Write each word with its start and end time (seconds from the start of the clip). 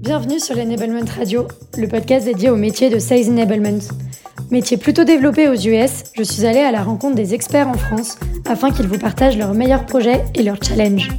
Bienvenue 0.00 0.40
sur 0.40 0.56
l'Enablement 0.56 1.04
Radio, 1.04 1.46
le 1.76 1.86
podcast 1.86 2.24
dédié 2.24 2.48
au 2.48 2.56
métier 2.56 2.88
de 2.88 2.98
Sales 2.98 3.28
Enablement. 3.28 3.80
Métier 4.50 4.78
plutôt 4.78 5.04
développé 5.04 5.46
aux 5.46 5.54
US, 5.54 6.04
je 6.16 6.22
suis 6.22 6.46
allée 6.46 6.60
à 6.60 6.72
la 6.72 6.82
rencontre 6.82 7.16
des 7.16 7.34
experts 7.34 7.68
en 7.68 7.74
France 7.74 8.18
afin 8.46 8.70
qu'ils 8.70 8.86
vous 8.86 8.98
partagent 8.98 9.36
leurs 9.36 9.52
meilleurs 9.52 9.84
projets 9.84 10.24
et 10.34 10.42
leurs 10.42 10.62
challenges. 10.64 11.10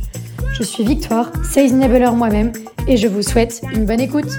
Je 0.53 0.63
suis 0.63 0.83
Victoire, 0.83 1.31
Sales 1.45 1.73
Enabler 1.73 2.09
moi-même, 2.15 2.53
et 2.87 2.97
je 2.97 3.07
vous 3.07 3.21
souhaite 3.21 3.61
une 3.71 3.85
bonne 3.85 4.01
écoute. 4.01 4.31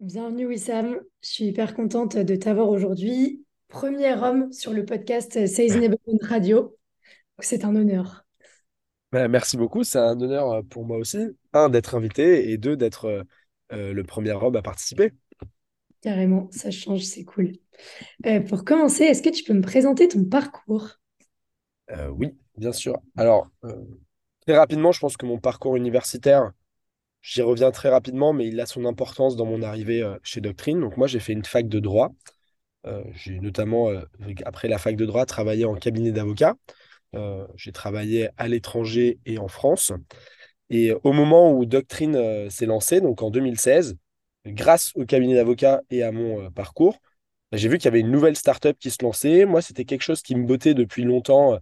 Bienvenue 0.00 0.46
Wissam, 0.46 0.96
je 1.20 1.28
suis 1.28 1.44
hyper 1.44 1.74
contente 1.74 2.16
de 2.16 2.36
t'avoir 2.36 2.70
aujourd'hui. 2.70 3.44
Premier 3.68 4.14
homme 4.14 4.50
sur 4.54 4.72
le 4.72 4.86
podcast 4.86 5.46
Sales 5.46 5.72
Enablement 5.72 6.18
Radio. 6.22 6.74
C'est 7.38 7.64
un 7.64 7.74
honneur. 7.74 8.24
Bah, 9.12 9.28
merci 9.28 9.58
beaucoup, 9.58 9.84
c'est 9.84 9.98
un 9.98 10.18
honneur 10.18 10.50
euh, 10.50 10.62
pour 10.62 10.86
moi 10.86 10.96
aussi. 10.96 11.18
Un, 11.52 11.68
d'être 11.68 11.94
invité 11.94 12.50
et 12.50 12.56
deux, 12.56 12.78
d'être 12.78 13.04
euh, 13.04 13.22
euh, 13.72 13.92
le 13.92 14.04
premier 14.04 14.32
homme 14.32 14.56
à 14.56 14.62
participer. 14.62 15.12
Carrément, 16.00 16.48
ça 16.50 16.70
change, 16.70 17.02
c'est 17.02 17.24
cool. 17.24 17.52
pour 18.48 18.64
commencer, 18.64 19.04
est-ce 19.04 19.22
que 19.22 19.28
tu 19.28 19.44
peux 19.44 19.52
me 19.52 19.60
présenter 19.60 20.08
ton 20.08 20.24
parcours? 20.24 20.98
oui, 22.10 22.34
bien 22.56 22.72
sûr. 22.72 22.98
Alors, 23.16 23.48
très 24.46 24.56
rapidement, 24.56 24.92
je 24.92 24.98
pense 24.98 25.18
que 25.18 25.26
mon 25.26 25.38
parcours 25.38 25.76
universitaire, 25.76 26.50
j'y 27.20 27.42
reviens 27.42 27.70
très 27.70 27.90
rapidement, 27.90 28.32
mais 28.32 28.48
il 28.48 28.58
a 28.60 28.66
son 28.66 28.86
importance 28.86 29.36
dans 29.36 29.44
mon 29.44 29.62
arrivée 29.62 30.02
chez 30.22 30.40
Doctrine. 30.40 30.80
Donc 30.80 30.96
moi, 30.96 31.06
j'ai 31.06 31.20
fait 31.20 31.34
une 31.34 31.44
fac 31.44 31.68
de 31.68 31.78
droit. 31.80 32.14
j'ai 33.12 33.38
notamment, 33.40 33.90
après 34.44 34.68
la 34.68 34.78
fac 34.78 34.96
de 34.96 35.04
droit, 35.04 35.26
travaillé 35.26 35.66
en 35.66 35.74
cabinet 35.74 36.12
d'avocat. 36.12 36.56
Euh, 37.14 37.46
j'ai 37.56 37.72
travaillé 37.72 38.30
à 38.38 38.48
l'étranger 38.48 39.18
et 39.26 39.38
en 39.38 39.48
France. 39.48 39.92
Et 40.70 40.92
au 41.04 41.12
moment 41.12 41.52
où 41.52 41.66
Doctrine 41.66 42.16
euh, 42.16 42.48
s'est 42.48 42.66
lancé, 42.66 43.00
donc 43.00 43.22
en 43.22 43.30
2016, 43.30 43.96
grâce 44.46 44.92
au 44.94 45.04
cabinet 45.04 45.34
d'avocats 45.34 45.82
et 45.90 46.02
à 46.02 46.10
mon 46.12 46.46
euh, 46.46 46.50
parcours, 46.50 47.00
bah, 47.50 47.58
j'ai 47.58 47.68
vu 47.68 47.76
qu'il 47.76 47.84
y 47.86 47.88
avait 47.88 48.00
une 48.00 48.10
nouvelle 48.10 48.36
startup 48.36 48.78
qui 48.78 48.90
se 48.90 49.02
lançait. 49.02 49.44
Moi, 49.44 49.60
c'était 49.60 49.84
quelque 49.84 50.02
chose 50.02 50.22
qui 50.22 50.34
me 50.34 50.46
bottait 50.46 50.74
depuis 50.74 51.04
longtemps 51.04 51.58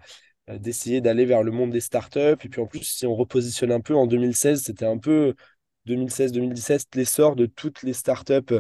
d'essayer 0.49 1.01
d'aller 1.01 1.27
vers 1.27 1.43
le 1.43 1.53
monde 1.53 1.71
des 1.71 1.81
startups. 1.81 2.19
Et 2.45 2.49
puis 2.49 2.61
en 2.61 2.67
plus, 2.67 2.83
si 2.83 3.07
on 3.07 3.15
repositionne 3.15 3.73
un 3.73 3.81
peu, 3.81 3.95
en 3.95 4.07
2016, 4.07 4.63
c'était 4.65 4.87
un 4.87 4.99
peu 4.99 5.35
2016-2017, 5.87 6.95
l'essor 6.95 7.37
de 7.37 7.47
toutes 7.47 7.83
les 7.83 7.93
startups 7.93 8.55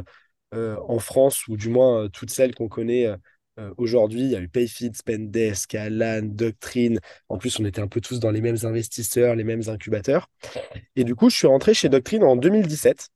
en 0.52 0.98
France, 0.98 1.46
ou 1.48 1.56
du 1.56 1.68
moins 1.68 2.08
toutes 2.08 2.30
celles 2.30 2.54
qu'on 2.54 2.68
connaît 2.68 3.08
euh, 3.58 3.74
aujourd'hui, 3.76 4.20
il 4.20 4.28
y 4.30 4.36
a 4.36 4.40
eu 4.40 4.48
Payfit, 4.48 4.92
Spendesk, 4.94 5.74
Alan, 5.74 6.22
Doctrine. 6.22 7.00
En 7.28 7.38
plus, 7.38 7.58
on 7.58 7.64
était 7.64 7.80
un 7.80 7.88
peu 7.88 8.00
tous 8.00 8.20
dans 8.20 8.30
les 8.30 8.40
mêmes 8.40 8.58
investisseurs, 8.62 9.34
les 9.34 9.44
mêmes 9.44 9.62
incubateurs. 9.68 10.30
Et 10.96 11.04
du 11.04 11.14
coup, 11.14 11.30
je 11.30 11.36
suis 11.36 11.46
rentré 11.46 11.74
chez 11.74 11.88
Doctrine 11.88 12.24
en 12.24 12.36
2017. 12.36 13.08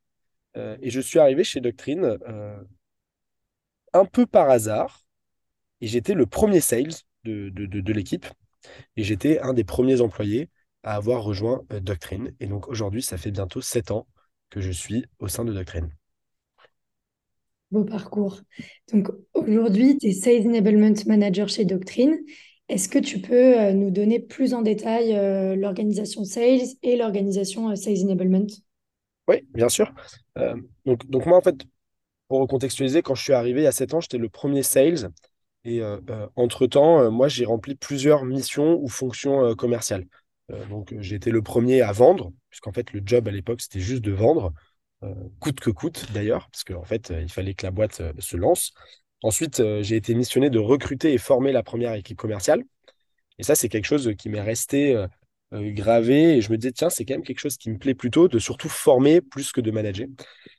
Euh, 0.56 0.76
et 0.80 0.90
je 0.90 1.00
suis 1.00 1.18
arrivé 1.18 1.44
chez 1.44 1.60
Doctrine 1.60 2.18
euh, 2.28 2.56
un 3.92 4.04
peu 4.04 4.26
par 4.26 4.50
hasard. 4.50 5.04
Et 5.80 5.86
j'étais 5.86 6.14
le 6.14 6.26
premier 6.26 6.60
sales 6.60 6.94
de, 7.24 7.48
de, 7.50 7.92
l'équipe. 7.92 8.26
Et 8.96 9.02
j'étais 9.02 9.40
un 9.40 9.54
des 9.54 9.64
premiers 9.64 10.00
employés 10.00 10.50
à 10.82 10.96
avoir 10.96 11.22
rejoint 11.22 11.62
Doctrine. 11.82 12.34
Et 12.40 12.46
donc 12.46 12.68
aujourd'hui, 12.68 13.02
ça 13.02 13.18
fait 13.18 13.30
bientôt 13.30 13.60
sept 13.60 13.90
ans 13.90 14.06
que 14.50 14.60
je 14.60 14.70
suis 14.70 15.06
au 15.18 15.28
sein 15.28 15.44
de 15.44 15.52
Doctrine 15.52 15.90
beau 17.70 17.84
parcours. 17.84 18.40
Donc 18.92 19.08
aujourd'hui, 19.34 19.98
tu 19.98 20.08
es 20.08 20.12
Sales 20.12 20.46
Enablement 20.46 20.94
Manager 21.06 21.48
chez 21.48 21.64
Doctrine. 21.64 22.18
Est-ce 22.68 22.88
que 22.88 22.98
tu 22.98 23.20
peux 23.20 23.60
euh, 23.60 23.72
nous 23.72 23.90
donner 23.90 24.20
plus 24.20 24.54
en 24.54 24.62
détail 24.62 25.14
euh, 25.14 25.54
l'organisation 25.54 26.24
Sales 26.24 26.66
et 26.82 26.96
l'organisation 26.96 27.70
euh, 27.70 27.74
Sales 27.74 28.02
Enablement? 28.04 28.46
Oui, 29.28 29.46
bien 29.52 29.68
sûr. 29.68 29.92
donc, 30.84 31.26
moi, 31.26 31.38
en 31.38 31.40
fait, 31.40 31.56
pour 32.28 32.40
recontextualiser, 32.40 33.00
quand 33.02 33.14
je 33.14 33.22
suis 33.22 33.32
arrivé 33.32 33.62
il 33.62 33.64
y 33.64 33.66
a 33.66 33.72
7 33.72 33.94
ans, 33.94 34.00
j'étais 34.00 34.18
le 34.18 34.28
premier 34.28 34.62
Sales. 34.62 35.10
Et 35.64 35.80
entre-temps, 36.36 37.10
moi, 37.10 37.28
j'ai 37.28 37.46
rempli 37.46 37.74
plusieurs 37.74 38.26
missions 38.26 38.78
ou 38.82 38.86
fonctions 38.88 39.54
commerciales. 39.54 40.06
donc 40.68 40.94
j'ai 40.98 41.16
été 41.16 41.30
le 41.30 41.40
premier 41.40 41.80
à 41.80 41.90
vendre, 41.92 42.34
puisqu'en 42.50 42.72
fait, 42.72 42.92
le 42.92 43.00
job 43.02 43.26
à 43.26 43.30
l'époque, 43.30 43.62
c'était 43.62 43.80
juste 43.80 44.02
de 44.02 44.12
vendre. 44.12 44.52
Euh, 45.04 45.14
coûte 45.38 45.60
que 45.60 45.70
coûte 45.70 46.06
d'ailleurs, 46.12 46.48
parce 46.50 46.64
qu'en 46.64 46.84
fait, 46.84 47.10
euh, 47.10 47.20
il 47.22 47.30
fallait 47.30 47.54
que 47.54 47.66
la 47.66 47.70
boîte 47.70 48.00
euh, 48.00 48.12
se 48.18 48.36
lance. 48.36 48.72
Ensuite, 49.22 49.62
j'ai 49.80 49.96
été 49.96 50.14
missionné 50.14 50.50
de 50.50 50.58
recruter 50.58 51.14
et 51.14 51.18
former 51.18 51.50
la 51.52 51.62
première 51.62 51.94
équipe 51.94 52.18
commerciale. 52.18 52.62
Et 53.38 53.42
ça, 53.42 53.54
c'est 53.54 53.70
quelque 53.70 53.86
chose 53.86 54.12
qui 54.18 54.28
m'est 54.28 54.42
resté 54.42 55.02
gravé. 55.50 56.36
Et 56.36 56.40
je 56.42 56.52
me 56.52 56.58
disais, 56.58 56.72
tiens, 56.72 56.90
c'est 56.90 57.06
quand 57.06 57.14
même 57.14 57.22
quelque 57.22 57.40
chose 57.40 57.56
qui 57.56 57.70
me 57.70 57.78
plaît 57.78 57.94
plutôt, 57.94 58.28
de 58.28 58.38
surtout 58.38 58.68
former 58.68 59.22
plus 59.22 59.50
que 59.52 59.62
de 59.62 59.70
manager. 59.70 60.08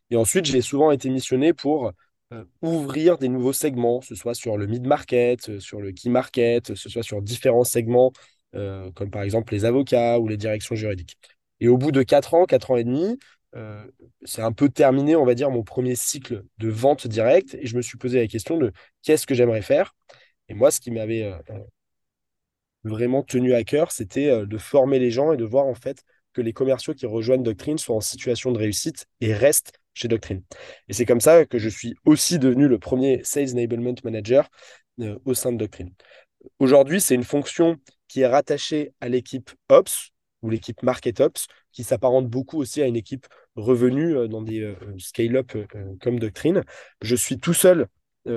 Et 0.09 0.16
ensuite, 0.16 0.45
j'ai 0.45 0.61
souvent 0.61 0.89
été 0.89 1.11
missionné 1.11 1.53
pour 1.53 1.91
ouvrir 2.63 3.19
des 3.19 3.29
nouveaux 3.29 3.53
segments, 3.53 4.01
ce 4.01 4.16
soit 4.16 4.34
sur 4.34 4.57
le 4.57 4.66
mid-market, 4.66 5.59
sur 5.59 5.79
le 5.79 5.91
key 5.91 6.09
market, 6.09 6.73
ce 6.73 6.89
soit 6.89 7.03
sur 7.03 7.22
différents 7.22 7.66
segments, 7.66 8.13
comme 8.51 9.11
par 9.11 9.22
exemple 9.22 9.53
les 9.53 9.66
avocats 9.66 10.19
ou 10.19 10.28
les 10.28 10.38
directions 10.38 10.73
juridiques. 10.73 11.19
Et 11.59 11.67
au 11.67 11.78
bout 11.78 11.91
de 11.91 12.01
4 12.01 12.34
ans, 12.34 12.45
4 12.45 12.72
ans 12.72 12.78
et 12.78 12.84
demi, 12.84 13.19
euh, 13.55 13.85
c'est 14.23 14.41
un 14.41 14.51
peu 14.51 14.69
terminé, 14.69 15.16
on 15.16 15.25
va 15.25 15.33
dire, 15.33 15.49
mon 15.49 15.63
premier 15.63 15.95
cycle 15.95 16.43
de 16.57 16.69
vente 16.69 17.07
directe 17.07 17.55
et 17.55 17.66
je 17.66 17.77
me 17.77 17.81
suis 17.81 17.97
posé 17.97 18.19
la 18.19 18.27
question 18.27 18.57
de 18.57 18.71
qu'est-ce 19.03 19.25
que 19.25 19.33
j'aimerais 19.33 19.61
faire. 19.61 19.95
Et 20.49 20.53
moi, 20.53 20.71
ce 20.71 20.79
qui 20.79 20.91
m'avait 20.91 21.23
euh, 21.23 21.38
euh, 21.51 21.59
vraiment 22.83 23.23
tenu 23.23 23.53
à 23.53 23.63
cœur, 23.63 23.91
c'était 23.91 24.45
de 24.45 24.57
former 24.57 24.99
les 24.99 25.09
gens 25.09 25.31
et 25.31 25.38
de 25.38 25.45
voir 25.45 25.66
en 25.66 25.75
fait 25.75 26.03
que 26.33 26.41
les 26.41 26.53
commerciaux 26.53 26.93
qui 26.93 27.05
rejoignent 27.05 27.43
Doctrine 27.43 27.77
soient 27.77 27.95
en 27.95 28.01
situation 28.01 28.51
de 28.51 28.59
réussite 28.59 29.07
et 29.21 29.33
restent 29.33 29.79
chez 29.93 30.09
Doctrine. 30.09 30.43
Et 30.89 30.93
c'est 30.93 31.05
comme 31.05 31.22
ça 31.22 31.45
que 31.45 31.57
je 31.57 31.69
suis 31.69 31.95
aussi 32.05 32.37
devenu 32.39 32.67
le 32.67 32.77
premier 32.77 33.22
Sales 33.23 33.53
Enablement 33.53 33.95
Manager 34.03 34.49
au 35.23 35.33
sein 35.33 35.53
de 35.53 35.57
Doctrine. 35.57 35.93
Aujourd'hui, 36.59 36.99
c'est 36.99 37.16
une 37.16 37.23
fonction 37.23 37.77
qui 38.07 38.22
est 38.22 38.27
rattachée 38.27 38.93
à 38.99 39.07
l'équipe 39.07 39.49
Ops 39.69 40.11
ou 40.45 40.50
l'équipe 40.51 40.83
Market 40.83 41.19
Ops, 41.19 41.47
qui 41.72 41.83
s'apparente 41.83 42.28
beaucoup 42.28 42.59
aussi 42.59 42.81
à 42.81 42.85
une 42.85 42.95
équipe 42.95 43.25
revenue 43.56 44.16
euh, 44.16 44.28
dans 44.28 44.44
des 44.44 44.61
euh, 44.61 44.75
scale-up 45.00 45.51
euh, 45.56 45.66
comme 46.00 46.19
Doctrine. 46.19 46.63
Je 47.01 47.16
suis 47.16 47.39
tout 47.39 47.53
seul 47.53 47.88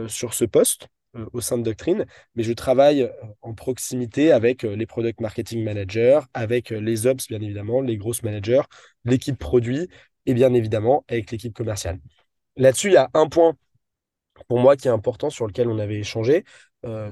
sur 0.06 0.34
ce 0.34 0.44
poste 0.44 0.88
au 1.32 1.40
sein 1.40 1.56
de 1.56 1.62
Doctrine, 1.62 2.04
mais 2.34 2.42
je 2.42 2.52
travaille 2.52 3.10
en 3.40 3.54
proximité 3.54 4.32
avec 4.32 4.64
les 4.64 4.84
product 4.84 5.22
marketing 5.22 5.64
managers, 5.64 6.20
avec 6.34 6.68
les 6.68 7.06
ops, 7.06 7.26
bien 7.26 7.40
évidemment, 7.40 7.80
les 7.80 7.96
grosses 7.96 8.22
managers, 8.22 8.60
l'équipe 9.06 9.38
produit 9.38 9.88
et 10.26 10.34
bien 10.34 10.52
évidemment 10.52 11.06
avec 11.08 11.30
l'équipe 11.30 11.54
commerciale. 11.54 12.00
Là-dessus, 12.56 12.88
il 12.88 12.92
y 12.92 12.98
a 12.98 13.08
un 13.14 13.28
point 13.28 13.54
pour 14.46 14.58
moi 14.58 14.76
qui 14.76 14.88
est 14.88 14.90
important 14.90 15.30
sur 15.30 15.46
lequel 15.46 15.68
on 15.68 15.78
avait 15.78 16.00
échangé, 16.00 16.44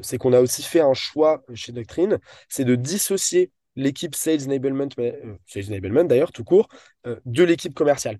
c'est 0.02 0.18
qu'on 0.18 0.34
a 0.34 0.40
aussi 0.40 0.62
fait 0.62 0.80
un 0.80 0.92
choix 0.92 1.42
chez 1.54 1.72
Doctrine, 1.72 2.18
c'est 2.50 2.64
de 2.64 2.74
dissocier 2.74 3.52
l'équipe 3.76 4.14
Sales 4.14 4.44
Enablement, 4.44 4.88
euh, 4.98 5.36
Sales 5.46 5.66
Enablement 5.68 6.04
d'ailleurs, 6.04 6.32
tout 6.32 6.44
court, 6.44 6.68
euh, 7.06 7.20
de 7.24 7.44
l'équipe 7.44 7.74
commerciale. 7.74 8.18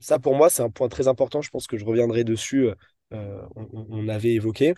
Ça, 0.00 0.18
pour 0.18 0.34
moi, 0.34 0.50
c'est 0.50 0.62
un 0.62 0.70
point 0.70 0.88
très 0.88 1.08
important. 1.08 1.42
Je 1.42 1.50
pense 1.50 1.66
que 1.66 1.76
je 1.76 1.84
reviendrai 1.84 2.24
dessus. 2.24 2.68
Euh, 3.12 3.42
on, 3.56 4.08
avait 4.08 4.34
évoqué. 4.34 4.74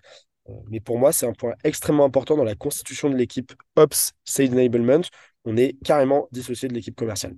mais 0.71 0.81
pour 0.81 0.99
moi, 0.99 1.13
c'est 1.13 1.27
un 1.27 1.35
point 1.35 1.55
extrêmement 1.65 2.07
important 2.07 2.35
dans 2.35 2.45
la 2.45 2.55
constitution 2.55 3.11
de 3.11 3.17
l'équipe 3.17 3.53
Ops 3.77 4.13
Sales 4.25 4.53
Enablement. 4.53 5.03
On 5.45 5.57
est 5.57 5.77
carrément 5.85 6.29
dissocié 6.33 6.69
de 6.69 6.75
l'équipe 6.75 6.97
commerciale. 6.97 7.37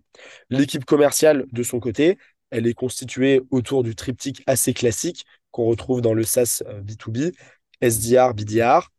L'équipe 0.50 0.84
commerciale, 0.84 1.46
de 1.50 1.62
son 1.64 1.80
côté, 1.80 2.16
elle 2.50 2.66
est 2.68 2.74
constituée 2.74 3.42
autour 3.50 3.82
du 3.82 3.96
triptyque 3.96 4.42
assez 4.46 4.72
classique 4.72 5.24
qu'on 5.50 5.64
retrouve 5.64 6.00
dans 6.00 6.14
le 6.14 6.22
SaaS 6.22 6.62
B2B, 6.82 7.34
SDR, 7.80 8.34
BDR, 8.34 8.90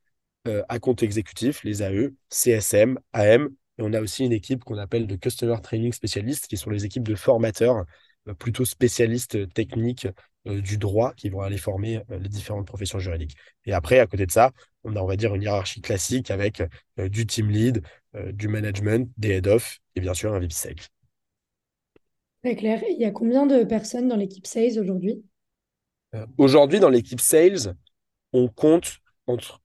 euh, 0.47 0.63
à 0.69 0.79
compte 0.79 1.03
exécutif, 1.03 1.63
les 1.63 1.81
AE, 1.81 2.12
CSM, 2.30 3.00
AM. 3.13 3.50
Et 3.77 3.81
on 3.81 3.94
a 3.94 4.01
aussi 4.01 4.25
une 4.25 4.31
équipe 4.31 4.63
qu'on 4.63 4.77
appelle 4.77 5.07
de 5.07 5.15
Customer 5.15 5.56
Training 5.62 5.92
Specialists, 5.92 6.47
qui 6.47 6.57
sont 6.57 6.69
les 6.69 6.86
équipes 6.86 7.07
de 7.07 7.15
formateurs 7.15 7.83
euh, 8.27 8.33
plutôt 8.33 8.65
spécialistes 8.65 9.51
techniques 9.53 10.07
euh, 10.47 10.62
du 10.62 10.77
droit 10.77 11.13
qui 11.13 11.30
vont 11.30 11.42
aller 11.42 11.57
former 11.57 12.01
les 12.09 12.30
différentes 12.30 12.68
professions 12.68 13.00
juridiques. 13.00 13.36
Et 13.65 13.74
après, 13.74 14.00
à 14.00 14.07
côté 14.07 14.25
de 14.25 14.31
ça, 14.31 14.51
on 14.83 14.95
a, 14.95 15.00
on 15.00 15.07
va 15.07 15.15
dire, 15.15 15.33
une 15.33 15.42
hiérarchie 15.42 15.81
classique 15.81 16.30
avec 16.30 16.62
du 16.97 17.25
team 17.25 17.50
lead, 17.50 17.81
du 18.31 18.47
management, 18.47 19.09
des 19.18 19.31
head-off 19.31 19.80
et 19.95 20.01
bien 20.01 20.13
sûr 20.13 20.33
un 20.33 20.39
VP 20.39 20.53
Sales. 20.53 20.75
Très 22.44 22.56
clair. 22.56 22.83
Il 22.88 23.01
y 23.01 23.06
a 23.06 23.12
combien 23.12 23.47
de 23.47 23.63
personnes 23.63 24.07
dans 24.07 24.15
l'équipe 24.15 24.45
Sales 24.45 24.80
aujourd'hui? 24.80 25.24
Aujourd'hui, 26.38 26.80
dans 26.80 26.89
l'équipe 26.89 27.19
Sales, 27.19 27.75
on 28.31 28.47
compte 28.47 29.00
entre 29.25 29.62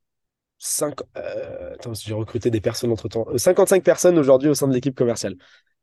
5, 0.60 0.94
euh, 1.16 1.74
attends, 1.74 1.94
j'ai 1.94 2.12
recruté 2.12 2.50
des 2.50 2.60
personnes 2.60 2.92
entre 2.92 3.08
temps. 3.08 3.26
55 3.34 3.78
euh, 3.78 3.82
personnes 3.82 4.18
aujourd'hui 4.18 4.50
au 4.50 4.54
sein 4.54 4.68
de 4.68 4.74
l'équipe 4.74 4.94
commerciale. 4.94 5.36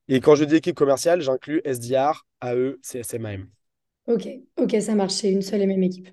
Et 0.08 0.22
quand 0.22 0.36
je 0.36 0.46
dis 0.46 0.56
équipe 0.56 0.76
commerciale, 0.76 1.20
j'inclus 1.20 1.62
SDR, 1.66 2.26
AE, 2.42 2.76
CSMAM. 2.84 3.48
Ok, 4.06 4.30
ok, 4.58 4.76
ça 4.80 4.94
marche. 4.94 5.14
C'est 5.14 5.32
une 5.32 5.42
seule 5.42 5.64
et 5.64 5.66
même 5.66 5.84
équipe. 5.84 6.08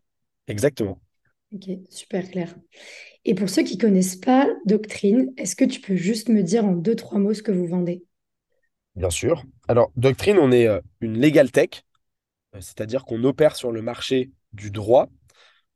Exactement. 0.48 0.98
Ok, 1.52 1.68
super 1.90 2.28
clair. 2.28 2.56
Et 3.26 3.34
pour 3.34 3.48
ceux 3.48 3.62
qui 3.62 3.78
connaissent 3.78 4.16
pas 4.16 4.48
Doctrine, 4.64 5.32
est-ce 5.36 5.54
que 5.54 5.64
tu 5.64 5.80
peux 5.80 5.94
juste 5.94 6.28
me 6.30 6.42
dire 6.42 6.64
en 6.64 6.72
deux, 6.72 6.96
trois 6.96 7.18
mots 7.18 7.34
ce 7.34 7.42
que 7.42 7.52
vous 7.52 7.66
vendez? 7.66 8.02
Bien 8.96 9.10
sûr. 9.10 9.44
Alors, 9.68 9.92
Doctrine, 9.96 10.38
on 10.38 10.50
est 10.50 10.66
euh, 10.66 10.80
une 11.00 11.20
legal 11.20 11.52
tech, 11.52 11.84
c'est-à-dire 12.54 13.04
qu'on 13.04 13.22
opère 13.24 13.56
sur 13.56 13.72
le 13.72 13.82
marché 13.82 14.32
du 14.52 14.70
droit. 14.70 15.08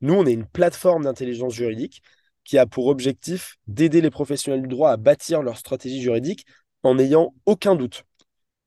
Nous, 0.01 0.15
on 0.15 0.25
est 0.25 0.33
une 0.33 0.47
plateforme 0.47 1.05
d'intelligence 1.05 1.53
juridique 1.53 2.03
qui 2.49 2.57
a 2.57 2.65
pour 2.65 2.87
objectif 2.87 3.59
d'aider 3.67 4.01
les 4.01 4.09
professionnels 4.09 4.63
du 4.63 4.69
droit 4.69 4.91
à 4.91 4.97
bâtir 4.97 5.43
leur 5.43 5.59
stratégie 5.59 6.01
juridique 6.01 6.47
en 6.83 6.95
n'ayant 6.95 7.35
aucun 7.45 7.77
doute. 7.77 8.05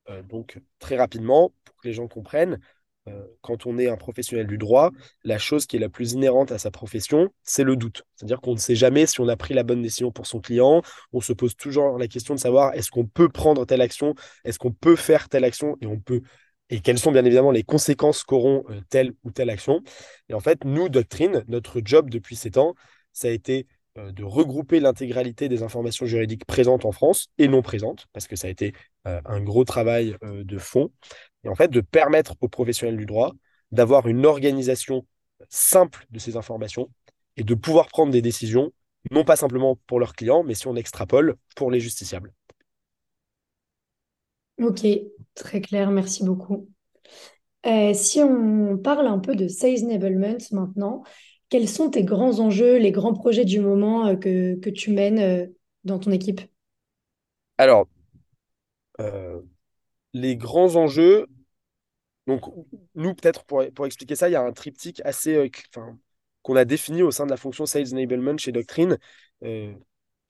Euh, 0.09 0.21
donc, 0.21 0.59
très 0.77 0.97
rapidement, 0.97 1.51
pour 1.65 1.75
que 1.77 1.87
les 1.87 1.93
gens 1.93 2.07
comprennent, 2.07 2.59
euh, 3.07 3.23
quand 3.41 3.65
on 3.65 3.79
est 3.79 3.89
un 3.89 3.97
professionnel 3.97 4.45
du 4.45 4.59
droit, 4.59 4.91
la 5.23 5.39
chose 5.39 5.65
qui 5.65 5.77
est 5.77 5.79
la 5.79 5.89
plus 5.89 6.11
inhérente 6.11 6.51
à 6.51 6.59
sa 6.59 6.69
profession, 6.69 7.29
c'est 7.41 7.63
le 7.63 7.75
doute. 7.75 8.03
C'est-à-dire 8.15 8.39
qu'on 8.39 8.53
ne 8.53 8.59
sait 8.59 8.75
jamais 8.75 9.07
si 9.07 9.19
on 9.19 9.27
a 9.27 9.35
pris 9.35 9.55
la 9.55 9.63
bonne 9.63 9.81
décision 9.81 10.11
pour 10.11 10.27
son 10.27 10.41
client. 10.41 10.83
On 11.11 11.19
se 11.19 11.33
pose 11.33 11.55
toujours 11.55 11.97
la 11.97 12.07
question 12.07 12.35
de 12.35 12.39
savoir 12.39 12.75
est-ce 12.75 12.91
qu'on 12.91 13.07
peut 13.07 13.29
prendre 13.29 13.65
telle 13.65 13.81
action, 13.81 14.13
est-ce 14.45 14.59
qu'on 14.59 14.71
peut 14.71 14.95
faire 14.95 15.27
telle 15.27 15.43
action? 15.43 15.75
Et 15.81 15.87
on 15.87 15.99
peut 15.99 16.21
et 16.69 16.79
quelles 16.79 16.99
sont 16.99 17.11
bien 17.11 17.25
évidemment 17.25 17.51
les 17.51 17.63
conséquences 17.63 18.23
qu'auront 18.23 18.63
euh, 18.69 18.79
telle 18.89 19.11
ou 19.25 19.31
telle 19.31 19.49
action. 19.49 19.81
Et 20.29 20.33
en 20.33 20.39
fait, 20.39 20.63
nous, 20.63 20.87
Doctrine, 20.87 21.43
notre 21.49 21.81
job 21.83 22.09
depuis 22.09 22.37
ces 22.37 22.51
temps, 22.51 22.75
ça 23.13 23.27
a 23.27 23.31
été 23.31 23.67
euh, 23.97 24.11
de 24.11 24.23
regrouper 24.23 24.79
l'intégralité 24.79 25.49
des 25.49 25.63
informations 25.63 26.05
juridiques 26.05 26.45
présentes 26.45 26.85
en 26.85 26.91
France 26.91 27.27
et 27.37 27.47
non 27.47 27.61
présentes, 27.61 28.07
parce 28.13 28.27
que 28.27 28.35
ça 28.35 28.47
a 28.47 28.49
été 28.49 28.73
un 29.05 29.41
gros 29.41 29.63
travail 29.63 30.15
de 30.21 30.57
fond, 30.59 30.91
et 31.43 31.49
en 31.49 31.55
fait 31.55 31.69
de 31.69 31.81
permettre 31.81 32.35
aux 32.39 32.47
professionnels 32.47 32.97
du 32.97 33.07
droit 33.07 33.33
d'avoir 33.71 34.07
une 34.07 34.27
organisation 34.27 35.07
simple 35.49 36.05
de 36.11 36.19
ces 36.19 36.37
informations 36.37 36.89
et 37.37 37.43
de 37.43 37.55
pouvoir 37.55 37.87
prendre 37.87 38.11
des 38.11 38.21
décisions, 38.21 38.71
non 39.09 39.23
pas 39.23 39.35
simplement 39.35 39.79
pour 39.87 39.99
leurs 39.99 40.13
clients, 40.13 40.43
mais 40.43 40.53
si 40.53 40.67
on 40.67 40.75
extrapole, 40.75 41.35
pour 41.55 41.71
les 41.71 41.79
justiciables. 41.79 42.33
Ok, 44.61 44.85
très 45.33 45.61
clair, 45.61 45.89
merci 45.89 46.23
beaucoup. 46.23 46.69
Euh, 47.65 47.93
si 47.93 48.19
on 48.21 48.77
parle 48.77 49.07
un 49.07 49.19
peu 49.19 49.35
de 49.35 49.47
Sales 49.47 49.83
Enablement 49.83 50.37
maintenant, 50.51 51.03
quels 51.51 51.69
sont 51.69 51.92
tes 51.92 52.03
grands 52.03 52.39
enjeux, 52.39 52.77
les 52.77 52.92
grands 52.92 53.13
projets 53.13 53.45
du 53.45 53.59
moment 53.59 54.07
euh, 54.07 54.15
que, 54.15 54.69
tu 54.69 54.92
mènes 54.92 55.19
euh, 55.19 55.45
dans 55.83 56.00
ton 56.00 56.09
équipe? 56.12 56.42
Alors, 57.59 57.88
les 60.13 60.36
grands 60.36 60.75
enjeux, 60.75 61.27
donc 62.27 62.44
nous, 62.95 63.13
peut-être 63.13 63.44
pour, 63.45 63.63
pour 63.74 63.86
expliquer 63.86 64.15
ça, 64.15 64.30
il 64.30 64.33
y 64.33 64.36
a 64.36 64.42
un 64.42 64.51
triptyque 64.51 65.01
assez, 65.06 65.36
euh, 65.36 65.50
qu'on 66.42 66.56
a 66.56 66.65
défini 66.65 67.03
au 67.03 67.12
sein 67.12 67.25
de 67.25 67.31
la 67.31 67.38
fonction 67.38 67.65
Sales 67.65 67.94
Enablement 67.94 68.38
chez 68.38 68.51
Doctrine. 68.51 68.98
Euh, 69.44 69.74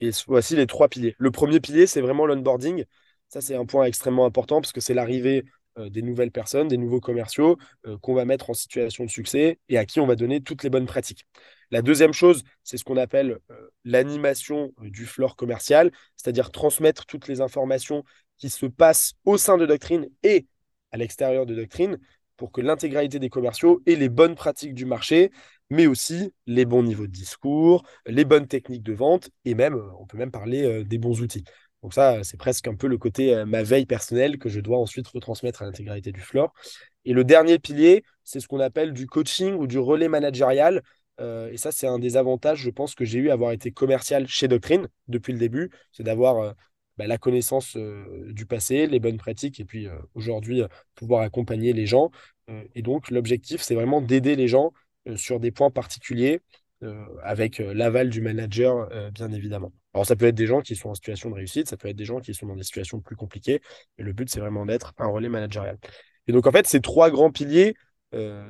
et 0.00 0.10
voici 0.26 0.56
les 0.56 0.66
trois 0.66 0.88
piliers. 0.88 1.14
Le 1.18 1.30
premier 1.30 1.60
pilier, 1.60 1.86
c'est 1.86 2.00
vraiment 2.00 2.26
l'onboarding. 2.26 2.84
Ça, 3.28 3.40
c'est 3.40 3.54
un 3.54 3.66
point 3.66 3.84
extrêmement 3.84 4.26
important 4.26 4.60
parce 4.60 4.72
que 4.72 4.80
c'est 4.80 4.94
l'arrivée 4.94 5.44
euh, 5.44 5.50
des 5.78 6.02
nouvelles 6.02 6.30
personnes, 6.30 6.68
des 6.68 6.76
nouveaux 6.76 7.00
commerciaux 7.00 7.56
qu'on 8.00 8.14
va 8.14 8.24
mettre 8.24 8.50
en 8.50 8.54
situation 8.54 9.04
de 9.04 9.10
succès 9.10 9.58
et 9.68 9.78
à 9.78 9.86
qui 9.86 10.00
on 10.00 10.06
va 10.06 10.16
donner 10.16 10.40
toutes 10.40 10.62
les 10.62 10.70
bonnes 10.70 10.86
pratiques. 10.86 11.26
La 11.70 11.80
deuxième 11.82 12.12
chose, 12.12 12.44
c'est 12.62 12.76
ce 12.76 12.84
qu'on 12.84 12.98
appelle 12.98 13.38
l'animation 13.84 14.72
du 14.80 15.06
floor 15.06 15.36
commercial, 15.36 15.90
c'est-à-dire 16.16 16.50
transmettre 16.50 17.06
toutes 17.06 17.28
les 17.28 17.40
informations 17.40 18.04
qui 18.38 18.50
se 18.50 18.66
passe 18.66 19.14
au 19.24 19.38
sein 19.38 19.56
de 19.56 19.66
Doctrine 19.66 20.08
et 20.22 20.46
à 20.90 20.98
l'extérieur 20.98 21.46
de 21.46 21.54
Doctrine 21.54 21.98
pour 22.36 22.50
que 22.50 22.60
l'intégralité 22.60 23.18
des 23.18 23.30
commerciaux 23.30 23.82
ait 23.86 23.94
les 23.94 24.08
bonnes 24.08 24.34
pratiques 24.34 24.74
du 24.74 24.84
marché, 24.84 25.30
mais 25.70 25.86
aussi 25.86 26.32
les 26.46 26.64
bons 26.64 26.82
niveaux 26.82 27.06
de 27.06 27.12
discours, 27.12 27.84
les 28.06 28.24
bonnes 28.24 28.48
techniques 28.48 28.82
de 28.82 28.92
vente 28.92 29.30
et 29.44 29.54
même, 29.54 29.80
on 30.00 30.06
peut 30.06 30.18
même 30.18 30.32
parler 30.32 30.64
euh, 30.64 30.84
des 30.84 30.98
bons 30.98 31.20
outils. 31.20 31.44
Donc 31.82 31.94
ça, 31.94 32.22
c'est 32.22 32.36
presque 32.36 32.68
un 32.68 32.74
peu 32.74 32.86
le 32.86 32.96
côté 32.96 33.44
ma 33.44 33.62
veille 33.62 33.86
personnelle 33.86 34.38
que 34.38 34.48
je 34.48 34.60
dois 34.60 34.78
ensuite 34.78 35.08
retransmettre 35.08 35.62
à 35.62 35.66
l'intégralité 35.66 36.12
du 36.12 36.20
floor. 36.20 36.52
Et 37.04 37.12
le 37.12 37.24
dernier 37.24 37.58
pilier, 37.58 38.04
c'est 38.24 38.40
ce 38.40 38.46
qu'on 38.46 38.60
appelle 38.60 38.92
du 38.92 39.06
coaching 39.06 39.54
ou 39.54 39.66
du 39.66 39.78
relais 39.78 40.08
managérial. 40.08 40.82
Et 41.20 41.56
ça, 41.56 41.72
c'est 41.72 41.86
un 41.86 41.98
des 41.98 42.16
avantages, 42.16 42.60
je 42.60 42.70
pense, 42.70 42.94
que 42.94 43.04
j'ai 43.04 43.18
eu 43.18 43.30
avoir 43.30 43.52
été 43.52 43.72
commercial 43.72 44.26
chez 44.28 44.48
Doctrine 44.48 44.88
depuis 45.08 45.32
le 45.32 45.38
début. 45.38 45.70
C'est 45.92 46.04
d'avoir 46.04 46.54
bah, 46.98 47.06
la 47.06 47.18
connaissance 47.18 47.76
du 48.26 48.46
passé, 48.46 48.86
les 48.86 49.00
bonnes 49.00 49.18
pratiques, 49.18 49.58
et 49.58 49.64
puis 49.64 49.88
aujourd'hui, 50.14 50.62
pouvoir 50.94 51.22
accompagner 51.22 51.72
les 51.72 51.86
gens. 51.86 52.10
et 52.74 52.82
donc, 52.82 53.10
l'objectif, 53.10 53.60
c'est 53.60 53.74
vraiment 53.74 54.00
d'aider 54.00 54.36
les 54.36 54.46
gens 54.46 54.72
sur 55.16 55.40
des 55.40 55.50
points 55.50 55.70
particuliers, 55.70 56.40
avec 57.22 57.58
l'aval 57.58 58.08
du 58.10 58.20
manager, 58.20 58.88
bien 59.12 59.30
évidemment. 59.32 59.72
Alors, 59.94 60.06
ça 60.06 60.16
peut 60.16 60.26
être 60.26 60.34
des 60.34 60.46
gens 60.46 60.60
qui 60.60 60.74
sont 60.74 60.90
en 60.90 60.94
situation 60.94 61.30
de 61.30 61.34
réussite, 61.34 61.68
ça 61.68 61.76
peut 61.76 61.88
être 61.88 61.96
des 61.96 62.04
gens 62.04 62.20
qui 62.20 62.34
sont 62.34 62.46
dans 62.46 62.56
des 62.56 62.62
situations 62.62 63.00
plus 63.00 63.16
compliquées, 63.16 63.60
mais 63.98 64.04
le 64.04 64.12
but, 64.12 64.28
c'est 64.28 64.40
vraiment 64.40 64.66
d'être 64.66 64.94
un 64.98 65.06
relais 65.06 65.28
managérial. 65.28 65.78
Et 66.26 66.32
donc, 66.32 66.46
en 66.46 66.52
fait, 66.52 66.66
ces 66.66 66.80
trois 66.80 67.10
grands 67.10 67.30
piliers 67.30 67.74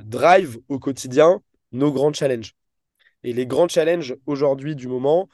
drive 0.05 0.59
au 0.69 0.79
quotidien 0.79 1.41
nos 1.73 1.93
grands 1.93 2.13
challenges. 2.13 2.55
Et 3.25 3.33
les 3.33 3.47
grands 3.47 3.69
challenges 3.69 4.17
aujourd'hui 4.27 4.77
du 4.77 4.89
moment, 4.89 5.29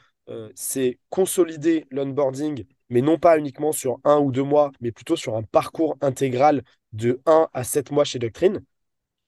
c'est 0.55 0.99
consolider 1.11 1.87
l'onboarding 1.91 2.65
mais 2.91 3.01
non 3.01 3.19
pas 3.19 3.39
uniquement 3.39 3.73
sur 3.73 3.99
un 4.05 4.19
ou 4.19 4.33
deux 4.33 4.43
mois, 4.43 4.73
mais 4.81 4.93
plutôt 4.93 5.17
sur 5.17 5.37
un 5.37 5.43
parcours 5.43 5.97
intégral 6.01 6.63
de 6.93 7.21
1 7.27 7.49
à 7.53 7.65
7 7.65 7.91
mois 7.91 8.05
chez 8.05 8.19
Doctrine. 8.19 8.63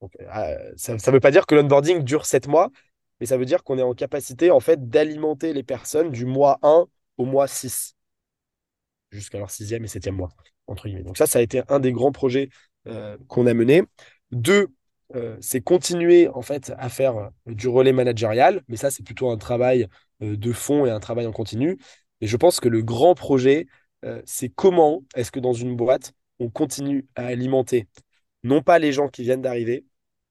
Euh, 0.03 0.73
ça 0.77 0.95
ne 0.95 1.11
veut 1.13 1.21
pas 1.21 1.31
dire 1.31 1.47
que 1.47 1.55
l'onboarding 1.55 2.03
dure 2.03 2.25
7 2.25 2.49
mois, 2.49 2.71
mais 3.21 3.27
ça 3.27 3.37
veut 3.37 3.45
dire 3.45 3.63
qu'on 3.65 3.79
est 3.79 3.83
en 3.83 3.95
capacité 3.95 4.51
en 4.51 4.61
fait 4.61 4.89
d'alimenter 4.89 5.53
les 5.53 5.63
personnes 5.63 6.11
du 6.11 6.27
mois 6.27 6.59
1 6.63 6.87
au 7.19 7.25
mois 7.25 7.47
6, 7.47 7.97
jusqu'à 9.11 9.39
leur 9.39 9.51
sixième 9.51 9.85
et 9.85 9.89
septième 9.89 10.17
mois, 10.17 10.31
entre 10.67 10.87
guillemets. 10.89 11.03
Donc 11.03 11.19
ça, 11.19 11.27
ça 11.27 11.39
a 11.39 11.43
été 11.43 11.63
un 11.69 11.81
des 11.81 11.93
grands 11.93 12.13
projets 12.13 12.49
euh, 12.87 13.17
qu'on 13.29 13.47
a 13.47 13.55
mené. 13.55 13.83
Deux, 14.31 14.69
euh, 15.15 15.37
c'est 15.41 15.61
continuer 15.61 16.29
en 16.29 16.43
fait 16.43 16.73
à 16.79 16.89
faire 16.89 17.31
du 17.47 17.69
relais 17.69 17.93
managérial, 17.93 18.63
mais 18.69 18.77
ça, 18.77 18.91
c'est 18.91 19.03
plutôt 19.03 19.31
un 19.31 19.39
travail 19.39 19.87
de 20.21 20.53
fond 20.53 20.87
et 20.87 20.91
un 20.91 21.01
travail 21.01 21.27
en 21.27 21.33
continu. 21.33 21.79
Et 22.21 22.27
je 22.27 22.37
pense 22.37 22.61
que 22.61 22.69
le 22.69 22.83
grand 22.83 23.15
projet, 23.15 23.67
euh, 24.05 24.23
c'est 24.25 24.49
comment 24.49 25.03
est-ce 25.15 25.31
que 25.31 25.41
dans 25.41 25.53
une 25.53 25.77
boîte, 25.77 26.13
on 26.39 26.51
continue 26.51 27.07
à 27.15 27.27
alimenter 27.27 27.89
non 28.43 28.63
pas 28.63 28.79
les 28.79 28.93
gens 28.93 29.09
qui 29.09 29.23
viennent 29.23 29.43
d'arriver, 29.43 29.85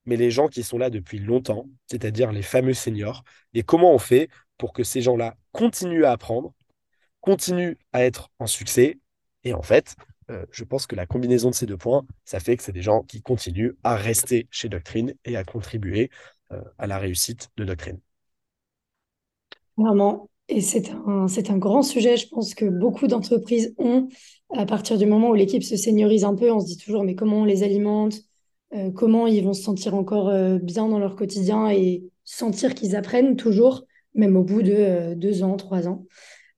mais 0.09 0.17
les 0.17 0.31
gens 0.31 0.47
qui 0.47 0.63
sont 0.63 0.79
là 0.79 0.89
depuis 0.89 1.19
longtemps, 1.19 1.67
c'est-à-dire 1.85 2.31
les 2.31 2.41
fameux 2.41 2.73
seniors. 2.73 3.23
Et 3.53 3.61
comment 3.61 3.93
on 3.93 3.99
fait 3.99 4.27
pour 4.57 4.73
que 4.73 4.83
ces 4.83 5.01
gens-là 5.03 5.37
continuent 5.51 6.03
à 6.03 6.11
apprendre, 6.11 6.55
continuent 7.21 7.75
à 7.93 8.03
être 8.03 8.29
en 8.39 8.47
succès. 8.47 8.97
Et 9.43 9.53
en 9.53 9.61
fait, 9.61 9.95
euh, 10.31 10.47
je 10.51 10.63
pense 10.63 10.87
que 10.87 10.95
la 10.95 11.05
combinaison 11.05 11.51
de 11.51 11.55
ces 11.55 11.67
deux 11.67 11.77
points, 11.77 12.07
ça 12.25 12.39
fait 12.39 12.57
que 12.57 12.63
c'est 12.63 12.71
des 12.71 12.81
gens 12.81 13.03
qui 13.03 13.21
continuent 13.21 13.73
à 13.83 13.95
rester 13.95 14.47
chez 14.49 14.67
Doctrine 14.67 15.13
et 15.25 15.37
à 15.37 15.43
contribuer 15.43 16.09
euh, 16.51 16.59
à 16.79 16.87
la 16.87 16.97
réussite 16.97 17.49
de 17.57 17.63
Doctrine. 17.63 17.99
Vraiment, 19.77 20.27
et 20.47 20.61
c'est 20.61 20.89
un, 21.05 21.27
c'est 21.27 21.51
un 21.51 21.59
grand 21.59 21.83
sujet, 21.83 22.17
je 22.17 22.27
pense 22.29 22.55
que 22.55 22.65
beaucoup 22.65 23.05
d'entreprises 23.05 23.75
ont. 23.77 24.07
À 24.57 24.65
partir 24.65 24.97
du 24.97 25.05
moment 25.05 25.29
où 25.29 25.35
l'équipe 25.35 25.63
se 25.63 25.77
seniorise 25.77 26.23
un 26.23 26.33
peu, 26.33 26.51
on 26.51 26.59
se 26.59 26.65
dit 26.65 26.77
toujours, 26.77 27.03
mais 27.03 27.13
comment 27.13 27.41
on 27.41 27.45
les 27.45 27.61
alimente? 27.61 28.15
Euh, 28.73 28.91
Comment 28.91 29.27
ils 29.27 29.43
vont 29.43 29.53
se 29.53 29.63
sentir 29.63 29.95
encore 29.95 30.29
euh, 30.29 30.57
bien 30.59 30.87
dans 30.87 30.99
leur 30.99 31.15
quotidien 31.15 31.69
et 31.69 32.03
sentir 32.23 32.75
qu'ils 32.75 32.95
apprennent 32.95 33.35
toujours, 33.35 33.85
même 34.15 34.35
au 34.35 34.43
bout 34.43 34.61
de 34.61 34.73
euh, 34.73 35.15
deux 35.15 35.43
ans, 35.43 35.57
trois 35.57 35.87
ans. 35.87 36.05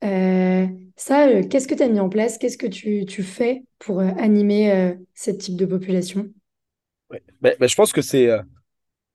ça, 0.02 1.44
qu'est-ce 1.44 1.68
que 1.68 1.76
tu 1.76 1.84
as 1.84 1.88
mis 1.90 2.00
en 2.00 2.10
place? 2.10 2.38
Qu'est-ce 2.38 2.58
que 2.58 2.68
tu, 2.68 3.06
tu 3.06 3.24
fais 3.24 3.64
pour 3.80 4.00
animer 4.00 4.96
ce 5.16 5.32
type 5.32 5.56
de 5.56 5.66
population? 5.66 6.30
Ouais. 7.10 7.22
Bah, 7.42 7.52
bah, 7.60 7.68
je 7.68 7.76
pense 7.76 7.92
que 7.92 8.02
c'est 8.02 8.30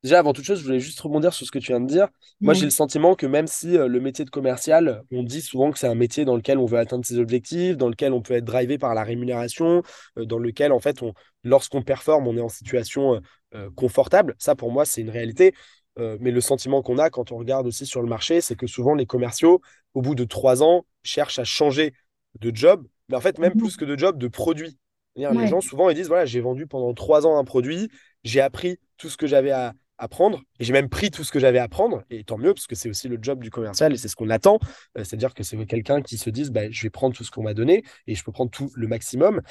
Déjà, 0.07 0.21
avant 0.21 0.33
toute 0.33 0.45
chose, 0.45 0.61
je 0.61 0.65
voulais 0.65 0.79
juste 0.79 1.01
rebondir 1.01 1.35
sur 1.35 1.45
ce 1.45 1.51
que 1.51 1.59
tu 1.59 1.73
viens 1.73 1.81
de 1.81 1.89
dire. 1.89 2.07
Moi, 2.41 2.55
j'ai 2.55 2.65
le 2.65 2.71
sentiment 2.71 3.17
que 3.17 3.27
même 3.27 3.49
si 3.49 3.77
euh, 3.77 3.89
le 3.89 3.99
métier 3.99 4.25
de 4.25 4.31
commercial, 4.31 5.03
on 5.11 5.25
dit 5.25 5.41
souvent 5.41 5.73
que 5.73 5.81
c'est 5.81 5.89
un 5.89 5.97
métier 5.97 6.25
dans 6.25 6.37
lequel 6.37 6.59
on 6.59 6.65
veut 6.65 6.79
atteindre 6.79 7.05
ses 7.05 7.19
objectifs, 7.19 7.77
dans 7.77 7.89
lequel 7.89 8.13
on 8.13 8.23
peut 8.23 8.35
être 8.35 8.45
drivé 8.45 8.79
par 8.79 8.95
la 8.95 9.03
rémunération, 9.03 9.83
euh, 10.17 10.25
dans 10.25 10.39
lequel, 10.39 10.71
en 10.71 10.79
fait, 10.79 11.03
on, 11.03 11.13
lorsqu'on 11.43 11.83
performe, 11.83 12.29
on 12.29 12.37
est 12.37 12.41
en 12.41 12.49
situation 12.49 13.21
euh, 13.57 13.69
confortable. 13.75 14.37
Ça, 14.39 14.55
pour 14.55 14.71
moi, 14.71 14.85
c'est 14.85 15.01
une 15.01 15.11
réalité. 15.11 15.55
mais 15.99 16.31
le 16.31 16.41
sentiment 16.41 16.83
qu'on 16.83 16.99
a 16.99 17.11
quand 17.11 17.33
on 17.33 17.39
regarde 17.39 17.67
aussi 17.67 17.85
sur 17.85 18.01
le 18.01 18.09
marché, 18.09 18.41
c'est 18.41 18.55
que 18.55 18.69
souvent, 18.69 18.95
les 18.95 19.07
commerciaux, 19.07 19.61
au 19.95 20.03
bout 20.03 20.15
de 20.15 20.23
trois 20.23 20.63
ans, 20.63 20.87
cherchent 21.03 21.41
à 21.41 21.45
changer 21.45 21.95
de 22.39 22.55
job, 22.55 22.87
mais 23.09 23.17
en 23.17 23.21
fait, 23.21 23.41
même 23.41 23.55
mmh 23.55 23.59
plus 23.59 23.77
que 23.77 23.85
de 23.85 23.99
job, 23.99 24.19
de 24.19 24.29
produit. 24.29 24.79
Les 25.17 25.49
gens, 25.49 25.61
souvent, 25.61 25.91
ils 25.91 25.97
disent, 25.97 26.07
voilà, 26.07 26.27
j'ai 26.27 26.41
vendu 26.41 26.69
pendant 26.69 26.95
trois 26.95 27.27
ans 27.27 27.39
un 27.39 27.45
produit, 27.45 27.89
j'ai 28.23 28.41
appris 28.41 28.79
tout 28.99 29.09
ce 29.09 29.17
que 29.17 29.27
j'avais 29.27 29.51
à 29.51 29.75
apprendre. 29.99 30.41
Et 30.59 30.65
j'ai 30.65 30.73
même 30.73 30.88
pris 30.88 31.11
tout 31.11 31.25
ce 31.25 31.33
que 31.33 31.38
j'avais 31.38 31.59
à 31.59 31.65
apprendre, 31.65 32.03
et 32.11 32.25
tant 32.25 32.38
mieux, 32.38 32.55
parce 32.55 32.67
que 32.67 32.75
c'est 32.75 32.88
aussi 32.88 33.09
le 33.09 33.19
job 33.21 33.43
du 33.43 33.50
commercial 33.50 33.93
et 33.93 33.97
c'est 33.97 34.09
ce 34.09 34.17
qu'on 34.17 34.31
attend. 34.31 34.59
Euh, 34.97 35.05
c'est-à-dire 35.05 35.35
que 35.35 35.43
c'est 35.43 35.57
quelqu'un 35.67 36.03
qui 36.03 36.19
se 36.19 36.31
dise, 36.31 36.50
bah, 36.50 36.71
je 36.71 36.83
vais 36.83 36.91
prendre 36.91 37.15
tout 37.15 37.25
ce 37.25 37.31
qu'on 37.31 37.43
m'a 37.43 37.55
donné 37.55 37.85
et 38.07 38.15
je 38.15 38.25
peux 38.25 38.33
prendre 38.33 38.50
tout 38.50 38.71
le 38.75 38.88
maximum. 38.88 39.43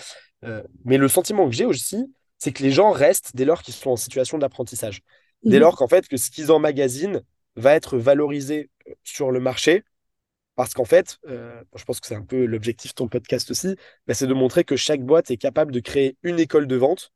Euh, 0.43 0.63
mais 0.83 0.97
le 0.97 1.07
sentiment 1.07 1.49
que 1.49 1.55
j'ai 1.55 1.65
aussi, 1.65 2.13
c'est 2.37 2.51
que 2.51 2.63
les 2.63 2.71
gens 2.71 2.91
restent 2.91 3.31
dès 3.35 3.45
lors 3.45 3.61
qu'ils 3.61 3.73
sont 3.73 3.91
en 3.91 3.95
situation 3.95 4.37
d'apprentissage. 4.37 5.01
Dès 5.43 5.57
mhm. 5.57 5.61
lors 5.61 5.75
qu'en 5.77 5.87
fait, 5.87 6.07
que 6.07 6.17
ce 6.17 6.29
qu'ils 6.29 6.51
emmagasinent 6.51 7.21
va 7.55 7.73
être 7.73 7.97
valorisé 7.97 8.69
sur 9.03 9.31
le 9.31 9.39
marché 9.39 9.83
parce 10.55 10.73
qu'en 10.73 10.85
fait, 10.85 11.17
euh, 11.27 11.61
je 11.75 11.83
pense 11.83 11.99
que 11.99 12.07
c'est 12.07 12.15
un 12.15 12.23
peu 12.23 12.45
l'objectif 12.45 12.91
de 12.91 12.95
ton 12.95 13.07
podcast 13.07 13.51
aussi, 13.51 13.75
bah, 14.07 14.13
c'est 14.13 14.27
de 14.27 14.33
montrer 14.33 14.63
que 14.63 14.75
chaque 14.77 15.01
boîte 15.01 15.29
est 15.29 15.37
capable 15.37 15.71
de 15.71 15.81
créer 15.81 16.17
une 16.23 16.39
école 16.39 16.67
de 16.67 16.75
vente. 16.75 17.11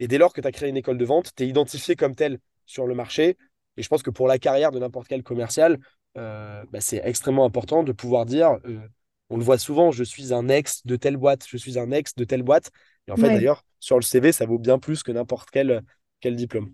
Et 0.00 0.08
dès 0.08 0.18
lors 0.18 0.32
que 0.32 0.40
tu 0.40 0.48
as 0.48 0.52
créé 0.52 0.68
une 0.68 0.76
école 0.76 0.98
de 0.98 1.04
vente, 1.04 1.30
tu 1.36 1.44
es 1.44 1.46
identifié 1.46 1.94
comme 1.94 2.14
tel 2.16 2.40
sur 2.70 2.86
le 2.86 2.94
marché. 2.94 3.36
Et 3.76 3.82
je 3.82 3.88
pense 3.88 4.02
que 4.02 4.10
pour 4.10 4.28
la 4.28 4.38
carrière 4.38 4.70
de 4.70 4.78
n'importe 4.78 5.08
quel 5.08 5.22
commercial, 5.22 5.78
euh, 6.16 6.62
bah, 6.70 6.80
c'est 6.80 7.00
extrêmement 7.04 7.44
important 7.44 7.82
de 7.82 7.92
pouvoir 7.92 8.26
dire, 8.26 8.58
euh, 8.64 8.78
on 9.28 9.36
le 9.36 9.44
voit 9.44 9.58
souvent, 9.58 9.90
je 9.90 10.04
suis 10.04 10.32
un 10.32 10.48
ex 10.48 10.84
de 10.86 10.96
telle 10.96 11.16
boîte, 11.16 11.44
je 11.48 11.56
suis 11.56 11.78
un 11.78 11.90
ex 11.90 12.14
de 12.14 12.24
telle 12.24 12.42
boîte. 12.42 12.70
Et 13.08 13.12
en 13.12 13.16
fait, 13.16 13.28
d'ailleurs, 13.28 13.64
sur 13.80 13.96
le 13.96 14.02
CV, 14.02 14.32
ça 14.32 14.46
vaut 14.46 14.58
bien 14.58 14.78
plus 14.78 15.02
que 15.02 15.10
n'importe 15.10 15.50
quel, 15.50 15.82
quel 16.20 16.36
diplôme. 16.36 16.72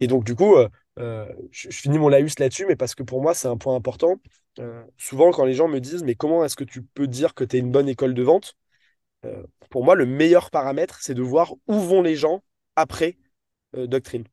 Et 0.00 0.06
donc, 0.06 0.24
du 0.24 0.34
coup, 0.34 0.56
euh, 0.98 1.26
je, 1.50 1.70
finis 1.70 1.98
mon 1.98 2.08
laïus 2.08 2.38
là-dessus, 2.38 2.66
mais 2.66 2.76
parce 2.76 2.94
que 2.94 3.02
pour 3.02 3.22
moi, 3.22 3.32
c'est 3.32 3.48
un 3.48 3.56
point 3.56 3.74
important. 3.74 4.16
souvent, 4.98 5.30
quand 5.30 5.44
les 5.44 5.54
gens 5.54 5.68
me 5.68 5.80
disent, 5.80 6.02
mais 6.02 6.14
comment 6.14 6.44
est-ce 6.44 6.56
que 6.56 6.64
tu 6.64 6.82
peux 6.82 7.06
dire 7.06 7.34
que 7.34 7.44
tu 7.44 7.56
es 7.56 7.58
une 7.60 7.70
bonne 7.70 7.88
école 7.88 8.14
de 8.14 8.22
vente? 8.22 8.56
Pour 9.70 9.84
moi, 9.84 9.94
le 9.94 10.06
meilleur 10.06 10.50
paramètre, 10.50 10.98
c'est 11.00 11.14
de 11.14 11.22
voir 11.22 11.54
où 11.66 11.74
vont 11.74 12.02
les 12.02 12.16
gens 12.16 12.42
après 12.74 13.16
Doctrine, 13.74 14.24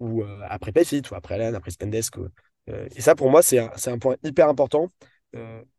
ou 0.00 0.22
après 0.48 0.72
Payfit, 0.72 1.02
ou 1.10 1.14
après 1.14 1.38
Len, 1.38 1.54
après 1.54 1.70
Spendesk. 1.70 2.16
et 2.66 3.00
ça, 3.00 3.14
pour 3.14 3.30
moi, 3.30 3.42
c'est 3.42 3.58
un, 3.58 3.70
un, 3.86 3.98
point 3.98 4.16
hyper 4.22 4.48
important 4.48 4.90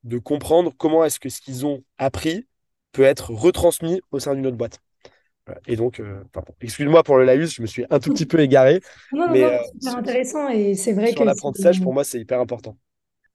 de 0.04 0.18
comprendre 0.18 0.74
comment 0.78 1.04
est-ce 1.04 1.20
que 1.20 1.30
ce 1.30 1.42
qu'ils 1.42 1.66
ont 1.66 1.84
appris 1.98 2.48
peut 2.92 3.04
être 3.04 3.32
retransmis 3.32 4.02
au 4.12 4.20
sein 4.20 4.36
d'une 4.36 4.48
autre 4.48 4.58
boîte. 4.58 4.80
Et 5.68 5.76
donc, 5.76 6.00
euh, 6.00 6.24
excuse-moi 6.62 7.04
pour 7.04 7.18
le 7.18 7.26
laïus, 7.26 7.54
je 7.54 7.62
me 7.62 7.68
suis 7.68 7.86
un 7.90 8.00
tout 8.00 8.12
petit 8.12 8.26
peu 8.26 8.40
égaré. 8.40 8.80
Non, 9.12 9.28
mais 9.30 9.44
euh, 9.44 9.58
c'est 9.80 9.90
intéressant 9.90 10.50
et 10.50 10.74
c'est 10.74 10.94
vrai 10.94 11.14
que. 11.14 11.24
l'apprentissage, 11.24 11.82
pour 11.82 11.94
moi, 11.94 12.04
c'est 12.04 12.20
hyper 12.20 12.40
important. 12.40 12.78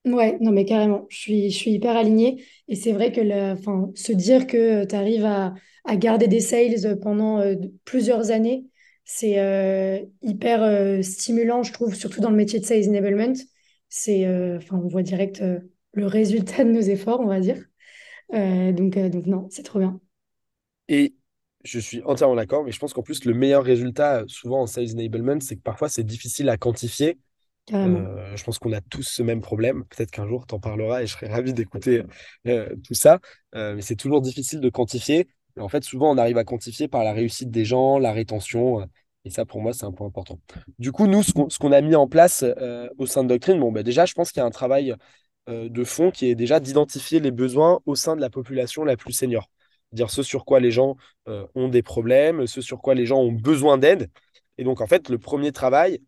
Ouais, 0.05 0.39
non, 0.41 0.51
mais 0.51 0.65
carrément, 0.65 1.07
je 1.11 1.19
suis, 1.19 1.51
je 1.51 1.57
suis 1.57 1.73
hyper 1.73 1.97
alignée. 1.97 2.43
Et 2.69 2.75
c'est 2.75 2.93
vrai 2.93 3.13
que 3.13 3.21
le, 3.21 3.55
se 3.95 4.13
dire 4.13 4.47
que 4.47 4.85
tu 4.87 4.95
arrives 4.95 5.27
à, 5.27 5.55
à, 5.85 5.97
garder 5.97 6.27
des 6.27 6.41
sales 6.41 6.99
pendant 7.01 7.39
euh, 7.39 7.55
plusieurs 7.85 8.31
années, 8.31 8.65
c'est 9.13 10.09
hyper 10.23 11.05
stimulant, 11.05 11.63
je 11.63 11.73
trouve, 11.73 11.95
surtout 11.95 12.21
dans 12.21 12.31
le 12.31 12.37
métier 12.37 12.61
de 12.61 12.65
sales 12.65 12.89
enablement. 12.89 13.35
C'est, 13.89 14.27
enfin, 14.57 14.81
on 14.83 14.89
voit 14.89 15.03
direct 15.03 15.43
le 15.93 16.07
résultat 16.07 16.65
de 16.65 16.71
nos 16.71 16.81
efforts, 16.81 17.21
on 17.21 17.27
va 17.27 17.41
dire. 17.41 17.65
donc, 18.33 18.97
donc, 18.97 19.27
non, 19.27 19.49
c'est 19.51 19.65
trop 19.65 19.81
bien. 19.81 20.01
Et 20.89 21.15
je 21.65 21.79
suis 21.79 22.03
entièrement 22.05 22.37
d'accord, 22.37 22.65
mais 22.65 22.73
je 22.73 22.79
pense 22.79 22.93
qu'en 22.93 23.03
plus, 23.03 23.25
le 23.25 23.35
meilleur 23.35 23.65
résultat, 23.65 24.25
souvent 24.29 24.63
en 24.63 24.67
sales 24.67 24.93
enablement, 24.95 25.41
c'est 25.41 25.57
que 25.57 25.63
parfois, 25.63 25.89
c'est 25.89 26.05
difficile 26.05 26.49
à 26.49 26.57
quantifier. 26.57 27.19
Euh, 27.73 28.37
je 28.37 28.45
pense 28.45 28.59
qu'on 28.59 28.73
a 28.73 28.81
tous 28.81 29.03
ce 29.03 29.23
même 29.23 29.41
problème. 29.41 29.85
Peut-être 29.85 30.11
qu'un 30.11 30.27
jour, 30.27 30.47
tu 30.47 30.55
en 30.55 30.61
parleras 30.61 31.03
et 31.03 31.07
je 31.07 31.13
serais 31.13 31.29
ravi 31.29 31.53
d'écouter 31.53 32.03
euh, 32.47 32.75
tout 32.87 32.95
ça. 32.95 33.21
Euh, 33.55 33.77
mais 33.77 33.83
c'est 33.83 33.97
toujours 33.97 34.21
difficile 34.21 34.61
de 34.61 34.69
quantifier. 34.71 35.29
en 35.59 35.69
fait, 35.69 35.85
souvent, 35.85 36.11
on 36.11 36.19
arrive 36.19 36.39
à 36.39 36.45
quantifier 36.45 36.89
par 36.89 37.05
la 37.05 37.13
réussite 37.13 37.51
des 37.51 37.65
gens, 37.65 37.99
la 37.99 38.13
rétention. 38.13 38.89
Et 39.25 39.31
ça, 39.31 39.45
pour 39.45 39.61
moi, 39.61 39.73
c'est 39.73 39.85
un 39.85 39.93
point 39.93 40.07
important. 40.07 40.39
Du 40.79 40.93
coup, 40.93 41.07
nous, 41.07 41.23
ce 41.23 41.59
qu'on 41.59 41.73
a 41.73 41.81
mis 41.81 41.95
en 41.95 42.09
place 42.09 42.45
au 42.99 43.07
sein 43.07 43.23
de 43.23 43.29
Doctrine, 43.29 43.61
bon, 43.61 43.71
bah, 43.71 43.83
déjà, 43.83 44.07
je 44.07 44.15
pense 44.15 44.33
qu'il 44.33 44.41
y 44.41 44.43
a 44.43 44.47
un 44.47 44.51
travail 44.51 44.95
de 45.47 45.85
fond 45.85 46.11
qui 46.11 46.27
est 46.27 46.35
déjà 46.35 46.61
d'identifier 46.61 47.21
les 47.21 47.31
besoins 47.31 47.81
au 47.85 47.95
sein 47.95 48.17
de 48.17 48.21
la 48.21 48.31
population 48.31 48.85
la 48.85 48.97
plus 48.97 49.13
senior 49.13 49.51
dire 49.93 50.11
ce 50.11 50.23
sur 50.23 50.45
quoi 50.45 50.61
les 50.61 50.71
gens 50.71 50.97
euh, 51.29 51.47
ont 51.55 51.69
des 51.69 51.83
problèmes, 51.83 52.47
ce 52.47 52.61
sur 52.61 52.81
quoi 52.81 52.95
les 52.95 53.07
gens 53.07 53.19
ont 53.19 53.33
besoin 53.33 53.79
d'aide. 53.79 54.11
Et 54.59 54.65
donc, 54.65 54.81
en 54.81 54.87
fait, 54.87 55.09
le 55.09 55.19
premier 55.19 55.53
travail, 55.53 56.01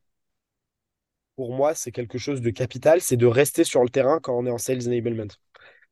pour 1.37 1.53
moi, 1.55 1.75
c'est 1.75 1.93
quelque 1.93 2.19
chose 2.19 2.41
de 2.41 2.51
capital, 2.51 3.01
c'est 3.01 3.17
de 3.17 3.27
rester 3.27 3.65
sur 3.65 3.83
le 3.83 3.89
terrain 3.89 4.21
quand 4.21 4.37
on 4.37 4.47
est 4.47 4.51
en 4.51 4.59
sales 4.59 4.87
enablement. 4.87 5.33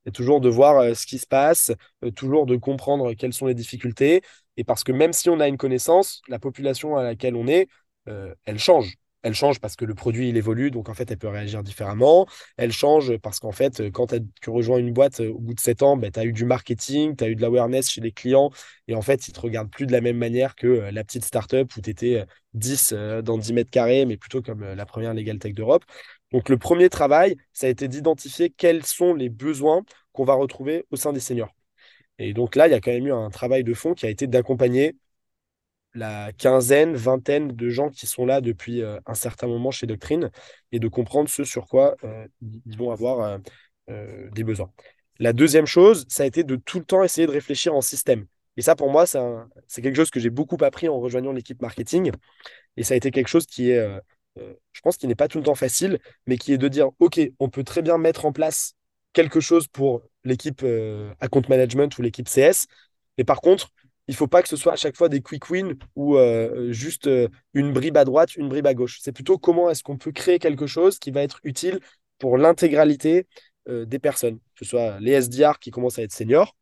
Et 0.07 0.13
toujours 0.13 0.41
de 0.41 0.49
voir 0.49 0.79
euh, 0.79 0.95
ce 0.95 1.07
qui 1.07 1.19
se 1.19 1.27
passe, 1.27 1.73
euh, 2.05 2.11
toujours 2.11 2.47
de 2.47 2.57
comprendre 2.57 3.13
quelles 3.15 3.35
sont 3.35 3.47
les 3.47 3.55
difficultés. 3.55 4.23
Et 4.61 4.65
parce 4.65 4.85
que 4.85 4.93
même 4.93 5.13
si 5.13 5.31
on 5.31 5.41
a 5.41 5.49
une 5.49 5.57
connaissance, 5.57 6.21
la 6.29 6.39
population 6.39 6.97
à 6.97 7.03
laquelle 7.03 7.35
on 7.35 7.47
est, 7.49 7.69
elle 8.45 8.59
change 8.59 8.97
elle 9.23 9.35
change 9.35 9.61
parce 9.61 9.77
que 9.77 9.85
le 9.85 9.95
produit 9.95 10.29
il 10.29 10.37
évolue, 10.37 10.71
donc 10.71 10.89
en 10.89 10.95
fait 10.95 11.11
elle 11.11 11.19
peut 11.19 11.29
réagir 11.29 11.63
différemment. 11.63 12.27
Elle 12.57 12.73
change 12.73 13.17
parce 13.19 13.39
qu'en 13.41 13.53
fait, 13.53 13.91
quand 13.93 14.15
tu 14.41 14.51
rejoins 14.51 14.79
une 14.79 14.93
boîte 14.93 15.21
euh, 15.21 15.31
au 15.31 15.39
bout 15.39 15.55
de 15.55 15.61
7 15.61 15.83
ans, 15.83 15.97
ben, 15.97 16.11
tu 16.11 16.21
as 16.21 16.25
eu 16.25 16.33
du 16.33 16.45
marketing, 16.45 17.17
tu 17.17 17.25
as 17.25 17.29
eu 17.29 17.37
de 17.37 17.43
l'awareness 17.43 17.91
chez 17.91 18.01
les 18.01 18.13
clients, 18.13 18.51
et 18.89 18.95
en 18.95 19.03
fait, 19.03 19.29
ils 19.29 19.33
te 19.33 19.41
regardent 19.41 19.71
plus 19.71 19.87
de 19.87 19.93
la 19.93 20.01
même 20.01 20.17
manière 20.17 20.55
que 20.55 20.67
euh, 20.67 20.91
la 20.91 21.05
petite 21.05 21.25
startup 21.25 21.75
où 21.77 21.81
tu 21.81 21.91
étais 21.91 22.25
10 22.55 22.95
dans 23.25 23.39
10 23.39 23.53
mètres 23.53 23.71
carrés, 23.71 24.07
mais 24.07 24.17
plutôt 24.17 24.43
comme 24.43 24.63
euh, 24.63 24.75
la 24.75 24.87
première 24.87 25.15
Legal 25.15 25.39
Tech 25.39 25.55
d'Europe. 25.55 25.85
Donc 26.33 26.49
le 26.49 26.59
premier 26.59 26.89
travail, 26.89 27.37
ça 27.53 27.67
a 27.67 27.71
été 27.71 27.89
d'identifier 27.89 28.51
quels 28.51 28.87
sont 28.87 29.15
les 29.15 29.29
besoins 29.29 29.83
qu'on 30.13 30.25
va 30.25 30.35
retrouver 30.35 30.87
au 30.91 30.97
sein 30.97 31.13
des 31.13 31.21
seniors. 31.21 31.53
Et 32.21 32.35
donc 32.35 32.55
là, 32.55 32.69
il 32.69 32.71
y 32.71 32.75
a 32.75 32.81
quand 32.81 32.91
même 32.91 33.07
eu 33.07 33.13
un 33.13 33.31
travail 33.31 33.65
de 33.65 33.73
fond 33.73 33.95
qui 33.95 34.05
a 34.05 34.11
été 34.11 34.27
d'accompagner 34.27 34.95
la 35.95 36.33
quinzaine, 36.35 36.95
vingtaine 36.95 37.49
de 37.49 37.69
gens 37.71 37.89
qui 37.89 38.07
sont 38.07 38.27
là 38.27 38.43
depuis 38.43 38.83
euh, 38.83 39.01
un 39.07 39.15
certain 39.15 39.47
moment 39.47 39.71
chez 39.71 39.87
Doctrine 39.87 40.31
et 40.71 40.79
de 40.79 40.87
comprendre 40.87 41.31
ce 41.31 41.45
sur 41.45 41.67
quoi 41.67 41.97
euh, 42.05 42.29
ils 42.43 42.77
vont 42.77 42.91
avoir 42.91 43.41
euh, 43.89 44.31
des 44.33 44.45
besoins. 44.45 44.71
La 45.19 45.33
deuxième 45.33 45.67
chose, 45.67 46.05
ça 46.09 46.23
a 46.23 46.27
été 46.27 46.45
de 46.45 46.57
tout 46.57 46.79
le 46.79 46.85
temps 46.85 47.03
essayer 47.03 47.27
de 47.27 47.33
réfléchir 47.33 47.75
en 47.75 47.81
système. 47.81 48.27
Et 48.59 48.63
ça, 48.63 48.77
pour 48.77 48.91
moi, 48.91 49.07
c'est 49.07 49.83
quelque 49.83 49.97
chose 49.97 50.11
que 50.11 50.21
j'ai 50.21 50.31
beaucoup 50.31 50.59
appris 50.61 50.89
en 50.89 51.01
rejoignant 51.01 51.33
l'équipe 51.33 51.61
marketing. 51.63 52.13
Et 52.77 52.85
ça 52.85 52.95
a 52.95 52.97
été 52.97 53.11
quelque 53.11 53.29
chose 53.29 53.47
qui 53.47 53.71
est, 53.71 54.01
je 54.37 54.81
pense, 54.83 54.97
qui 54.97 55.07
n'est 55.07 55.15
pas 55.15 55.29
tout 55.29 55.39
le 55.39 55.45
temps 55.45 55.55
facile, 55.55 55.99
mais 56.27 56.37
qui 56.37 56.53
est 56.53 56.59
de 56.59 56.69
dire, 56.69 56.89
OK, 56.99 57.21
on 57.39 57.49
peut 57.49 57.65
très 57.65 57.83
bien 57.83 57.97
mettre 57.99 58.25
en 58.27 58.33
place 58.33 58.75
quelque 59.13 59.41
chose 59.41 59.69
pour 59.69 60.03
l'équipe 60.25 60.65
account 61.21 61.43
management 61.49 61.97
ou 61.99 62.03
l'équipe 62.03 62.29
CS. 62.29 62.67
Mais 63.19 63.25
par 63.25 63.41
contre, 63.41 63.73
il 64.11 64.17
faut 64.17 64.27
pas 64.27 64.43
que 64.43 64.49
ce 64.49 64.57
soit 64.57 64.73
à 64.73 64.77
chaque 64.77 64.97
fois 64.97 65.09
des 65.09 65.21
quick 65.23 65.49
wins 65.51 65.77
ou 65.95 66.17
euh, 66.17 66.73
juste 66.73 67.07
euh, 67.07 67.29
une 67.55 67.73
bribe 67.73 67.97
à 67.97 68.05
droite, 68.05 68.35
une 68.35 68.49
bribe 68.49 68.67
à 68.67 68.75
gauche. 68.75 68.99
C'est 69.01 69.13
plutôt 69.13 69.39
comment 69.39 69.71
est-ce 69.71 69.85
qu'on 69.85 69.99
peut 69.99 70.11
créer 70.11 70.41
quelque 70.41 70.67
chose 70.67 70.99
qui 70.99 71.13
va 71.13 71.23
être 71.23 71.39
utile 71.45 71.79
pour 72.19 72.37
l'intégralité 72.37 73.29
euh, 73.69 73.85
des 73.85 74.01
personnes, 74.01 74.39
que 74.57 74.65
ce 74.65 74.71
soit 74.71 74.99
les 74.99 75.13
SDR 75.13 75.61
qui 75.61 75.71
commencent 75.71 76.01
à 76.01 76.03
être 76.03 76.13
seniors, 76.13 76.57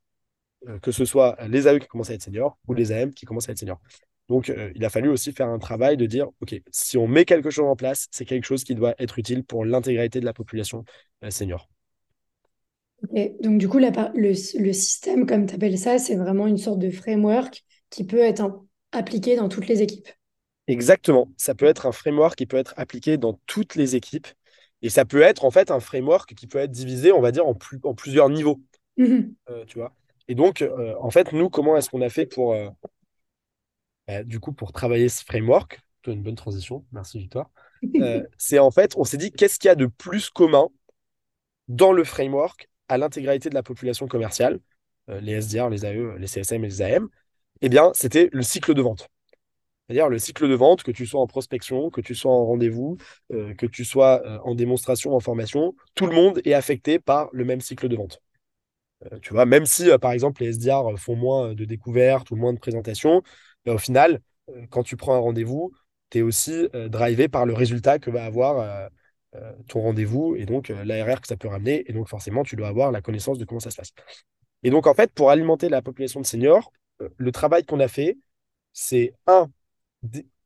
que 0.83 0.93
ce 0.93 1.07
soit 1.07 1.39
les 1.49 1.69
AE 1.69 1.79
qui 1.79 1.87
commencent 1.87 2.11
à 2.11 2.15
être 2.15 2.23
seniors 2.23 2.59
ou 2.67 2.75
les 2.75 2.93
AM 2.93 3.15
qui 3.15 3.25
commencent 3.25 3.49
à 3.49 3.53
être 3.53 3.59
seniors. 3.59 3.81
Donc, 4.29 4.53
il 4.75 4.85
a 4.85 4.91
fallu 4.91 5.09
aussi 5.09 5.33
faire 5.33 5.49
un 5.49 5.61
travail 5.61 5.97
de 5.97 6.05
dire, 6.05 6.27
OK, 6.43 6.61
si 6.73 6.99
on 6.99 7.07
met 7.07 7.25
quelque 7.25 7.49
chose 7.49 7.65
en 7.65 7.77
place, 7.77 8.09
c'est 8.11 8.25
quelque 8.25 8.45
chose 8.45 8.65
qui 8.65 8.75
doit 8.75 8.95
être 8.99 9.19
utile 9.21 9.45
pour 9.45 9.65
l'intégralité 9.65 10.19
de 10.21 10.25
la 10.27 10.35
population 10.35 10.85
senior. 11.31 11.69
Donc, 13.41 13.59
du 13.59 13.69
coup, 13.69 13.79
le, 13.79 14.15
le, 14.15 14.73
système, 14.73 15.27
comme 15.27 15.47
tu 15.47 15.55
appelles 15.55 15.79
ça, 15.79 15.99
c'est 15.99 16.17
vraiment 16.17 16.47
une 16.47 16.59
sorte 16.59 16.79
de 16.79 16.91
framework 16.91 17.65
qui 17.91 18.05
peut 18.05 18.19
être 18.19 18.65
appliqué 18.93 19.37
dans 19.37 19.49
toutes 19.49 19.69
les 19.69 19.83
équipes. 19.83 20.09
Exactement. 20.67 21.31
Ça 21.37 21.55
peut 21.55 21.67
être 21.67 21.87
un 21.87 21.93
framework 21.93 22.37
qui 22.37 22.47
peut 22.47 22.57
être 22.57 22.75
appliqué 22.77 23.17
dans 23.17 23.41
toutes 23.47 23.75
les 23.75 23.97
équipes. 23.97 24.27
Et 24.83 24.91
ça 24.91 25.05
peut 25.05 25.23
être 25.23 25.45
en 25.45 25.51
fait 25.51 25.71
un 25.71 25.81
framework 25.81 26.35
qui 26.35 26.47
peut 26.47 26.59
être 26.59 26.71
divisé, 26.71 27.13
on 27.13 27.21
va 27.21 27.33
dire, 27.33 27.47
en, 27.47 27.55
plus, 27.55 27.79
en 27.85 27.95
plusieurs 27.95 28.29
niveaux. 28.29 28.61
Mhm. 28.97 29.35
Euh, 29.51 29.65
tu 29.65 29.79
vois 29.79 29.95
Et 30.29 30.35
donc, 30.35 30.63
euh, 30.63 30.95
en 31.01 31.11
fait, 31.11 31.33
nous, 31.33 31.51
comment 31.51 31.77
est-ce 31.77 31.91
qu'on 31.91 32.03
a 32.03 32.11
fait 32.11 32.27
pour, 32.27 32.53
euh, 32.53 32.69
bah, 34.07 34.23
du 34.25 34.41
coup, 34.41 34.53
pour 34.53 34.73
travailler 34.73 35.09
ce 35.09 35.25
framework? 35.25 35.81
Une 36.07 36.23
bonne 36.23 36.37
transition. 36.37 36.87
Merci, 36.93 37.19
Victoire. 37.19 37.51
c'est 38.39 38.59
en 38.59 38.71
fait, 38.71 38.97
on 38.97 39.05
s'est 39.05 39.19
dit, 39.19 39.31
qu'est-ce 39.31 39.59
qu'il 39.59 39.69
y 39.69 39.71
a 39.71 39.75
de 39.75 39.87
plus 39.87 40.31
commun 40.31 40.69
dans 41.69 41.93
le 41.93 42.03
framework 42.03 42.69
à 42.89 42.99
l'intégralité 42.99 43.49
de 43.49 43.55
la 43.55 43.63
population 43.63 44.07
commerciale, 44.07 44.61
euh, 45.11 45.21
les 45.21 45.33
SDR, 45.33 45.69
les 45.71 45.85
AE, 45.85 46.17
les 46.19 46.27
CSM 46.27 46.65
et 46.65 46.69
les 46.69 46.83
AM, 46.83 47.09
eh 47.61 47.69
bien, 47.69 47.91
c'était 47.95 48.29
le 48.33 48.43
cycle 48.43 48.75
de 48.75 48.83
vente. 48.83 49.09
C'est-à-dire 49.87 50.09
le 50.09 50.19
cycle 50.19 50.49
de 50.49 50.55
vente, 50.55 50.83
que 50.83 50.91
tu 50.91 51.07
sois 51.07 51.21
en 51.21 51.27
prospection, 51.27 51.91
que 51.91 52.01
tu 52.01 52.15
sois 52.15 52.33
en 52.33 52.45
rendez-vous, 52.45 52.99
euh, 53.33 53.55
que 53.55 53.67
tu 53.67 53.85
sois 53.85 54.23
euh, 54.27 54.39
en 54.45 54.55
démonstration, 54.55 55.15
en 55.15 55.21
formation, 55.21 55.75
tout 55.95 56.07
le 56.07 56.15
monde 56.15 56.41
est 56.45 56.53
affecté 56.53 56.99
par 56.99 57.31
le 57.33 57.45
même 57.45 57.61
cycle 57.61 57.89
de 57.89 57.97
vente. 57.97 58.21
tu 59.23 59.33
vois, 59.33 59.47
même 59.47 59.65
si, 59.65 59.89
par 60.01 60.13
exemple, 60.13 60.43
les 60.43 60.51
SDR 60.51 60.99
font 60.99 61.17
moins 61.17 61.55
de 61.55 61.65
découvertes 61.65 62.31
ou 62.31 62.37
moins 62.37 62.53
de 62.53 62.59
présentations, 62.59 63.23
ben, 63.65 63.75
au 63.75 63.79
final, 63.79 64.21
quand 64.71 64.83
tu 64.83 64.97
prends 64.97 65.15
un 65.15 65.21
rendez-vous, 65.21 65.73
tu 66.11 66.19
es 66.19 66.23
aussi 66.23 66.69
drivé 66.89 67.29
par 67.29 67.47
le 67.47 67.55
résultat 67.55 67.99
que 67.99 68.11
va 68.11 68.25
avoir 68.25 68.91
ton 69.67 69.83
rendez-vous 69.83 70.37
et 70.37 70.47
donc 70.47 70.71
euh, 70.71 70.85
l'ARR 70.85 71.21
que 71.21 71.29
ça 71.29 71.37
peut 71.37 71.49
ramener. 71.49 71.85
Et 71.89 71.93
donc, 71.93 72.09
forcément, 72.09 72.43
tu 72.43 72.57
dois 72.57 72.69
avoir 72.69 72.93
la 72.93 73.03
connaissance 73.03 73.39
de 73.39 73.45
comment 73.45 73.61
ça 73.61 73.71
se 73.71 73.77
passe. 73.77 73.93
Et 74.63 74.71
donc, 74.71 74.87
en 74.87 74.95
fait, 74.95 75.13
pour 75.13 75.31
alimenter 75.31 75.69
la 75.69 75.83
population 75.83 76.21
de 76.21 76.27
seniors, 76.27 76.73
euh, 77.03 77.09
le 77.17 77.33
travail 77.33 77.65
qu'on 77.65 77.81
a 77.81 77.89
fait, 77.89 78.19
c'est 78.73 79.13
un, 79.27 79.51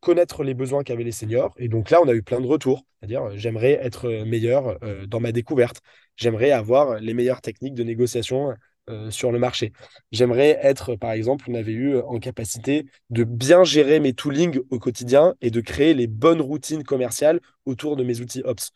connaître 0.01 0.43
les 0.43 0.55
besoins 0.55 0.83
qu'avaient 0.83 1.05
les 1.05 1.13
seniors. 1.13 1.55
Et 1.59 1.69
donc 1.69 1.91
là, 1.91 2.01
on 2.03 2.09
a 2.09 2.15
eu 2.15 2.23
plein 2.23 2.41
de 2.41 2.47
retours. 2.47 2.85
C'est-à-dire, 2.99 3.37
j'aimerais 3.37 3.73
être 3.73 4.25
meilleur 4.25 4.79
dans 5.09 5.21
ma 5.21 5.33
découverte. 5.33 5.81
J'aimerais 6.17 6.53
avoir 6.53 7.01
les 7.01 7.15
meilleures 7.15 7.41
techniques 7.41 7.75
de 7.75 7.83
négociation 7.83 8.55
sur 9.11 9.33
le 9.33 9.39
marché. 9.39 9.73
J'aimerais 10.11 10.59
être, 10.63 10.97
par 10.97 11.13
exemple, 11.13 11.45
on 11.49 11.55
avait 11.55 11.73
eu 11.73 11.97
en 11.99 12.19
capacité 12.19 12.87
de 13.11 13.25
bien 13.25 13.65
gérer 13.65 14.01
mes 14.01 14.13
toolings 14.13 14.61
au 14.71 14.79
quotidien 14.79 15.35
et 15.41 15.51
de 15.51 15.61
créer 15.61 15.95
les 15.95 16.07
bonnes 16.09 16.41
routines 16.41 16.83
commerciales 16.85 17.41
autour 17.65 17.97
de 17.97 18.05
mes 18.05 18.21
outils 18.21 18.43
Ops. 18.45 18.73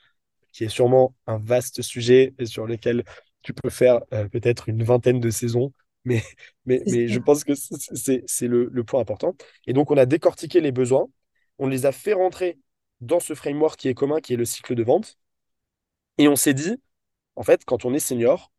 qui 0.52 0.64
est 0.64 0.68
sûrement 0.68 1.14
un 1.26 1.38
vaste 1.38 1.82
sujet 1.82 2.34
et 2.38 2.46
sur 2.46 2.66
lequel 2.66 3.04
tu 3.42 3.52
peux 3.54 3.70
faire 3.70 4.00
euh, 4.12 4.28
peut-être 4.28 4.68
une 4.68 4.82
vingtaine 4.82 5.20
de 5.20 5.30
saisons, 5.30 5.72
mais, 6.04 6.22
mais, 6.66 6.82
mais 6.86 7.08
je 7.08 7.18
pense 7.18 7.44
que 7.44 7.52
c'est 7.54 8.48
le, 8.48 8.68
le 8.72 8.84
point 8.84 9.00
important. 9.00 9.34
Et 9.66 9.72
donc, 9.72 9.90
on 9.90 9.96
a 9.96 10.06
décortiqué 10.06 10.60
les 10.60 10.72
besoins, 10.72 11.08
on 11.58 11.66
les 11.66 11.84
a 11.86 11.92
fait 11.92 12.12
rentrer 12.12 12.58
dans 13.00 13.20
ce 13.20 13.34
framework 13.34 13.78
qui 13.78 13.88
est 13.88 13.94
commun, 13.94 14.20
qui 14.20 14.34
est 14.34 14.36
le 14.36 14.44
cycle 14.44 14.74
de 14.76 14.82
vente. 14.84 15.18
Et 16.18 16.28
on 16.28 16.36
s'est 16.36 16.54
dit, 16.54 16.76
en 17.36 17.42
fait, 17.44 17.64
quand 17.64 17.84
on 17.86 17.94
est 17.94 18.00
senior, 18.00 18.52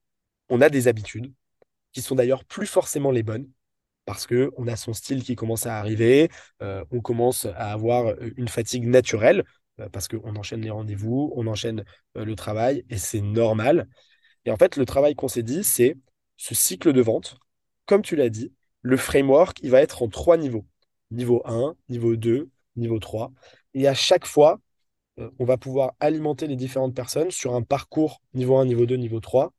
on 0.50 0.62
a 0.62 0.70
des 0.70 0.88
habitudes 0.90 1.34
qui 1.98 2.04
sont 2.04 2.14
d'ailleurs 2.14 2.46
plus 2.46 2.68
forcément 2.68 3.10
les 3.10 3.24
bonnes 3.24 3.50
parce 4.06 4.28
qu'on 4.28 4.68
a 4.68 4.76
son 4.76 4.94
style 4.94 5.24
qui 5.24 5.36
commence 5.36 5.66
à 5.66 5.80
arriver, 5.80 6.30
euh, 6.62 6.86
on 6.92 7.02
commence 7.02 7.46
à 7.46 7.72
avoir 7.72 8.14
une 8.38 8.48
fatigue 8.48 8.86
naturelle 8.86 9.44
euh, 9.80 9.90
parce 9.90 10.08
qu'on 10.08 10.36
enchaîne 10.36 10.62
les 10.62 10.70
rendez-vous, 10.70 11.34
on 11.36 11.48
enchaîne 11.48 11.84
euh, 12.16 12.24
le 12.24 12.36
travail 12.36 12.86
et 12.92 13.00
c'est 13.00 13.22
normal. 13.22 13.88
Et 14.46 14.52
en 14.52 14.58
fait, 14.58 14.76
le 14.76 14.86
travail 14.86 15.16
qu'on 15.16 15.28
s'est 15.28 15.42
dit, 15.42 15.64
c'est 15.64 15.98
ce 16.38 16.54
cycle 16.54 16.94
de 16.94 17.02
vente, 17.02 17.40
comme 17.88 18.04
tu 18.04 18.16
l'as 18.16 18.30
dit, 18.30 18.54
le 18.84 18.96
framework, 18.96 19.58
il 19.64 19.72
va 19.72 19.82
être 19.82 20.04
en 20.04 20.08
trois 20.08 20.38
niveaux. 20.38 20.68
Niveau 21.10 21.42
1, 21.46 21.76
niveau 21.90 22.16
2, 22.16 22.48
niveau 22.76 23.00
3. 23.00 23.32
Et 23.74 23.88
à 23.88 23.96
chaque 23.96 24.28
fois, 24.28 24.60
on 25.40 25.46
va 25.46 25.58
pouvoir 25.58 25.94
alimenter 26.00 26.46
les 26.46 26.56
différentes 26.56 26.94
personnes 26.94 27.32
sur 27.32 27.56
un 27.56 27.64
parcours 27.64 28.22
niveau 28.36 28.58
1, 28.58 28.66
niveau 28.66 28.86
2, 28.86 28.98
niveau 28.98 29.20
3 29.20 29.52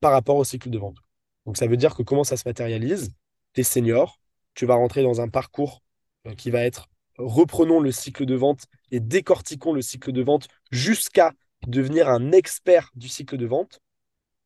par 0.00 0.12
rapport 0.12 0.36
au 0.36 0.44
cycle 0.44 0.70
de 0.70 0.78
vente. 0.78 1.03
Donc 1.46 1.56
ça 1.56 1.66
veut 1.66 1.76
dire 1.76 1.94
que 1.94 2.02
comment 2.02 2.24
ça 2.24 2.36
se 2.36 2.48
matérialise 2.48 3.10
Tu 3.52 3.60
es 3.60 3.64
senior, 3.64 4.18
tu 4.54 4.66
vas 4.66 4.74
rentrer 4.74 5.02
dans 5.02 5.20
un 5.20 5.28
parcours 5.28 5.82
euh, 6.26 6.34
qui 6.34 6.50
va 6.50 6.62
être 6.62 6.88
reprenons 7.18 7.80
le 7.80 7.92
cycle 7.92 8.26
de 8.26 8.34
vente 8.34 8.66
et 8.90 9.00
décortiquons 9.00 9.72
le 9.72 9.82
cycle 9.82 10.12
de 10.12 10.22
vente 10.22 10.48
jusqu'à 10.70 11.32
devenir 11.66 12.08
un 12.08 12.32
expert 12.32 12.90
du 12.94 13.08
cycle 13.08 13.36
de 13.36 13.46
vente 13.46 13.80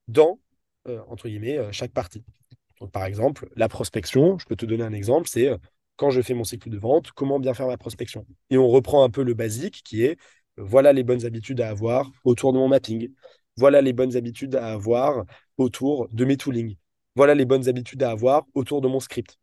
dans, 0.07 0.39
euh, 0.87 1.01
entre 1.09 1.29
guillemets, 1.29 1.59
euh, 1.59 1.73
chaque 1.73 1.93
partie. 1.93 2.25
Par 2.93 3.05
exemple, 3.05 3.49
la 3.57 3.69
prospection, 3.69 4.39
je 4.39 4.47
peux 4.47 4.57
te 4.57 4.67
donner 4.67 4.85
un 4.85 4.93
exemple, 4.93 5.29
c'est 5.29 5.51
quand 5.97 6.11
je 6.11 6.23
fais 6.23 6.35
mon 6.35 6.45
cycle 6.45 6.71
de 6.71 6.79
vente, 6.79 7.11
comment 7.13 7.41
bien 7.41 7.55
faire 7.55 7.67
ma 7.67 7.77
prospection? 7.77 8.25
Et 8.51 8.57
on 8.57 8.69
reprend 8.69 9.03
un 9.03 9.11
peu 9.11 9.25
le 9.25 9.35
basique 9.35 9.83
qui 9.85 10.05
est, 10.05 10.17
voilà 10.57 10.93
les 10.93 11.03
bonnes 11.03 11.27
habitudes 11.27 11.61
à 11.61 11.71
avoir 11.71 12.11
autour 12.25 12.53
de 12.53 12.59
mon 12.59 12.69
mapping, 12.69 13.13
voilà 13.57 13.83
les 13.83 13.93
bonnes 13.93 14.17
habitudes 14.17 14.55
à 14.55 14.69
avoir 14.69 15.25
autour 15.57 16.09
de 16.13 16.25
mes 16.25 16.37
toolings, 16.37 16.77
voilà 17.19 17.35
les 17.35 17.45
bonnes 17.45 17.69
habitudes 17.69 18.05
à 18.05 18.11
avoir 18.11 18.47
autour 18.55 18.81
de 18.81 18.87
mon 18.87 19.01
script. 19.01 19.39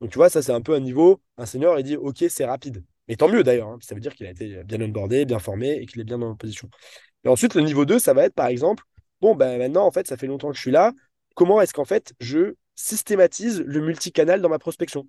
Donc, 0.00 0.10
tu 0.10 0.16
vois, 0.16 0.30
ça, 0.30 0.42
c'est 0.42 0.52
un 0.52 0.60
peu 0.60 0.74
un 0.74 0.80
niveau. 0.80 1.20
Un 1.38 1.44
senior, 1.44 1.76
il 1.76 1.82
dit, 1.82 1.96
OK, 1.96 2.24
c'est 2.28 2.44
rapide. 2.44 2.84
Mais 3.08 3.16
tant 3.16 3.28
mieux 3.28 3.42
d'ailleurs. 3.42 3.68
Hein, 3.68 3.78
ça 3.80 3.96
veut 3.96 4.00
dire 4.00 4.14
qu'il 4.14 4.26
a 4.26 4.30
été 4.30 4.62
bien 4.62 4.80
onboardé, 4.80 5.24
bien 5.24 5.40
formé 5.40 5.72
et 5.72 5.86
qu'il 5.86 6.00
est 6.00 6.04
bien 6.04 6.18
dans 6.18 6.28
la 6.28 6.36
position. 6.36 6.70
Et 7.24 7.28
ensuite, 7.28 7.54
le 7.54 7.62
niveau 7.62 7.84
2, 7.84 7.98
ça 7.98 8.14
va 8.14 8.24
être, 8.24 8.34
par 8.34 8.46
exemple, 8.46 8.84
bon, 9.20 9.34
ben 9.34 9.58
maintenant, 9.58 9.84
en 9.84 9.90
fait, 9.90 10.06
ça 10.06 10.16
fait 10.16 10.28
longtemps 10.28 10.50
que 10.50 10.54
je 10.54 10.60
suis 10.60 10.70
là. 10.70 10.92
Comment 11.34 11.60
est-ce 11.60 11.74
qu'en 11.74 11.84
fait, 11.84 12.14
je 12.20 12.54
systématise 12.76 13.60
le 13.60 13.80
multicanal 13.80 14.40
dans 14.40 14.48
ma 14.48 14.60
prospection? 14.60 15.08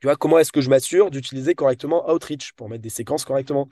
Tu 0.00 0.06
vois, 0.06 0.14
comment 0.14 0.38
est-ce 0.38 0.52
que 0.52 0.60
je 0.60 0.70
m'assure 0.70 1.10
d'utiliser 1.10 1.56
correctement 1.56 2.08
Outreach 2.12 2.52
pour 2.52 2.68
mettre 2.68 2.82
des 2.82 2.90
séquences 2.90 3.24
correctement? 3.24 3.68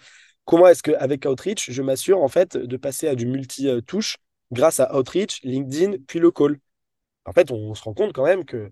Comment 0.46 0.66
est-ce 0.66 0.82
qu'avec 0.82 1.26
Outreach, 1.26 1.70
je 1.70 1.82
m'assure 1.82 2.20
en 2.20 2.28
fait 2.28 2.56
de 2.56 2.76
passer 2.76 3.06
à 3.06 3.14
du 3.14 3.26
multi-touche 3.26 4.16
grâce 4.50 4.80
à 4.80 4.98
Outreach, 4.98 5.40
LinkedIn, 5.44 5.98
puis 6.08 6.18
le 6.18 6.32
call? 6.32 6.58
En 7.24 7.32
fait, 7.32 7.50
on 7.50 7.74
se 7.74 7.82
rend 7.82 7.94
compte 7.94 8.12
quand 8.12 8.24
même 8.24 8.44
que 8.44 8.70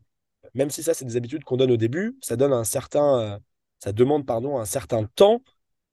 même 0.54 0.70
si 0.70 0.82
ça, 0.82 0.94
c'est 0.94 1.04
des 1.04 1.16
habitudes 1.16 1.44
qu'on 1.44 1.56
donne 1.56 1.70
au 1.70 1.76
début, 1.76 2.16
ça 2.20 2.36
donne 2.36 2.52
un 2.52 2.64
certain, 2.64 3.20
euh, 3.20 3.38
ça 3.78 3.92
demande 3.92 4.26
pardon, 4.26 4.58
un 4.58 4.64
certain 4.64 5.04
temps 5.04 5.42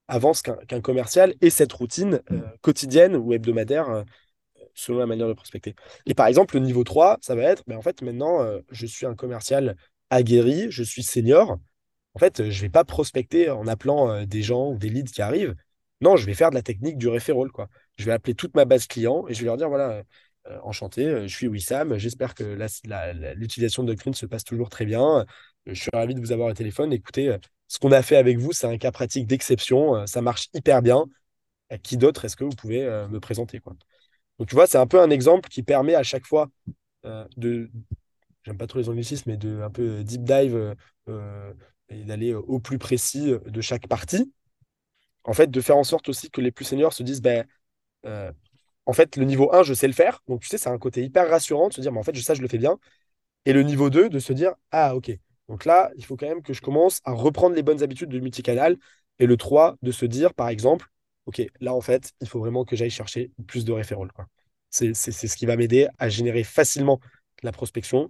avant 0.07 0.31
qu'un 0.67 0.81
commercial 0.81 1.35
ait 1.41 1.51
cette 1.51 1.71
routine 1.71 2.21
euh, 2.31 2.41
quotidienne 2.61 3.15
ou 3.15 3.31
hebdomadaire 3.33 3.89
euh, 3.89 4.03
selon 4.73 4.99
la 4.99 5.05
manière 5.05 5.27
de 5.27 5.33
prospecter. 5.33 5.75
Et 6.05 6.13
par 6.13 6.27
exemple, 6.27 6.55
le 6.55 6.61
niveau 6.61 6.83
3, 6.83 7.19
ça 7.21 7.35
va 7.35 7.43
être, 7.43 7.63
mais 7.67 7.75
ben, 7.75 7.79
en 7.79 7.81
fait, 7.81 8.01
maintenant, 8.01 8.47
je 8.71 8.85
suis 8.85 9.05
un 9.05 9.15
commercial 9.15 9.75
aguerri, 10.09 10.71
je 10.71 10.83
suis 10.83 11.03
senior. 11.03 11.59
En 12.13 12.19
fait, 12.19 12.49
je 12.49 12.57
ne 12.57 12.61
vais 12.61 12.69
pas 12.69 12.85
prospecter 12.85 13.49
en 13.49 13.67
appelant 13.67 14.25
des 14.25 14.41
gens 14.41 14.71
ou 14.71 14.77
des 14.77 14.89
leads 14.89 15.11
qui 15.11 15.21
arrivent. 15.21 15.55
Non, 16.01 16.15
je 16.15 16.25
vais 16.25 16.33
faire 16.33 16.49
de 16.49 16.55
la 16.55 16.61
technique 16.61 16.97
du 16.97 17.09
referral. 17.09 17.51
Quoi. 17.51 17.67
Je 17.97 18.05
vais 18.05 18.13
appeler 18.13 18.35
toute 18.35 18.55
ma 18.55 18.65
base 18.65 18.87
client 18.87 19.25
et 19.27 19.33
je 19.33 19.41
vais 19.41 19.47
leur 19.47 19.57
dire, 19.57 19.69
voilà, 19.69 20.03
enchanté, 20.63 21.05
euh, 21.05 21.27
je 21.27 21.35
suis 21.35 21.47
Wissam. 21.47 21.97
J'espère 21.97 22.33
que 22.33 22.43
l'utilisation 23.35 23.83
de 23.83 23.89
Doctrine 23.89 24.13
se 24.13 24.25
passe 24.25 24.43
toujours 24.43 24.69
très 24.69 24.85
bien. 24.85 25.19
Euh, 25.19 25.25
je 25.67 25.81
suis 25.81 25.89
ravi 25.93 26.13
de 26.13 26.19
vous 26.19 26.31
avoir 26.31 26.49
au 26.49 26.53
téléphone. 26.53 26.93
Écoutez, 26.93 27.35
ce 27.67 27.79
qu'on 27.79 27.91
a 27.91 28.01
fait 28.01 28.15
avec 28.15 28.37
vous, 28.37 28.53
c'est 28.53 28.67
un 28.67 28.77
cas 28.77 28.91
pratique 28.91 29.27
d'exception. 29.27 30.05
Ça 30.07 30.21
marche 30.21 30.47
hyper 30.53 30.81
bien. 30.81 31.05
Qui 31.83 31.97
d'autre 31.97 32.25
est-ce 32.25 32.35
que 32.35 32.43
vous 32.43 32.55
pouvez 32.55 32.81
me 33.09 33.19
présenter 33.19 33.59
quoi? 33.59 33.75
Donc, 34.39 34.47
tu 34.47 34.55
vois, 34.55 34.65
c'est 34.65 34.79
un 34.79 34.87
peu 34.87 34.99
un 34.99 35.11
exemple 35.11 35.49
qui 35.49 35.61
permet 35.61 35.93
à 35.93 36.01
chaque 36.01 36.25
fois 36.25 36.49
de. 37.03 37.69
J'aime 38.43 38.57
pas 38.57 38.65
trop 38.65 38.79
les 38.79 38.89
anglicismes, 38.89 39.29
mais 39.29 39.37
de 39.37 39.61
un 39.61 39.69
peu 39.69 40.03
deep 40.03 40.23
dive 40.23 40.75
et 41.89 42.03
d'aller 42.03 42.33
au 42.33 42.59
plus 42.59 42.79
précis 42.79 43.33
de 43.45 43.61
chaque 43.61 43.87
partie. 43.87 44.33
En 45.25 45.33
fait, 45.33 45.51
de 45.51 45.61
faire 45.61 45.77
en 45.77 45.83
sorte 45.83 46.09
aussi 46.09 46.31
que 46.31 46.41
les 46.41 46.51
plus 46.51 46.65
seniors 46.65 46.93
se 46.93 47.03
disent 47.03 47.21
ben, 47.21 47.45
en 48.89 48.93
fait, 48.93 49.17
le 49.17 49.25
niveau 49.25 49.53
1, 49.53 49.61
je 49.61 49.75
sais 49.75 49.85
le 49.85 49.93
faire. 49.93 50.23
Donc, 50.27 50.41
tu 50.41 50.47
sais, 50.47 50.57
c'est 50.57 50.69
un 50.69 50.79
côté 50.79 51.03
hyper 51.03 51.29
rassurant 51.29 51.67
de 51.67 51.73
se 51.73 51.79
dire, 51.79 51.91
mais 51.91 51.99
en 51.99 52.03
fait, 52.03 52.15
je 52.15 52.21
sais, 52.21 52.33
je 52.33 52.41
le 52.41 52.47
fais 52.47 52.57
bien. 52.57 52.79
Et 53.45 53.53
le 53.53 53.61
niveau 53.61 53.91
2, 53.91 54.09
de 54.09 54.17
se 54.17 54.33
dire, 54.33 54.53
ah, 54.71 54.95
ok. 54.95 55.11
Donc 55.47 55.65
là, 55.65 55.91
il 55.95 56.03
faut 56.03 56.17
quand 56.17 56.27
même 56.27 56.41
que 56.41 56.53
je 56.53 56.61
commence 56.61 56.99
à 57.03 57.11
reprendre 57.11 57.55
les 57.55 57.61
bonnes 57.61 57.83
habitudes 57.83 58.09
de 58.09 58.19
multicanal. 58.19 58.77
Et 59.19 59.27
le 59.27 59.37
3, 59.37 59.77
de 59.83 59.91
se 59.91 60.07
dire, 60.07 60.33
par 60.33 60.49
exemple, 60.49 60.87
ok, 61.27 61.39
là, 61.59 61.75
en 61.75 61.81
fait, 61.81 62.13
il 62.19 62.27
faut 62.27 62.39
vraiment 62.39 62.65
que 62.65 62.75
j'aille 62.75 62.89
chercher 62.89 63.29
plus 63.45 63.63
de 63.63 63.71
référents. 63.71 64.07
C'est 64.71 64.95
ce 64.95 65.35
qui 65.35 65.45
va 65.45 65.55
m'aider 65.55 65.87
à 65.99 66.09
générer 66.09 66.43
facilement 66.43 66.99
la 67.43 67.51
prospection, 67.51 68.09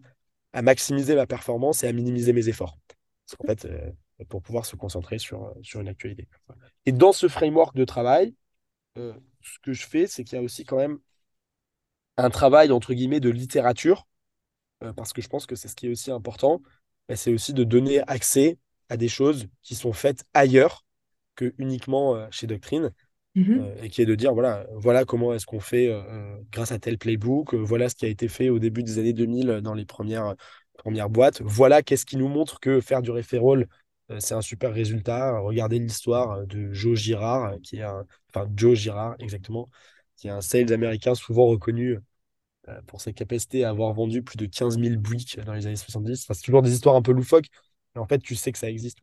à 0.54 0.62
maximiser 0.62 1.14
ma 1.14 1.28
performance 1.28 1.84
et 1.84 1.88
à 1.90 1.92
minimiser 1.92 2.32
mes 2.32 2.48
efforts. 2.48 2.78
En 3.38 3.48
fait, 3.48 3.66
euh, 3.66 3.92
pour 4.30 4.42
pouvoir 4.42 4.66
se 4.66 4.78
concentrer 4.78 5.20
sur, 5.20 5.54
sur 5.62 5.82
une 5.82 5.90
actualité. 5.90 6.30
Et 6.86 6.94
dans 6.94 7.12
ce 7.12 7.28
framework 7.28 7.76
de 7.76 7.84
travail, 7.84 8.34
euh, 8.98 9.14
ce 9.42 9.60
que 9.60 9.74
je 9.74 9.86
fais, 9.86 10.08
c'est 10.08 10.24
qu'il 10.24 10.38
y 10.38 10.40
a 10.40 10.44
aussi 10.44 10.64
quand 10.64 10.78
même 10.78 11.00
un 12.18 12.30
travail, 12.30 12.72
entre 12.72 12.94
guillemets, 12.94 13.20
de 13.20 13.30
littérature, 13.30 14.08
euh, 14.84 14.94
parce 14.94 15.14
que 15.14 15.22
je 15.22 15.30
pense 15.30 15.46
que 15.46 15.56
c'est 15.56 15.68
ce 15.68 15.76
qui 15.76 15.88
est 15.88 15.92
aussi 15.92 16.12
important, 16.12 16.62
bah, 17.08 17.16
c'est 17.16 17.34
aussi 17.34 17.54
de 17.54 17.64
donner 17.64 18.02
accès 18.08 18.58
à 18.90 18.98
des 18.98 19.08
choses 19.08 19.48
qui 19.62 19.76
sont 19.76 19.94
faites 19.94 20.26
ailleurs 20.34 20.86
que 21.36 21.54
uniquement 21.58 22.16
euh, 22.16 22.28
chez 22.32 22.48
Doctrine, 22.48 22.92
mmh 23.36 23.62
et 23.84 23.90
qui 23.90 24.02
est 24.02 24.06
de 24.06 24.16
dire, 24.16 24.34
voilà, 24.34 24.66
voilà 24.74 25.06
comment 25.06 25.34
est-ce 25.34 25.46
qu'on 25.46 25.60
fait 25.60 25.88
grâce 26.52 26.72
à 26.72 26.80
tel 26.80 26.98
playbook, 26.98 27.54
voilà 27.54 27.88
ce 27.88 27.96
qui 27.96 28.06
a 28.06 28.10
été 28.10 28.28
fait 28.28 28.50
au 28.50 28.58
début 28.58 28.82
des 28.82 28.98
années 28.98 29.14
2000 29.14 29.62
dans 29.62 29.76
les 29.76 29.86
premières, 29.86 30.36
premières 30.80 31.10
boîtes, 31.10 31.40
voilà 31.44 31.84
qu'est-ce 31.84 32.08
qui 32.08 32.18
nous 32.18 32.28
montre 32.28 32.60
que 32.60 32.82
faire 32.82 33.04
du 33.04 33.12
euh, 34.12 34.20
c'est 34.20 34.34
un 34.34 34.42
super 34.42 34.74
résultat. 34.74 35.40
Regardez 35.40 35.80
l'histoire 35.80 36.32
euh, 36.32 36.46
de 36.46 36.74
Joe 36.74 36.98
Girard, 36.98 37.54
euh, 37.54 37.58
qui 37.64 37.78
est 37.78 37.84
un, 37.84 38.06
enfin 38.30 38.48
Joe 38.56 38.78
Girard 38.78 39.16
exactement, 39.20 39.70
qui 40.18 40.28
est 40.28 40.32
un 40.32 40.42
sales 40.42 40.72
américain 40.74 41.16
souvent 41.16 41.48
reconnu 41.48 41.98
pour 42.88 43.02
ses 43.02 43.14
capacités 43.14 43.64
à 43.64 43.70
avoir 43.70 43.94
vendu 43.94 44.22
plus 44.22 44.38
de 44.38 44.46
15 44.46 44.78
000 44.78 44.98
Buick 44.98 45.40
dans 45.40 45.54
les 45.54 45.66
années 45.66 45.76
70. 45.76 46.28
c'est 46.32 46.42
toujours 46.44 46.62
des 46.62 46.74
histoires 46.74 46.96
un 46.96 47.02
peu 47.02 47.12
loufoques, 47.12 47.48
mais 47.96 48.02
en 48.02 48.06
fait, 48.06 48.20
tu 48.20 48.36
sais 48.36 48.52
que 48.52 48.60
ça 48.60 48.70
existe. 48.70 49.00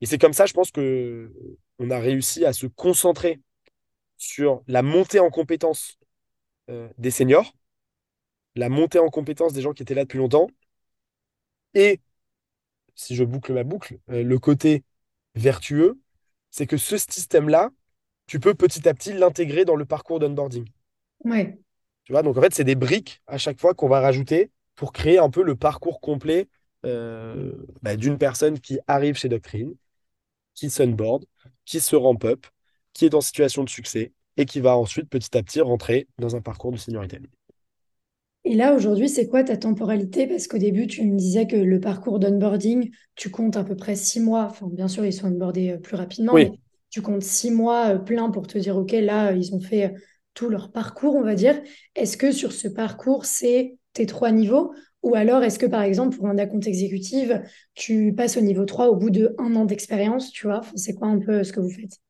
Et 0.00 0.06
c'est 0.06 0.18
comme 0.18 0.32
ça, 0.32 0.46
je 0.46 0.52
pense 0.52 0.72
que 0.72 1.32
on 1.78 1.90
a 1.90 2.00
réussi 2.00 2.44
à 2.44 2.52
se 2.52 2.66
concentrer 2.66 3.40
sur 4.16 4.62
la 4.66 4.82
montée 4.82 5.20
en 5.20 5.30
compétence 5.30 5.98
des 6.98 7.10
seniors, 7.10 7.52
la 8.54 8.68
montée 8.68 9.00
en 9.00 9.08
compétence 9.08 9.52
des 9.52 9.60
gens 9.62 9.72
qui 9.72 9.82
étaient 9.82 9.94
là 9.94 10.04
depuis 10.04 10.18
longtemps, 10.18 10.48
et 11.74 12.00
si 12.94 13.16
je 13.16 13.24
boucle 13.24 13.52
ma 13.54 13.64
boucle, 13.64 13.98
euh, 14.10 14.22
le 14.22 14.38
côté 14.38 14.84
vertueux, 15.34 16.00
c'est 16.50 16.66
que 16.66 16.76
ce 16.76 16.98
système-là, 16.98 17.70
tu 18.30 18.38
peux 18.38 18.54
petit 18.54 18.88
à 18.88 18.94
petit 18.94 19.12
l'intégrer 19.12 19.64
dans 19.64 19.74
le 19.74 19.84
parcours 19.84 20.20
d'onboarding. 20.20 20.64
Ouais. 21.24 21.58
Tu 22.04 22.12
vois, 22.12 22.22
donc 22.22 22.38
en 22.38 22.40
fait, 22.40 22.54
c'est 22.54 22.62
des 22.62 22.76
briques 22.76 23.20
à 23.26 23.38
chaque 23.38 23.58
fois 23.58 23.74
qu'on 23.74 23.88
va 23.88 23.98
rajouter 23.98 24.52
pour 24.76 24.92
créer 24.92 25.18
un 25.18 25.30
peu 25.30 25.42
le 25.42 25.56
parcours 25.56 26.00
complet 26.00 26.46
euh, 26.86 27.50
bah, 27.82 27.96
d'une 27.96 28.18
personne 28.18 28.60
qui 28.60 28.78
arrive 28.86 29.16
chez 29.16 29.28
Doctrine, 29.28 29.74
qui 30.54 30.70
s'onboard, 30.70 31.24
qui 31.64 31.80
se 31.80 31.96
ramp 31.96 32.20
up, 32.22 32.46
qui 32.92 33.04
est 33.04 33.14
en 33.16 33.20
situation 33.20 33.64
de 33.64 33.68
succès 33.68 34.12
et 34.36 34.44
qui 34.44 34.60
va 34.60 34.76
ensuite 34.76 35.08
petit 35.08 35.36
à 35.36 35.42
petit 35.42 35.60
rentrer 35.60 36.06
dans 36.20 36.36
un 36.36 36.40
parcours 36.40 36.70
de 36.70 36.76
seniorité. 36.76 37.18
Et 38.44 38.54
là, 38.54 38.76
aujourd'hui, 38.76 39.08
c'est 39.08 39.26
quoi 39.26 39.42
ta 39.42 39.56
temporalité? 39.56 40.28
Parce 40.28 40.46
qu'au 40.46 40.58
début, 40.58 40.86
tu 40.86 41.04
me 41.04 41.16
disais 41.16 41.48
que 41.48 41.56
le 41.56 41.80
parcours 41.80 42.20
d'onboarding, 42.20 42.92
tu 43.16 43.30
comptes 43.30 43.56
à 43.56 43.64
peu 43.64 43.74
près 43.74 43.96
six 43.96 44.20
mois. 44.20 44.44
Enfin, 44.44 44.68
bien 44.70 44.86
sûr, 44.86 45.04
ils 45.04 45.12
sont 45.12 45.26
onboardés 45.26 45.72
euh, 45.72 45.78
plus 45.78 45.96
rapidement, 45.96 46.34
mais 46.34 46.52
tu 46.90 47.02
comptes 47.02 47.22
six 47.22 47.50
mois 47.50 47.94
euh, 47.94 47.98
plein 47.98 48.30
pour 48.30 48.46
te 48.46 48.58
dire, 48.58 48.76
OK, 48.76 48.92
là, 48.92 49.32
ils 49.32 49.54
ont 49.54 49.60
fait 49.60 49.86
euh, 49.86 49.98
tout 50.34 50.48
leur 50.48 50.72
parcours, 50.72 51.14
on 51.16 51.22
va 51.22 51.34
dire. 51.34 51.60
Est-ce 51.94 52.16
que 52.16 52.32
sur 52.32 52.52
ce 52.52 52.68
parcours, 52.68 53.24
c'est 53.24 53.78
tes 53.92 54.06
trois 54.06 54.30
niveaux? 54.32 54.72
Ou 55.02 55.14
alors, 55.14 55.42
est-ce 55.42 55.58
que, 55.58 55.66
par 55.66 55.82
exemple, 55.82 56.16
pour 56.16 56.26
un 56.28 56.38
account 56.38 56.60
exécutive, 56.60 57.42
tu 57.74 58.14
passes 58.14 58.36
au 58.36 58.42
niveau 58.42 58.64
3 58.66 58.88
au 58.88 58.96
bout 58.96 59.10
de 59.10 59.34
un 59.38 59.54
an 59.56 59.64
d'expérience, 59.64 60.30
tu 60.30 60.46
vois? 60.46 60.60
C'est 60.76 60.94
quoi 60.94 61.08
un 61.08 61.18
peu 61.18 61.42
ce 61.42 61.52
que 61.52 61.60
vous 61.60 61.70
faites? 61.70 62.00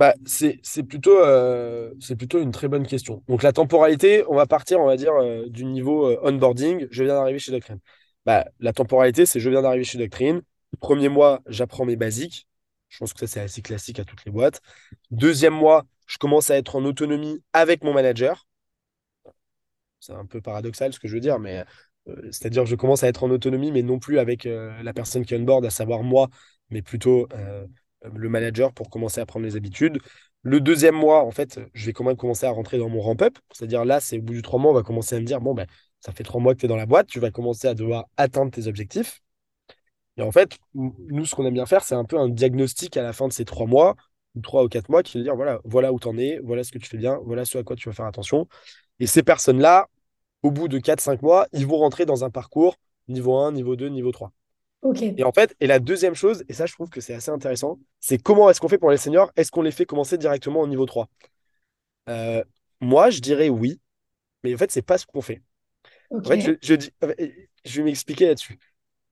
Bah, 0.00 0.14
c'est, 0.26 0.82
plutôt, 0.82 1.16
euh, 1.20 1.92
une 2.34 2.50
très 2.50 2.68
bonne 2.68 2.86
question. 2.86 3.22
Donc 3.28 3.42
la 3.44 3.52
temporalité, 3.52 4.24
on 4.28 4.34
va 4.34 4.46
partir, 4.46 4.80
on 4.80 4.86
va 4.86 4.96
dire, 4.96 5.12
euh, 5.14 5.48
du 5.48 5.64
niveau 5.64 6.06
euh, 6.10 6.18
onboarding. 6.22 6.88
Je 6.90 7.04
viens 7.04 7.14
d'arriver 7.14 7.38
chez 7.38 7.52
Doctrine. 7.52 7.78
Bah, 8.26 8.44
la 8.58 8.72
temporalité, 8.72 9.24
c'est 9.24 9.38
je 9.38 9.48
viens 9.50 9.62
d'arriver 9.62 9.84
chez 9.84 9.98
Doctrine. 9.98 10.42
Premier 10.80 11.08
mois, 11.08 11.42
j'apprends 11.46 11.84
mes 11.84 11.96
basiques. 11.96 12.48
Je 12.94 12.98
pense 13.00 13.12
que 13.12 13.18
ça, 13.20 13.26
c'est 13.26 13.40
assez 13.40 13.60
classique 13.60 13.98
à 13.98 14.04
toutes 14.04 14.24
les 14.24 14.30
boîtes. 14.30 14.60
Deuxième 15.10 15.54
mois, 15.54 15.84
je 16.06 16.16
commence 16.16 16.50
à 16.50 16.56
être 16.56 16.76
en 16.76 16.84
autonomie 16.84 17.42
avec 17.52 17.82
mon 17.82 17.92
manager. 17.92 18.46
C'est 19.98 20.12
un 20.12 20.26
peu 20.26 20.40
paradoxal 20.40 20.92
ce 20.92 21.00
que 21.00 21.08
je 21.08 21.14
veux 21.14 21.20
dire, 21.20 21.40
mais 21.40 21.64
euh, 22.08 22.14
c'est-à-dire 22.30 22.66
je 22.66 22.76
commence 22.76 23.02
à 23.02 23.08
être 23.08 23.24
en 23.24 23.30
autonomie, 23.30 23.72
mais 23.72 23.82
non 23.82 23.98
plus 23.98 24.20
avec 24.20 24.46
euh, 24.46 24.80
la 24.84 24.92
personne 24.92 25.24
qui 25.24 25.34
est 25.34 25.38
on 25.38 25.42
board, 25.42 25.64
à 25.66 25.70
savoir 25.70 26.04
moi, 26.04 26.28
mais 26.70 26.82
plutôt 26.82 27.26
euh, 27.34 27.66
le 28.14 28.28
manager 28.28 28.72
pour 28.72 28.90
commencer 28.90 29.20
à 29.20 29.26
prendre 29.26 29.44
les 29.44 29.56
habitudes. 29.56 29.98
Le 30.42 30.60
deuxième 30.60 30.94
mois, 30.94 31.24
en 31.24 31.32
fait, 31.32 31.58
je 31.72 31.86
vais 31.86 31.92
quand 31.92 32.04
même 32.04 32.16
commencer 32.16 32.46
à 32.46 32.50
rentrer 32.50 32.78
dans 32.78 32.88
mon 32.90 33.00
ramp-up. 33.00 33.38
C'est-à-dire 33.50 33.84
là, 33.84 33.98
c'est 33.98 34.18
au 34.18 34.22
bout 34.22 34.34
du 34.34 34.42
trois 34.42 34.60
mois, 34.60 34.70
on 34.70 34.74
va 34.74 34.82
commencer 34.82 35.16
à 35.16 35.20
me 35.20 35.24
dire, 35.24 35.40
bon, 35.40 35.54
ben, 35.54 35.66
ça 36.00 36.12
fait 36.12 36.22
trois 36.22 36.40
mois 36.40 36.54
que 36.54 36.60
tu 36.60 36.66
es 36.66 36.68
dans 36.68 36.76
la 36.76 36.86
boîte, 36.86 37.08
tu 37.08 37.18
vas 37.18 37.32
commencer 37.32 37.66
à 37.66 37.74
devoir 37.74 38.04
atteindre 38.16 38.52
tes 38.52 38.68
objectifs. 38.68 39.23
Et 40.16 40.22
en 40.22 40.30
fait, 40.32 40.58
nous, 40.74 41.26
ce 41.26 41.34
qu'on 41.34 41.44
aime 41.46 41.54
bien 41.54 41.66
faire, 41.66 41.82
c'est 41.84 41.94
un 41.94 42.04
peu 42.04 42.18
un 42.18 42.28
diagnostic 42.28 42.96
à 42.96 43.02
la 43.02 43.12
fin 43.12 43.26
de 43.28 43.32
ces 43.32 43.44
trois 43.44 43.66
mois, 43.66 43.96
ou 44.36 44.40
trois 44.40 44.64
ou 44.64 44.68
quatre 44.68 44.88
mois, 44.88 45.02
qui 45.02 45.18
veut 45.18 45.24
dire, 45.24 45.34
voilà, 45.36 45.60
voilà 45.64 45.92
où 45.92 45.98
tu 45.98 46.08
en 46.08 46.16
es, 46.18 46.38
voilà 46.44 46.62
ce 46.64 46.72
que 46.72 46.78
tu 46.78 46.88
fais 46.88 46.98
bien, 46.98 47.18
voilà 47.24 47.44
ce 47.44 47.58
à 47.58 47.62
quoi 47.64 47.76
tu 47.76 47.88
vas 47.88 47.94
faire 47.94 48.06
attention. 48.06 48.48
Et 49.00 49.06
ces 49.06 49.22
personnes-là, 49.22 49.88
au 50.42 50.50
bout 50.50 50.68
de 50.68 50.78
4-5 50.78 51.22
mois, 51.22 51.46
ils 51.52 51.66
vont 51.66 51.78
rentrer 51.78 52.06
dans 52.06 52.24
un 52.24 52.30
parcours 52.30 52.76
niveau 53.08 53.36
1, 53.36 53.52
niveau 53.52 53.76
2, 53.76 53.88
niveau 53.88 54.12
3. 54.12 54.32
Ok. 54.82 55.02
Et 55.02 55.24
en 55.24 55.32
fait, 55.32 55.56
et 55.60 55.66
la 55.66 55.78
deuxième 55.78 56.14
chose, 56.14 56.44
et 56.48 56.52
ça 56.52 56.66
je 56.66 56.74
trouve 56.74 56.90
que 56.90 57.00
c'est 57.00 57.14
assez 57.14 57.30
intéressant, 57.30 57.78
c'est 58.00 58.18
comment 58.18 58.50
est-ce 58.50 58.60
qu'on 58.60 58.68
fait 58.68 58.78
pour 58.78 58.90
les 58.90 58.96
seniors? 58.96 59.30
Est-ce 59.36 59.50
qu'on 59.50 59.62
les 59.62 59.70
fait 59.72 59.86
commencer 59.86 60.18
directement 60.18 60.60
au 60.60 60.66
niveau 60.66 60.86
3 60.86 61.08
Euh, 62.08 62.44
Moi, 62.80 63.10
je 63.10 63.20
dirais 63.20 63.48
oui, 63.48 63.80
mais 64.44 64.54
en 64.54 64.58
fait, 64.58 64.70
c'est 64.70 64.82
pas 64.82 64.98
ce 64.98 65.06
qu'on 65.06 65.22
fait. 65.22 65.42
En 66.22 66.28
fait, 66.28 66.40
je, 66.40 66.52
je 66.62 66.74
dis, 66.74 66.90
je 67.64 67.78
vais 67.78 67.84
m'expliquer 67.84 68.26
là-dessus. 68.28 68.58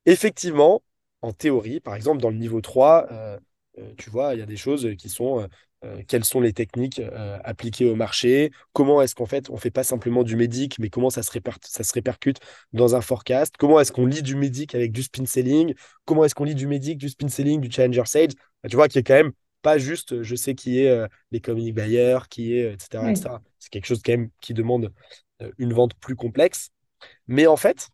Effectivement, 0.06 0.82
en 1.22 1.32
théorie, 1.32 1.80
par 1.80 1.94
exemple, 1.94 2.20
dans 2.20 2.30
le 2.30 2.36
niveau 2.36 2.60
3, 2.60 3.06
euh, 3.12 3.38
euh, 3.78 3.94
tu 3.96 4.10
vois, 4.10 4.34
il 4.34 4.40
y 4.40 4.42
a 4.42 4.46
des 4.46 4.56
choses 4.56 4.88
qui 4.98 5.08
sont 5.08 5.48
euh, 5.84 6.02
quelles 6.06 6.24
sont 6.24 6.40
les 6.40 6.52
techniques 6.52 7.00
euh, 7.00 7.38
appliquées 7.44 7.88
au 7.90 7.96
marché, 7.96 8.52
comment 8.72 9.02
est-ce 9.02 9.14
qu'en 9.16 9.26
fait 9.26 9.50
on 9.50 9.56
fait 9.56 9.70
pas 9.72 9.82
simplement 9.84 10.22
du 10.22 10.36
médic, 10.36 10.78
mais 10.78 10.90
comment 10.90 11.10
ça 11.10 11.22
se 11.22 11.30
réper- 11.32 11.56
ça 11.66 11.82
se 11.82 11.92
répercute 11.92 12.38
dans 12.72 12.94
un 12.94 13.00
forecast, 13.00 13.56
comment 13.56 13.80
est-ce 13.80 13.90
qu'on 13.92 14.06
lit 14.06 14.22
du 14.22 14.36
médic 14.36 14.74
avec 14.76 14.92
du 14.92 15.02
spin 15.02 15.26
selling, 15.26 15.74
comment 16.04 16.24
est-ce 16.24 16.34
qu'on 16.36 16.44
lit 16.44 16.54
du 16.54 16.66
médic, 16.68 16.98
du 16.98 17.08
spin 17.08 17.28
selling, 17.28 17.60
du 17.60 17.70
challenger 17.70 18.04
sales, 18.06 18.28
Bah, 18.62 18.68
tu 18.68 18.76
vois, 18.76 18.88
qui 18.88 18.98
est 18.98 19.02
quand 19.02 19.14
même 19.14 19.32
pas 19.62 19.78
juste 19.78 20.22
je 20.22 20.34
sais 20.36 20.54
qui 20.54 20.80
est 20.80 20.88
euh, 20.88 21.08
les 21.32 21.40
community 21.40 21.72
buyers, 21.72 22.18
qui 22.30 22.54
est, 22.54 22.72
etc.. 22.74 23.42
C'est 23.58 23.70
quelque 23.70 23.86
chose 23.86 24.02
quand 24.04 24.12
même 24.12 24.30
qui 24.40 24.54
demande 24.54 24.92
une 25.58 25.72
vente 25.72 25.94
plus 25.94 26.16
complexe. 26.16 26.70
Mais 27.26 27.46
en 27.46 27.56
fait, 27.56 27.88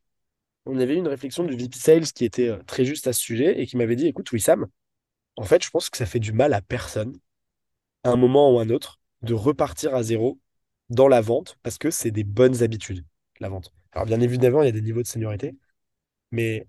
on 0.68 0.78
avait 0.78 0.94
eu 0.94 0.98
une 0.98 1.08
réflexion 1.08 1.44
du 1.44 1.56
VP 1.56 1.76
Sales 1.76 2.06
qui 2.12 2.24
était 2.24 2.48
euh, 2.48 2.62
très 2.66 2.84
juste 2.84 3.06
à 3.06 3.12
ce 3.12 3.20
sujet 3.20 3.60
et 3.60 3.66
qui 3.66 3.76
m'avait 3.76 3.96
dit, 3.96 4.06
écoute, 4.06 4.30
Wissam, 4.32 4.66
en 5.36 5.44
fait, 5.44 5.64
je 5.64 5.70
pense 5.70 5.90
que 5.90 5.98
ça 5.98 6.06
fait 6.06 6.20
du 6.20 6.32
mal 6.32 6.54
à 6.54 6.60
personne, 6.60 7.18
à 8.04 8.10
un 8.10 8.16
moment 8.16 8.54
ou 8.54 8.58
à 8.58 8.62
un 8.62 8.70
autre, 8.70 9.00
de 9.22 9.34
repartir 9.34 9.94
à 9.94 10.02
zéro 10.02 10.38
dans 10.90 11.08
la 11.08 11.20
vente 11.20 11.58
parce 11.62 11.78
que 11.78 11.90
c'est 11.90 12.10
des 12.10 12.24
bonnes 12.24 12.62
habitudes, 12.62 13.04
la 13.40 13.48
vente. 13.48 13.72
Alors, 13.92 14.06
bien 14.06 14.20
évidemment, 14.20 14.62
il 14.62 14.66
y 14.66 14.68
a 14.68 14.72
des 14.72 14.82
niveaux 14.82 15.02
de 15.02 15.06
seniorité, 15.06 15.56
mais 16.32 16.66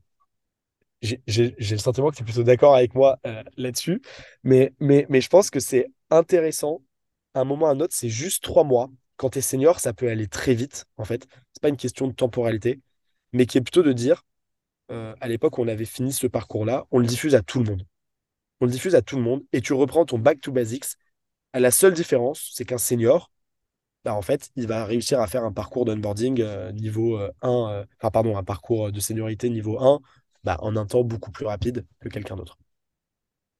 j'ai 1.01 1.21
le 1.27 1.77
sentiment 1.77 2.09
que 2.11 2.17
tu 2.17 2.23
es 2.23 2.25
plutôt 2.25 2.43
d'accord 2.43 2.75
avec 2.75 2.93
moi 2.93 3.19
euh, 3.25 3.43
là-dessus. 3.57 4.01
Mais, 4.43 4.73
mais, 4.79 5.05
mais 5.09 5.21
je 5.21 5.29
pense 5.29 5.49
que 5.49 5.59
c'est 5.59 5.87
intéressant, 6.09 6.81
à 7.33 7.41
un 7.41 7.43
moment 7.45 7.67
ou 7.67 7.69
à 7.69 7.71
un 7.71 7.79
autre, 7.79 7.93
c'est 7.95 8.09
juste 8.09 8.43
trois 8.43 8.63
mois. 8.63 8.89
Quand 9.17 9.31
tu 9.31 9.39
es 9.39 9.41
senior, 9.41 9.79
ça 9.79 9.93
peut 9.93 10.09
aller 10.09 10.27
très 10.27 10.53
vite, 10.53 10.85
en 10.97 11.05
fait. 11.05 11.27
C'est 11.53 11.61
pas 11.61 11.69
une 11.69 11.77
question 11.77 12.07
de 12.07 12.13
temporalité, 12.13 12.81
mais 13.33 13.45
qui 13.45 13.57
est 13.57 13.61
plutôt 13.61 13.83
de 13.83 13.93
dire 13.93 14.23
euh, 14.91 15.15
à 15.21 15.27
l'époque 15.27 15.57
où 15.57 15.63
on 15.63 15.67
avait 15.67 15.85
fini 15.85 16.13
ce 16.13 16.27
parcours-là, 16.27 16.85
on 16.91 16.99
le 16.99 17.07
diffuse 17.07 17.35
à 17.35 17.41
tout 17.41 17.59
le 17.59 17.65
monde. 17.69 17.85
On 18.61 18.65
le 18.65 18.71
diffuse 18.71 18.95
à 18.95 19.01
tout 19.01 19.17
le 19.17 19.23
monde 19.23 19.43
et 19.53 19.61
tu 19.61 19.73
reprends 19.73 20.05
ton 20.05 20.19
back 20.19 20.41
to 20.41 20.51
basics. 20.51 20.85
À 21.53 21.59
la 21.59 21.71
seule 21.71 21.93
différence, 21.93 22.51
c'est 22.55 22.65
qu'un 22.65 22.77
senior, 22.79 23.31
bah, 24.05 24.13
en 24.15 24.21
fait, 24.21 24.49
il 24.55 24.67
va 24.67 24.85
réussir 24.85 25.19
à 25.21 25.27
faire 25.27 25.43
un 25.43 25.51
parcours 25.51 25.85
d'onboarding 25.85 26.41
euh, 26.41 26.71
niveau 26.71 27.17
euh, 27.19 27.31
1, 27.41 27.49
euh, 27.71 27.85
enfin, 27.99 28.11
pardon, 28.11 28.37
un 28.37 28.43
parcours 28.43 28.91
de 28.91 28.99
seniorité 28.99 29.49
niveau 29.49 29.79
1, 29.81 29.99
bah, 30.43 30.57
en 30.61 30.75
un 30.77 30.85
temps 30.85 31.03
beaucoup 31.03 31.31
plus 31.31 31.45
rapide 31.45 31.85
que 31.99 32.09
quelqu'un 32.09 32.35
d'autre. 32.37 32.57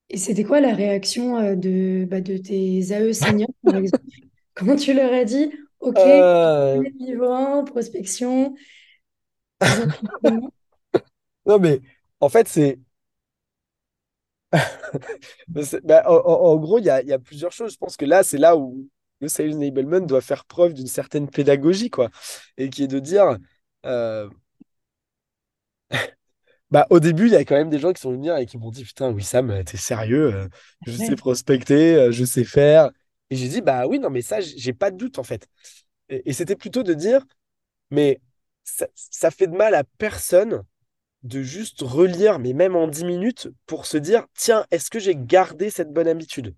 Et 0.10 0.18
c'était 0.18 0.44
quoi 0.44 0.60
la 0.60 0.74
réaction 0.74 1.56
de, 1.56 2.06
bah, 2.10 2.22
de 2.22 2.38
tes 2.38 2.80
AE 2.94 3.14
seniors, 3.14 3.50
par 3.64 3.76
exemple? 3.78 4.04
Comment 4.56 4.76
tu 4.76 4.94
leur 4.94 5.14
as 5.14 5.26
dit, 5.26 5.52
OK, 5.80 6.06
Euh, 6.06 6.84
niveau 7.00 7.32
1, 7.32 7.64
prospection, 7.64 8.56
ils 8.56 8.56
ont 8.56 8.56
fait 8.56 8.56
comment? 8.56 8.56
non, 11.46 11.60
mais 11.60 11.82
en 12.20 12.30
fait, 12.30 12.48
c'est. 12.48 12.80
c'est- 15.64 15.82
bah, 15.86 16.04
en, 16.08 16.16
en- 16.16 16.52
en 16.54 16.56
gros, 16.58 16.80
il 16.80 16.86
y 16.86 16.90
a, 16.90 17.02
il 17.02 17.08
y 17.08 17.14
a 17.14 17.20
plusieurs 17.20 17.52
choses. 17.52 17.74
Je 17.74 17.78
pense 17.78 17.98
que 17.98 18.06
là, 18.06 18.24
c'est 18.24 18.38
là 18.38 18.56
où 18.58 18.88
le 19.22 19.28
sales 19.28 19.54
enablement 19.56 20.00
doit 20.02 20.22
faire 20.22 20.46
preuve 20.46 20.74
d'une 20.74 20.88
certaine 20.88 21.30
pédagogie, 21.30 21.90
quoi. 21.90 22.10
Et 22.58 22.70
qui 22.70 22.84
est 22.84 22.88
de 22.88 23.00
dire. 23.00 23.38
euh, 23.86 24.30
Bah, 26.72 26.88
au 26.90 27.00
début, 27.00 27.28
il 27.28 27.34
y 27.34 27.36
a 27.36 27.46
quand 27.46 27.56
même 27.56 27.70
des 27.70 27.80
gens 27.80 27.94
qui 27.94 28.02
sont 28.02 28.12
venus 28.12 28.32
et 28.38 28.46
qui 28.46 28.58
m'ont 28.58 28.72
dit, 28.72 28.84
Putain, 28.84 29.12
Wissam, 29.12 29.50
euh, 29.52 29.64
t'es 29.64 29.78
sérieux, 29.78 30.34
euh, 30.36 30.48
je 30.86 30.98
sais 30.98 31.16
Ouais. 31.16 31.18
prospecter, 31.18 31.96
euh, 31.96 32.12
je 32.12 32.26
sais 32.26 32.44
faire. 32.44 32.92
Et 33.32 33.36
j'ai 33.36 33.48
dit, 33.50 33.62
bah 33.62 33.88
oui, 33.88 34.00
non, 34.00 34.10
mais 34.10 34.22
ça, 34.22 34.42
j- 34.42 34.56
j'ai 34.58 34.74
pas 34.74 34.92
de 34.92 34.98
doute, 34.98 35.20
en 35.20 35.24
fait. 35.24 35.48
Et, 36.10 36.30
et 36.30 36.34
c'était 36.34 36.56
plutôt 36.58 36.84
de 36.84 36.94
dire, 36.94 37.26
mais 37.92 38.22
ça, 38.64 39.32
fait 39.32 39.48
de 39.48 39.56
mal 39.56 39.76
à 39.76 39.84
personne 39.84 40.64
de 41.24 41.42
juste 41.42 41.82
relire, 41.82 42.40
mais 42.40 42.54
même 42.54 42.76
en 42.76 42.88
10 42.88 43.04
minutes, 43.04 43.50
pour 43.66 43.86
se 43.86 43.98
dire, 43.98 44.26
tiens, 44.36 44.66
est-ce 44.72 44.90
que 44.90 45.00
j'ai 45.00 45.16
gardé 45.16 45.70
cette 45.70 45.92
bonne 45.92 46.08
habitude? 46.08 46.56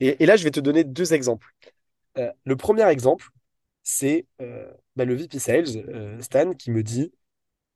Et, 0.00 0.26
là, 0.26 0.36
je 0.36 0.44
vais 0.44 0.50
te 0.50 0.60
donner 0.60 0.84
deux 0.84 1.14
exemples. 1.14 1.48
Euh, 2.18 2.30
le 2.44 2.56
premier 2.56 2.88
exemple, 2.88 3.28
c'est 3.82 4.26
euh, 4.40 4.70
bah, 4.96 5.04
le 5.04 5.14
VP 5.14 5.38
Sales, 5.38 5.76
euh, 5.88 6.20
Stan, 6.20 6.52
qui 6.52 6.70
me 6.70 6.82
dit, 6.82 7.12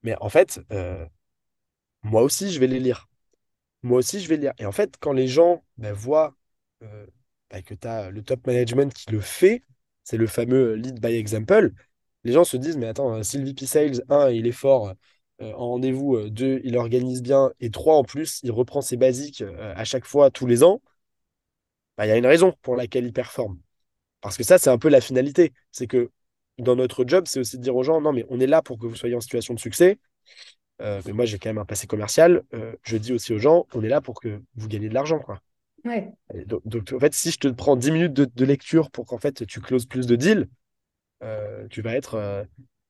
mais 0.03 0.15
en 0.21 0.29
fait, 0.29 0.61
moi 2.03 2.23
aussi, 2.23 2.51
je 2.51 2.61
vais 2.61 2.67
les 2.67 2.81
lire. 2.81 3.09
Moi 3.83 3.99
aussi, 3.99 4.21
je 4.21 4.29
vais 4.29 4.37
lire. 4.37 4.53
Et 4.59 4.67
en 4.67 4.73
fait, 4.73 4.97
quand 5.01 5.13
les 5.13 5.29
gens 5.29 5.65
bah, 5.79 5.93
voient 5.93 6.37
bah, 7.51 7.63
que 7.63 7.75
tu 7.75 7.87
as 7.87 8.11
le 8.11 8.23
top 8.23 8.47
management 8.47 8.93
qui 8.93 9.11
le 9.11 9.21
fait, 9.21 9.63
c'est 10.05 10.17
le 10.17 10.27
fameux 10.27 10.75
lead 10.75 11.01
by 11.01 11.15
example, 11.15 11.73
les 12.25 12.33
gens 12.33 12.45
se 12.45 12.57
disent, 12.57 12.77
mais 12.77 12.87
attends, 12.87 13.15
euh, 13.17 13.23
si 13.23 13.39
le 13.39 13.45
VP 13.45 13.67
Sales, 13.67 14.03
un, 14.09 14.31
il 14.31 14.47
est 14.47 14.53
fort 14.53 14.95
euh, 15.43 15.53
en 15.55 15.69
rendez-vous, 15.69 16.17
euh, 16.17 16.31
deux, 16.31 16.61
il 16.65 16.77
organise 16.77 17.23
bien, 17.23 17.51
et 17.61 17.71
trois, 17.71 17.97
en 17.97 18.05
plus, 18.05 18.41
il 18.43 18.53
reprend 18.53 18.83
ses 18.83 18.97
basiques 18.97 19.43
euh, 19.43 19.73
à 19.75 19.85
chaque 19.85 20.05
fois, 20.05 20.31
tous 20.31 20.47
les 20.47 20.63
ans, 20.63 20.83
bah, 21.97 22.07
il 22.07 22.09
y 22.09 22.13
a 22.13 22.17
une 22.17 22.27
raison 22.27 22.55
pour 22.63 22.77
laquelle 22.77 23.05
il 23.05 23.13
performe. 23.13 23.59
Parce 24.21 24.37
que 24.37 24.45
ça, 24.45 24.59
c'est 24.59 24.71
un 24.71 24.79
peu 24.79 24.89
la 24.89 25.01
finalité. 25.01 25.53
C'est 25.73 25.87
que 25.87 26.11
dans 26.59 26.77
notre 26.77 27.05
job, 27.07 27.25
c'est 27.27 27.41
aussi 27.41 27.59
de 27.59 27.63
dire 27.63 27.77
aux 27.77 27.83
gens, 27.83 28.01
non, 28.01 28.13
mais 28.13 28.27
on 28.29 28.41
est 28.41 28.47
là 28.47 28.63
pour 28.63 28.79
que 28.79 28.87
vous 28.87 28.97
soyez 28.97 29.15
en 29.15 29.21
situation 29.21 29.55
de 29.55 29.61
succès. 29.61 29.99
Mais 30.81 31.13
moi, 31.13 31.27
j'ai 31.27 31.39
quand 31.39 31.51
même 31.51 31.59
un 31.59 31.67
passé 31.67 31.87
commercial. 31.87 32.43
Je 32.85 32.97
dis 32.97 33.13
aussi 33.13 33.35
aux 33.35 33.39
gens, 33.39 33.67
on 33.75 33.83
est 33.83 33.89
là 33.89 34.01
pour 34.01 34.21
que 34.21 34.43
vous 34.57 34.69
gagnez 34.69 34.89
de 34.89 34.95
l'argent, 34.95 35.19
quoi. 35.19 35.41
Ouais. 35.85 36.11
Donc, 36.47 36.63
donc, 36.67 36.93
en 36.93 36.99
fait, 36.99 37.15
si 37.15 37.31
je 37.31 37.39
te 37.39 37.49
prends 37.49 37.77
10 37.77 37.91
minutes 37.91 38.13
de, 38.13 38.27
de 38.35 38.45
lecture 38.45 38.91
pour 38.91 39.07
qu'en 39.07 39.19
fait 39.19 39.47
tu 39.47 39.61
closes 39.61 39.87
plus 39.87 40.07
de 40.07 40.17
deals, 40.17 40.49
tu 41.71 41.83
vas 41.83 41.95
être 41.95 42.15
euh, 42.15 42.45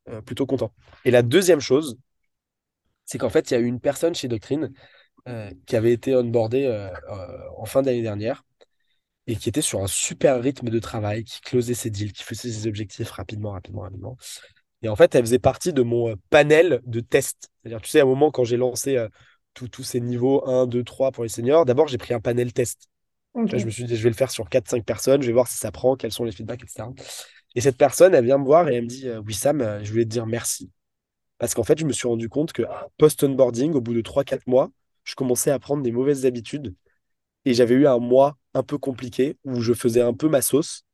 euh, 0.09 0.21
plutôt 0.21 0.47
content. 0.47 0.73
Et 1.05 1.11
la 1.11 1.23
deuxième 1.23 1.61
chose, 1.61 1.99
c'est 3.05 3.19
qu'en 3.19 3.31
fait, 3.31 3.51
il 3.51 3.55
y 3.55 3.57
a 3.57 3.61
eu 3.61 3.67
une 3.67 3.81
personne 3.81 4.15
chez 4.15 4.29
Doctrine 4.29 4.73
euh, 5.29 5.51
qui 5.67 5.77
avait 5.77 5.93
été 5.93 6.15
onboardée 6.15 6.65
euh, 6.65 6.89
euh, 7.11 7.39
en 7.57 7.67
fin 7.67 7.83
d'année 7.83 8.03
dernière 8.03 8.45
et 9.27 9.37
qui 9.37 9.49
était 9.49 9.63
sur 9.63 9.83
un 9.83 9.87
super 9.87 10.41
rythme 10.41 10.71
de 10.71 10.79
travail, 10.79 11.25
qui 11.25 11.41
closait 11.41 11.75
ses 11.75 11.91
deals, 11.91 12.13
qui 12.13 12.23
faisait 12.23 12.51
ses 12.51 12.67
objectifs 12.67 13.11
rapidement, 13.11 13.51
rapidement, 13.51 13.83
rapidement. 13.83 14.17
Et 14.83 14.89
en 14.89 14.97
fait, 14.97 15.15
elle 15.15 15.23
faisait 15.23 15.39
partie 15.39 15.73
de 15.73 15.83
mon 15.83 16.11
euh, 16.11 16.15
panel 16.31 16.81
de 16.87 17.01
tests. 17.01 17.51
C'est-à-dire, 17.63 17.81
tu 17.83 17.91
sais, 17.91 18.01
à 18.01 18.03
un 18.03 18.07
moment, 18.07 18.31
quand 18.31 18.45
j'ai 18.45 18.57
lancé 18.57 18.97
euh, 18.97 19.09
tous 19.55 19.83
ces 19.83 20.01
niveaux 20.01 20.49
un, 20.49 20.67
2, 20.67 20.83
3 20.83 21.13
pour 21.13 21.23
les 21.23 21.29
seniors, 21.29 21.65
d'abord, 21.65 21.89
j'ai 21.89 21.99
pris 21.99 22.15
un 22.15 22.21
panel 22.21 22.53
test. 22.53 22.89
Je 23.59 23.65
me 23.65 23.71
suis 23.71 23.85
dit, 23.85 23.97
je 23.97 24.03
vais 24.03 24.11
le 24.11 24.17
faire 24.17 24.31
sur 24.31 24.49
quatre 24.49 24.69
cinq 24.69 24.85
personnes, 24.85 25.23
je 25.23 25.27
vais 25.27 25.33
voir 25.33 25.47
si 25.47 25.57
ça 25.57 25.71
prend, 25.71 25.97
quels 25.97 26.13
sont 26.13 26.25
les 26.25 26.33
feedbacks, 26.33 26.63
etc. 26.63 26.89
Et 27.55 27.61
cette 27.61 27.77
personne, 27.77 28.15
elle 28.15 28.25
vient 28.25 28.39
me 28.39 28.45
voir 28.45 28.69
et 28.69 28.77
elle 28.77 28.85
me 28.85 28.89
dit, 28.89 29.09
euh, 29.09 29.21
Wissam, 29.21 29.61
euh, 29.61 29.83
je 29.83 29.91
voulais 29.91 30.05
te 30.05 30.11
dire 30.11 30.27
merci. 30.27 30.71
Parce 31.39 31.55
qu'en 31.55 31.65
fait, 31.65 31.79
je 31.79 31.87
me 31.87 31.93
suis 31.93 32.07
rendu 32.07 32.29
compte 32.29 32.53
que 32.53 32.63
post-onboarding, 32.99 33.73
au 33.75 33.81
bout 33.81 33.95
de 33.95 34.03
trois 34.03 34.25
quatre 34.25 34.47
mois, 34.47 34.71
je 35.05 35.15
commençais 35.15 35.51
à 35.51 35.59
prendre 35.59 35.83
des 35.83 35.93
mauvaises 35.93 36.27
habitudes. 36.27 36.75
Et 37.45 37.55
j'avais 37.55 37.75
eu 37.75 37.87
un 37.87 37.99
mois 37.99 38.37
un 38.55 38.63
peu 38.63 38.79
compliqué 38.79 39.39
où 39.45 39.61
je 39.61 39.73
faisais 39.73 40.03
un 40.03 40.15
peu 40.15 40.29
ma 40.29 40.43
sauce. 40.43 40.85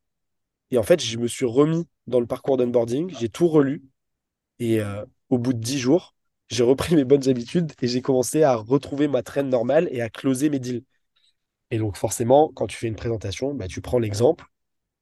Et 0.71 0.79
en 0.79 0.83
fait, 0.83 1.03
je 1.03 1.19
me 1.19 1.27
suis 1.29 1.45
remis 1.45 1.87
dans 2.07 2.21
le 2.21 2.27
parcours 2.27 2.57
d'onboarding, 2.57 3.13
j'ai 3.19 3.29
tout 3.29 3.49
relu. 3.49 3.83
Et 4.59 4.81
euh, 4.81 5.05
au 5.31 5.39
bout 5.39 5.53
de 5.53 5.59
10 5.59 5.79
jours, 5.79 6.15
j'ai 6.49 6.63
repris 6.63 6.95
mes 6.97 7.05
bonnes 7.05 7.29
habitudes 7.29 7.73
et 7.83 7.89
j'ai 7.89 8.03
commencé 8.03 8.43
à 8.43 8.55
retrouver 8.55 9.09
ma 9.09 9.23
traîne 9.23 9.49
normale 9.49 9.89
et 9.91 10.01
à 10.01 10.09
closer 10.09 10.49
mes 10.51 10.61
deals. 10.61 10.85
Et 11.71 11.79
donc, 11.79 11.97
forcément, 11.97 12.53
quand 12.55 12.67
tu 12.69 12.77
fais 12.77 12.87
une 12.87 12.97
présentation, 12.97 13.55
bah, 13.55 13.69
tu 13.69 13.81
prends 13.81 13.99
l'exemple 13.99 14.47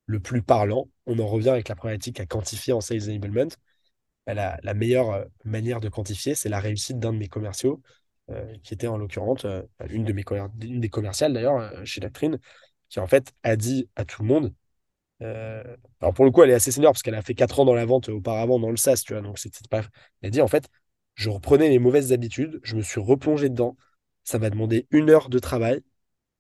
le 0.07 0.21
plus 0.21 0.43
parlant. 0.43 0.89
On 1.07 1.19
en 1.19 1.27
revient 1.27 1.51
avec 1.51 1.69
la 1.69 1.75
problématique 1.75 2.21
à 2.21 2.27
quantifier 2.27 2.73
en 2.73 2.81
sales 2.81 3.09
enablement. 3.09 3.49
Bah, 4.27 4.35
la, 4.63 4.75
meilleure 4.75 5.11
euh, 5.11 5.25
manière 5.45 5.81
de 5.81 5.89
quantifier, 5.89 6.35
c'est 6.35 6.49
la 6.49 6.61
réussite 6.61 6.99
d'un 6.99 7.13
de 7.13 7.19
mes 7.19 7.29
commerciaux, 7.29 7.83
euh, 8.31 8.55
qui 8.63 8.73
était 8.73 8.87
en 8.87 8.97
l'occurrence 8.97 9.45
euh, 9.45 9.63
une, 9.91 10.05
de 10.05 10.13
mes 10.15 10.25
une 10.63 10.81
des 10.81 10.89
commerciales 10.89 11.35
d'ailleurs 11.35 11.85
chez 11.85 12.01
Doctrine, 12.01 12.39
qui 12.89 13.01
en 13.01 13.07
fait 13.07 13.35
a 13.43 13.57
dit 13.57 13.89
à 13.97 14.05
tout 14.05 14.23
le 14.23 14.29
monde. 14.29 14.55
Alors 16.01 16.13
pour 16.15 16.25
le 16.27 16.31
coup, 16.31 16.43
elle 16.43 16.51
est 16.51 16.55
assez 16.55 16.71
senior 16.71 16.93
parce 16.93 17.03
qu'elle 17.03 17.15
a 17.15 17.23
fait 17.23 17.35
4 17.35 17.61
ans 17.61 17.65
dans 17.65 17.75
la 17.75 17.87
vente 17.87 18.11
auparavant 18.11 18.59
dans 18.59 18.71
le 18.71 18.77
SaaS, 18.77 19.03
tu 19.07 19.15
vois. 19.15 19.23
Donc 19.23 19.39
c'est 19.39 19.51
pas. 19.69 19.83
Elle 20.21 20.29
a 20.29 20.31
dit 20.31 20.43
en 20.43 20.49
fait, 20.49 20.69
je 21.15 21.31
reprenais 21.31 21.71
les 21.71 21.79
mauvaises 21.79 22.13
habitudes, 22.13 22.61
je 22.63 22.77
me 22.77 22.83
suis 22.83 23.01
replongé 23.01 23.49
dedans. 23.49 23.77
Ça 24.25 24.39
m'a 24.39 24.51
demandé 24.51 24.87
une 24.91 25.11
heure 25.11 25.29
de 25.31 25.39
travail 25.39 25.83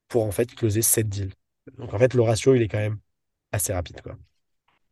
pour 0.08 0.24
en 0.24 0.32
fait 0.32 0.54
closer 0.54 0.82
7 0.82 1.08
deals. 1.08 1.34
Donc 1.78 1.94
en 1.94 1.98
fait, 1.98 2.14
le 2.14 2.22
ratio, 2.22 2.54
il 2.54 2.62
est 2.62 2.68
quand 2.68 2.78
même 2.78 2.98
assez 3.54 3.72
rapide, 3.72 4.00
quoi. 4.02 4.16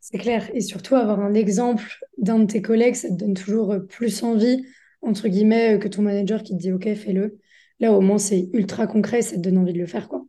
C'est 0.01 0.19
clair. 0.19 0.51
Et 0.55 0.61
surtout, 0.61 0.97
avoir 0.97 1.21
un 1.21 1.35
exemple 1.35 1.85
d'un 2.19 2.41
de 2.41 2.47
tes 2.47 2.61
collègues, 2.61 2.97
ça 2.97 3.09
te 3.09 3.15
donne 3.15 3.35
toujours 3.35 3.77
plus 3.89 4.23
envie, 4.23 4.65
entre 5.01 5.29
guillemets, 5.29 5.79
que 5.79 5.89
ton 5.89 6.03
manager 6.03 6.43
qui 6.43 6.57
te 6.57 6.61
dit 6.61 6.73
OK, 6.73 6.93
fais-le. 6.95 7.39
Là, 7.79 7.93
au 7.93 8.01
moins, 8.01 8.19
c'est 8.19 8.49
ultra 8.53 8.87
concret, 8.87 9.23
ça 9.23 9.37
te 9.37 9.41
donne 9.41 9.59
envie 9.59 9.73
de 9.73 9.79
le 9.79 9.87
faire, 9.87 10.09
quoi. 10.09 10.25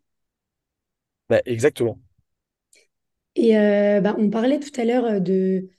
Bah, 1.29 1.41
exactement. 1.45 1.99
Et 3.35 3.57
euh, 3.57 4.01
bah, 4.01 4.15
on 4.19 4.29
parlait 4.29 4.59
tout 4.59 4.79
à 4.79 4.85
l'heure 4.85 5.19
de, 5.19 5.69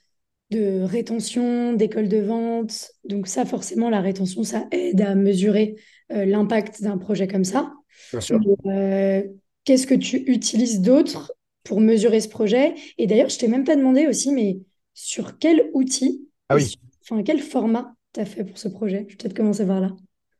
de 0.51 0.81
rétention, 0.81 1.73
d'école 1.73 2.09
de 2.09 2.17
vente. 2.17 2.91
Donc 3.05 3.27
ça, 3.27 3.45
forcément, 3.45 3.89
la 3.89 4.01
rétention, 4.01 4.43
ça 4.43 4.67
aide 4.71 5.01
à 5.01 5.15
mesurer 5.15 5.75
euh, 6.11 6.25
l'impact 6.25 6.81
d'un 6.81 6.97
projet 6.97 7.27
comme 7.27 7.45
ça. 7.45 7.73
Bien 8.11 8.21
sûr. 8.21 8.39
Euh, 8.65 9.23
qu'est-ce 9.63 9.87
que 9.87 9.95
tu 9.95 10.17
utilises 10.27 10.81
d'autre 10.81 11.33
pour 11.65 11.81
mesurer 11.81 12.21
ce 12.21 12.29
projet? 12.29 12.75
Et 12.97 13.07
d'ailleurs, 13.07 13.27
je 13.27 13.37
t'ai 13.37 13.49
même 13.49 13.65
pas 13.65 13.75
demandé 13.75 14.07
aussi, 14.07 14.31
mais 14.31 14.59
sur 14.93 15.37
quel 15.37 15.69
outil, 15.73 16.29
ah 16.47 16.55
oui. 16.55 16.75
enfin, 17.01 17.21
quel 17.23 17.41
format 17.41 17.93
tu 18.13 18.21
as 18.21 18.25
fait 18.25 18.45
pour 18.45 18.57
ce 18.57 18.69
projet? 18.69 19.05
Je 19.09 19.13
vais 19.13 19.17
peut-être 19.17 19.35
commencer 19.35 19.65
par 19.65 19.81
là. 19.81 19.91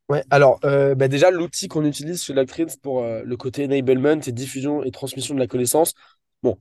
Ouais, 0.07 0.23
alors 0.29 0.59
euh, 0.63 0.93
bah 0.93 1.07
déjà, 1.07 1.31
l'outil 1.31 1.67
qu'on 1.67 1.83
utilise 1.83 2.23
chez 2.23 2.33
Doctrine 2.33 2.67
pour 2.81 3.03
euh, 3.03 3.23
le 3.25 3.37
côté 3.37 3.65
enablement 3.65 4.21
et 4.21 4.31
diffusion 4.31 4.83
et 4.83 4.91
transmission 4.91 5.33
de 5.33 5.39
la 5.39 5.47
connaissance, 5.47 5.93
bon, 6.43 6.59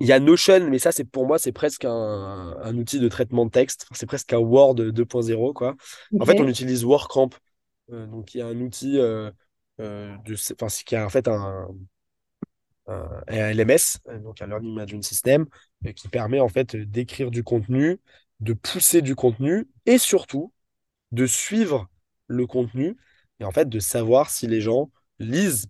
il 0.00 0.06
y 0.06 0.12
a 0.12 0.20
Notion, 0.20 0.68
mais 0.68 0.78
ça, 0.78 0.92
c'est 0.92 1.04
pour 1.04 1.26
moi, 1.26 1.38
c'est 1.38 1.52
presque 1.52 1.84
un, 1.84 2.56
un 2.60 2.76
outil 2.76 2.98
de 2.98 3.08
traitement 3.08 3.46
de 3.46 3.50
texte. 3.50 3.86
C'est 3.92 4.06
presque 4.06 4.32
un 4.32 4.38
Word 4.38 4.74
2.0, 4.74 5.52
quoi. 5.52 5.76
En 6.18 6.26
fait, 6.26 6.40
on 6.40 6.48
utilise 6.48 6.84
WordCamp. 6.84 7.30
Euh, 7.92 8.06
donc, 8.06 8.34
il 8.34 8.38
y 8.38 8.40
a 8.40 8.46
un 8.46 8.60
outil 8.60 8.98
euh, 8.98 9.30
de, 9.78 10.34
enfin, 10.60 10.66
qui 10.84 10.96
a 10.96 11.06
en 11.06 11.08
fait 11.08 11.28
un, 11.28 11.68
un, 12.86 13.52
LMS, 13.52 13.98
euh, 14.08 14.18
donc 14.18 14.40
un 14.42 14.46
Learning 14.46 14.74
Management 14.74 15.04
System, 15.04 15.46
euh, 15.86 15.92
qui 15.92 16.08
permet 16.08 16.40
en 16.40 16.48
fait 16.48 16.74
euh, 16.74 16.86
d'écrire 16.86 17.30
du 17.30 17.44
contenu, 17.44 18.00
de 18.40 18.52
pousser 18.52 19.02
du 19.02 19.14
contenu 19.14 19.68
et 19.86 19.98
surtout 19.98 20.52
de 21.12 21.26
suivre 21.26 21.88
le 22.26 22.46
contenu 22.46 22.96
et 23.40 23.44
en 23.44 23.50
fait 23.50 23.68
de 23.68 23.78
savoir 23.78 24.30
si 24.30 24.46
les 24.46 24.60
gens 24.60 24.90
lisent 25.18 25.66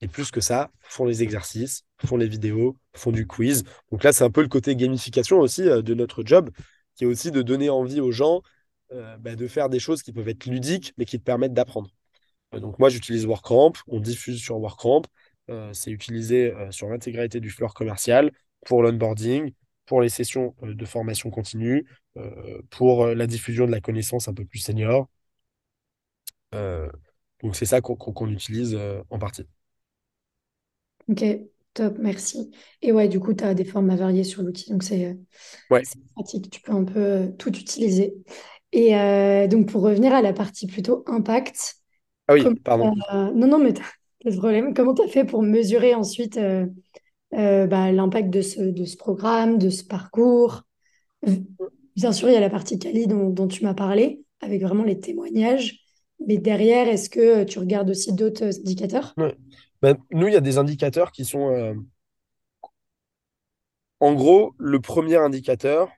et 0.00 0.08
plus 0.08 0.30
que 0.30 0.40
ça, 0.40 0.70
font 0.80 1.04
les 1.04 1.22
exercices, 1.22 1.84
font 2.06 2.16
les 2.16 2.28
vidéos, 2.28 2.78
font 2.96 3.12
du 3.12 3.26
quiz. 3.26 3.64
Donc 3.92 4.02
là, 4.02 4.12
c'est 4.12 4.24
un 4.24 4.30
peu 4.30 4.40
le 4.40 4.48
côté 4.48 4.74
gamification 4.74 5.40
aussi 5.40 5.62
de 5.62 5.94
notre 5.94 6.24
job, 6.24 6.48
qui 6.94 7.04
est 7.04 7.06
aussi 7.06 7.30
de 7.30 7.42
donner 7.42 7.68
envie 7.68 8.00
aux 8.00 8.10
gens 8.10 8.40
bah, 8.90 9.36
de 9.36 9.46
faire 9.46 9.68
des 9.68 9.78
choses 9.78 10.02
qui 10.02 10.12
peuvent 10.14 10.28
être 10.28 10.46
ludiques, 10.46 10.94
mais 10.96 11.04
qui 11.04 11.18
te 11.18 11.24
permettent 11.24 11.52
d'apprendre. 11.52 11.90
Donc 12.52 12.78
moi, 12.78 12.88
j'utilise 12.88 13.26
WordCamp, 13.26 13.74
on 13.88 14.00
diffuse 14.00 14.40
sur 14.40 14.58
WordCamp, 14.58 15.02
c'est 15.72 15.90
utilisé 15.90 16.52
euh, 16.54 16.70
sur 16.70 16.88
l'intégralité 16.88 17.40
du 17.40 17.50
floor 17.50 17.74
commercial 17.74 18.32
pour 18.66 18.82
l'onboarding, 18.82 19.52
pour 19.86 20.00
les 20.02 20.08
sessions 20.08 20.54
euh, 20.62 20.74
de 20.74 20.84
formation 20.84 21.30
continue, 21.30 21.86
euh, 22.16 22.62
pour 22.70 23.04
euh, 23.04 23.14
la 23.14 23.26
diffusion 23.26 23.66
de 23.66 23.70
la 23.72 23.80
connaissance 23.80 24.28
un 24.28 24.34
peu 24.34 24.44
plus 24.44 24.58
senior. 24.60 25.08
Euh, 26.54 26.88
donc 27.42 27.56
c'est 27.56 27.66
ça 27.66 27.80
qu'on 27.80 27.96
qu'on 27.96 28.28
utilise 28.30 28.74
euh, 28.74 29.02
en 29.10 29.18
partie. 29.18 29.46
Ok, 31.08 31.24
top, 31.74 31.98
merci. 31.98 32.50
Et 32.82 32.92
ouais, 32.92 33.08
du 33.08 33.18
coup, 33.20 33.34
tu 33.34 33.44
as 33.44 33.54
des 33.54 33.64
formats 33.64 33.96
variés 33.96 34.24
sur 34.24 34.42
l'outil, 34.42 34.70
donc 34.70 34.82
c'est 34.82 35.06
euh, 35.06 35.14
Ouais. 35.70 35.88
pratique, 36.14 36.50
tu 36.50 36.60
peux 36.62 36.72
un 36.72 36.84
peu 36.84 36.98
euh, 37.00 37.28
tout 37.38 37.50
utiliser. 37.58 38.14
Et 38.72 38.96
euh, 38.98 39.48
donc, 39.48 39.68
pour 39.70 39.82
revenir 39.82 40.14
à 40.14 40.22
la 40.22 40.32
partie 40.32 40.66
plutôt 40.66 41.04
impact, 41.08 41.76
Ah 42.28 42.32
oui, 42.34 42.50
pardon. 42.64 42.90
Non, 43.12 43.46
non, 43.46 43.58
mais 43.58 43.74
problème. 44.36 44.74
Comment 44.74 44.94
tu 44.94 45.02
as 45.02 45.08
fait 45.08 45.24
pour 45.24 45.42
mesurer 45.42 45.94
ensuite 45.94 46.36
euh, 46.36 46.66
euh, 47.34 47.66
bah, 47.66 47.92
l'impact 47.92 48.30
de 48.30 48.42
ce, 48.42 48.96
programme, 48.96 49.58
de 49.58 49.70
ce 49.70 49.84
parcours? 49.84 50.62
Bien 51.96 52.12
sûr, 52.12 52.28
il 52.28 52.32
y 52.32 52.36
a 52.36 52.40
la 52.40 52.50
partie 52.50 52.78
quali 52.78 53.06
dont, 53.06 53.48
tu 53.48 53.64
m'as 53.64 53.74
parlé, 53.74 54.22
avec 54.40 54.62
vraiment 54.62 54.84
les 54.84 55.00
témoignages. 55.00 55.80
Mais 56.26 56.38
derrière, 56.38 56.88
est-ce 56.88 57.08
que 57.08 57.44
tu 57.44 57.58
regardes 57.58 57.90
aussi 57.90 58.12
d'autres 58.12 58.44
indicateurs? 58.44 59.14
Ben, 59.82 59.96
nous, 60.10 60.28
il 60.28 60.34
y 60.34 60.36
a 60.36 60.40
des 60.40 60.58
indicateurs 60.58 61.12
qui 61.12 61.24
sont... 61.24 61.50
euh, 61.50 61.74
En 64.00 64.14
gros, 64.14 64.54
le 64.58 64.80
premier 64.80 65.16
indicateur, 65.16 65.90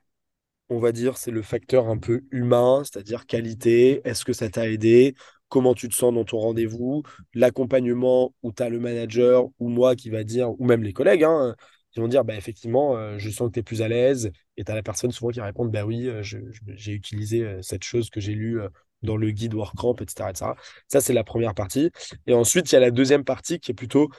on 0.69 0.79
va 0.79 0.91
dire, 0.91 1.17
c'est 1.17 1.31
le 1.31 1.41
facteur 1.41 1.87
un 1.87 1.97
peu 1.97 2.21
humain, 2.31 2.83
c'est-à-dire 2.83 3.25
qualité, 3.25 4.01
est-ce 4.05 4.25
que 4.25 4.33
ça 4.33 4.49
t'a 4.49 4.69
aidé, 4.69 5.15
comment 5.53 5.75
tu 5.75 5.87
te 5.87 5.93
sens 5.93 6.11
dans 6.11 6.23
ton 6.23 6.39
rendez-vous, 6.39 7.03
l'accompagnement 7.35 8.33
où 8.41 8.51
tu 8.51 8.63
as 8.63 8.69
le 8.69 8.79
manager 8.79 9.45
ou 9.59 9.69
moi 9.69 9.95
qui 9.95 10.09
va 10.09 10.23
dire, 10.23 10.59
ou 10.59 10.65
même 10.65 10.81
les 10.81 10.93
collègues, 10.93 11.23
hein, 11.25 11.55
qui 11.91 11.99
vont 11.99 12.07
dire, 12.07 12.25
bah, 12.25 12.33
effectivement, 12.33 12.97
euh, 12.97 13.19
je 13.19 13.29
sens 13.29 13.49
que 13.49 13.53
tu 13.53 13.59
es 13.59 13.63
plus 13.63 13.83
à 13.83 13.87
l'aise, 13.87 14.31
et 14.57 14.63
tu 14.63 14.71
as 14.71 14.73
la 14.73 14.81
personne 14.81 15.11
souvent 15.11 15.29
qui 15.29 15.41
répond, 15.41 15.65
bah 15.65 15.85
oui, 15.85 16.07
euh, 16.07 16.23
j'ai 16.23 16.91
utilisé 16.91 17.43
euh, 17.43 17.61
cette 17.61 17.83
chose 17.83 18.09
que 18.09 18.19
j'ai 18.19 18.33
lue 18.33 18.61
dans 19.03 19.15
le 19.15 19.29
guide 19.29 19.53
WordCamp, 19.53 19.97
etc., 20.01 20.31
etc. 20.31 20.45
Ça, 20.87 21.01
c'est 21.01 21.13
la 21.13 21.23
première 21.23 21.53
partie. 21.53 21.91
Et 22.25 22.33
ensuite, 22.33 22.71
il 22.71 22.73
y 22.73 22.77
a 22.77 22.81
la 22.81 22.89
deuxième 22.89 23.23
partie 23.23 23.59
qui 23.59 23.69
est 23.69 23.75
plutôt... 23.75 24.09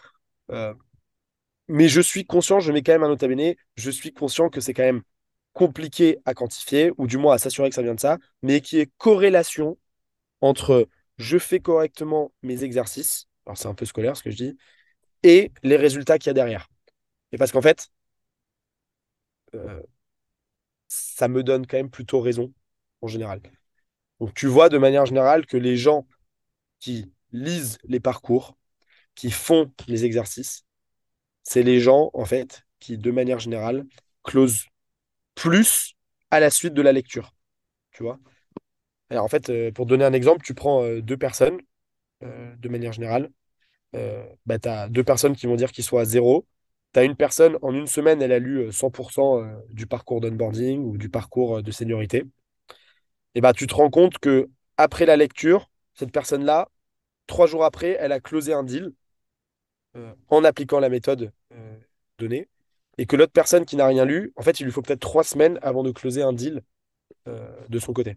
mais 1.67 1.89
je 1.89 2.01
suis 2.01 2.25
conscient, 2.25 2.61
je 2.61 2.71
mets 2.71 2.83
quand 2.83 2.93
même 2.93 3.03
un 3.03 3.09
nota 3.09 3.27
bene, 3.27 3.55
je 3.75 3.91
suis 3.91 4.13
conscient 4.13 4.51
que 4.51 4.61
c'est 4.61 4.73
quand 4.73 4.85
même 4.85 5.03
compliqué 5.53 6.19
à 6.27 6.35
quantifier, 6.35 6.93
ou 6.97 7.09
du 7.09 7.17
moins 7.19 7.35
à 7.35 7.39
s'assurer 7.39 7.71
que 7.71 7.75
ça 7.75 7.83
vient 7.83 7.95
de 7.97 8.01
ça, 8.01 8.19
mais 8.43 8.61
qui 8.61 8.79
est 8.79 8.89
corrélation 8.99 9.79
entre 10.41 10.89
je 11.19 11.39
fais 11.39 11.61
correctement 11.61 12.33
mes 12.43 12.65
exercices, 12.65 13.29
alors 13.47 13.59
c'est 13.59 13.69
un 13.69 13.75
peu 13.75 13.85
scolaire 13.87 14.17
ce 14.17 14.23
que 14.23 14.31
je 14.31 14.37
dis, 14.37 14.59
et 15.25 15.53
les 15.63 15.77
résultats 15.77 16.19
qu'il 16.19 16.29
y 16.29 16.33
a 16.33 16.35
derrière. 16.35 16.69
Et 17.33 17.39
parce 17.39 17.53
qu'en 17.53 17.63
fait, 17.63 17.91
euh, 19.55 19.83
ça 20.89 21.29
me 21.29 21.43
donne 21.43 21.67
quand 21.67 21.77
même 21.77 21.91
plutôt 21.91 22.21
raison 22.21 22.53
en 23.03 23.07
général. 23.09 23.41
Donc 24.21 24.35
tu 24.35 24.49
vois 24.49 24.69
de 24.69 24.79
manière 24.79 25.07
générale 25.07 25.47
que 25.47 25.57
les 25.57 25.77
gens 25.77 26.07
qui 26.81 27.13
lisent 27.33 27.79
les 27.85 28.01
parcours, 28.01 28.57
qui 29.15 29.31
font 29.31 29.73
les 29.89 30.05
exercices, 30.05 30.65
c'est 31.43 31.63
les 31.63 31.81
gens 31.81 32.11
en 32.15 32.25
fait 32.27 32.65
qui 32.81 32.99
de 32.99 33.11
manière 33.11 33.39
générale 33.41 33.87
closent 34.25 34.67
plus 35.35 35.95
à 36.31 36.41
la 36.41 36.51
suite 36.51 36.75
de 36.75 36.83
la 36.83 36.93
lecture. 36.93 37.35
Tu 37.93 38.03
vois? 38.05 38.19
En 39.23 39.29
fait, 39.29 39.51
euh, 39.51 39.73
pour 39.73 39.87
donner 39.87 40.05
un 40.05 40.13
exemple, 40.13 40.45
tu 40.45 40.55
prends 40.55 40.83
euh, 40.85 41.01
deux 41.03 41.17
personnes 41.17 41.59
euh, 42.25 42.55
de 42.57 42.69
manière 42.69 42.93
générale. 42.93 43.31
Bah, 44.47 44.59
tu 44.59 44.69
as 44.69 44.89
deux 44.89 45.05
personnes 45.05 45.37
qui 45.37 45.47
vont 45.47 45.57
dire 45.57 45.73
qu'ils 45.73 45.85
sont 45.85 45.99
à 45.99 46.05
zéro. 46.05 46.47
Tu 46.93 47.01
as 47.01 47.05
une 47.05 47.17
personne, 47.17 47.59
en 47.63 47.75
une 47.75 47.87
semaine, 47.87 48.23
elle 48.23 48.33
a 48.33 48.39
lu 48.39 48.59
euh, 48.59 48.73
100% 48.73 49.41
euh, 49.41 49.55
du 49.71 49.87
parcours 49.87 50.21
d'onboarding 50.21 50.81
ou 50.85 50.99
du 50.99 51.09
parcours 51.09 51.63
de 51.63 51.71
seniorité. 51.71 52.25
Et 53.35 53.41
bah, 53.41 53.53
tu 53.53 53.67
te 53.67 53.75
rends 53.75 53.91
compte 53.91 54.19
que 54.19 54.49
après 54.77 55.07
la 55.07 55.17
lecture, 55.17 55.71
cette 55.95 56.13
personne-là, 56.13 56.69
trois 57.27 57.47
jours 57.47 57.65
après, 57.65 57.97
elle 58.01 58.13
a 58.13 58.21
closé 58.21 58.53
un 58.53 58.65
deal 58.65 58.93
en 60.29 60.45
appliquant 60.45 60.81
la 60.81 60.89
méthode 60.89 61.33
donnée. 62.19 62.49
Et 62.99 63.07
que 63.07 63.17
l'autre 63.17 63.33
personne 63.33 63.65
qui 63.65 63.77
n'a 63.77 63.87
rien 63.87 64.05
lu, 64.05 64.33
en 64.37 64.43
fait, 64.43 64.61
il 64.61 64.65
lui 64.65 64.73
faut 64.73 64.83
peut-être 64.83 65.01
trois 65.01 65.25
semaines 65.25 65.59
avant 65.63 65.83
de 65.83 65.91
closer 65.91 66.23
un 66.23 66.33
deal 66.33 66.63
de 67.27 67.79
son 67.79 67.93
côté. 67.93 68.17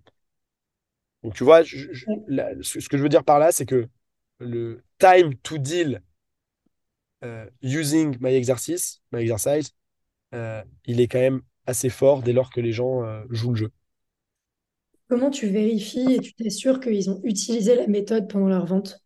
Donc, 1.28 1.36
tu 1.36 1.46
vois, 1.46 1.64
je- 1.64 1.94
je- 1.94 2.08
la- 2.28 2.52
ce 2.64 2.90
que 2.90 2.98
je 2.98 3.04
veux 3.04 3.10
dire 3.10 3.26
par 3.26 3.40
là, 3.40 3.52
c'est 3.54 3.68
que 3.68 3.90
le 4.40 4.84
time 5.00 5.36
to 5.44 5.60
deal 5.60 6.02
euh, 7.24 7.46
using 7.62 8.18
my 8.22 8.34
exercise, 8.36 9.02
my 9.12 9.22
exercise, 9.22 9.72
euh, 10.36 10.64
il 10.86 11.02
est 11.02 11.08
quand 11.10 11.20
même 11.20 11.42
assez 11.68 11.90
fort 11.90 12.24
dès 12.24 12.34
lors 12.34 12.52
que 12.52 12.62
les 12.62 12.74
gens 12.74 13.04
euh, 13.06 13.24
jouent 13.32 13.52
le 13.54 13.58
jeu. 13.58 13.72
Comment 15.10 15.30
tu 15.32 15.48
vérifies 15.48 16.14
et 16.14 16.22
tu 16.22 16.34
t'assures 16.34 16.80
qu'ils 16.80 17.10
ont 17.10 17.20
utilisé 17.26 17.76
la 17.76 17.88
méthode 17.88 18.30
pendant 18.30 18.48
leur 18.48 18.66
vente? 18.66 19.04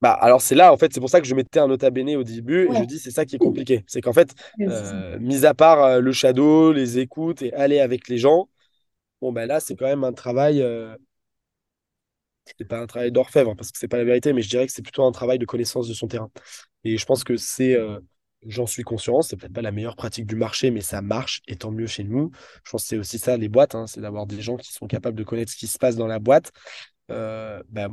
Bah, 0.00 0.12
alors 0.14 0.42
c'est 0.42 0.56
là, 0.56 0.72
en 0.72 0.76
fait, 0.76 0.92
c'est 0.92 0.98
pour 0.98 1.10
ça 1.10 1.20
que 1.20 1.28
je 1.28 1.34
mettais 1.34 1.60
un 1.60 1.68
nota 1.68 1.88
bene 1.90 2.16
au 2.16 2.24
début 2.24 2.68
et 2.68 2.74
je 2.74 2.82
dis 2.84 2.98
c'est 2.98 3.12
ça 3.12 3.24
qui 3.24 3.36
est 3.36 3.38
compliqué. 3.38 3.84
C'est 3.86 4.00
qu'en 4.00 4.12
fait, 4.12 4.34
euh, 4.66 5.16
mis 5.20 5.46
à 5.46 5.54
part 5.54 5.80
euh, 5.84 6.00
le 6.00 6.12
shadow, 6.12 6.72
les 6.72 6.98
écoutes 6.98 7.40
et 7.42 7.52
aller 7.52 7.78
avec 7.78 8.08
les 8.08 8.18
gens, 8.18 8.48
bon, 9.22 9.32
ben 9.32 9.46
là, 9.46 9.60
c'est 9.60 9.76
quand 9.76 9.86
même 9.86 10.04
un 10.04 10.12
travail. 10.14 10.62
euh, 10.62 10.96
c'est 12.44 12.66
pas 12.66 12.80
un 12.80 12.86
travail 12.86 13.12
d'orfèvre 13.12 13.54
parce 13.54 13.70
que 13.72 13.78
c'est 13.78 13.88
pas 13.88 13.98
la 13.98 14.04
vérité, 14.04 14.32
mais 14.32 14.42
je 14.42 14.48
dirais 14.48 14.66
que 14.66 14.72
c'est 14.72 14.82
plutôt 14.82 15.04
un 15.04 15.12
travail 15.12 15.38
de 15.38 15.46
connaissance 15.46 15.88
de 15.88 15.94
son 15.94 16.08
terrain. 16.08 16.30
Et 16.84 16.98
je 16.98 17.06
pense 17.06 17.24
que 17.24 17.36
c'est, 17.36 17.74
euh, 17.76 18.00
j'en 18.46 18.66
suis 18.66 18.82
conscient, 18.82 19.22
c'est 19.22 19.36
peut-être 19.36 19.52
pas 19.52 19.62
la 19.62 19.72
meilleure 19.72 19.96
pratique 19.96 20.26
du 20.26 20.36
marché, 20.36 20.70
mais 20.70 20.80
ça 20.80 21.02
marche 21.02 21.42
et 21.46 21.56
tant 21.56 21.70
mieux 21.70 21.86
chez 21.86 22.04
nous. 22.04 22.30
Je 22.64 22.70
pense 22.70 22.82
que 22.82 22.88
c'est 22.88 22.98
aussi 22.98 23.18
ça 23.18 23.36
les 23.36 23.48
boîtes, 23.48 23.74
hein, 23.74 23.86
c'est 23.86 24.00
d'avoir 24.00 24.26
des 24.26 24.40
gens 24.40 24.56
qui 24.56 24.72
sont 24.72 24.86
capables 24.86 25.16
de 25.16 25.24
connaître 25.24 25.52
ce 25.52 25.56
qui 25.56 25.66
se 25.66 25.78
passe 25.78 25.96
dans 25.96 26.06
la 26.06 26.18
boîte. 26.18 26.52
Euh, 27.10 27.62
bah, 27.68 27.88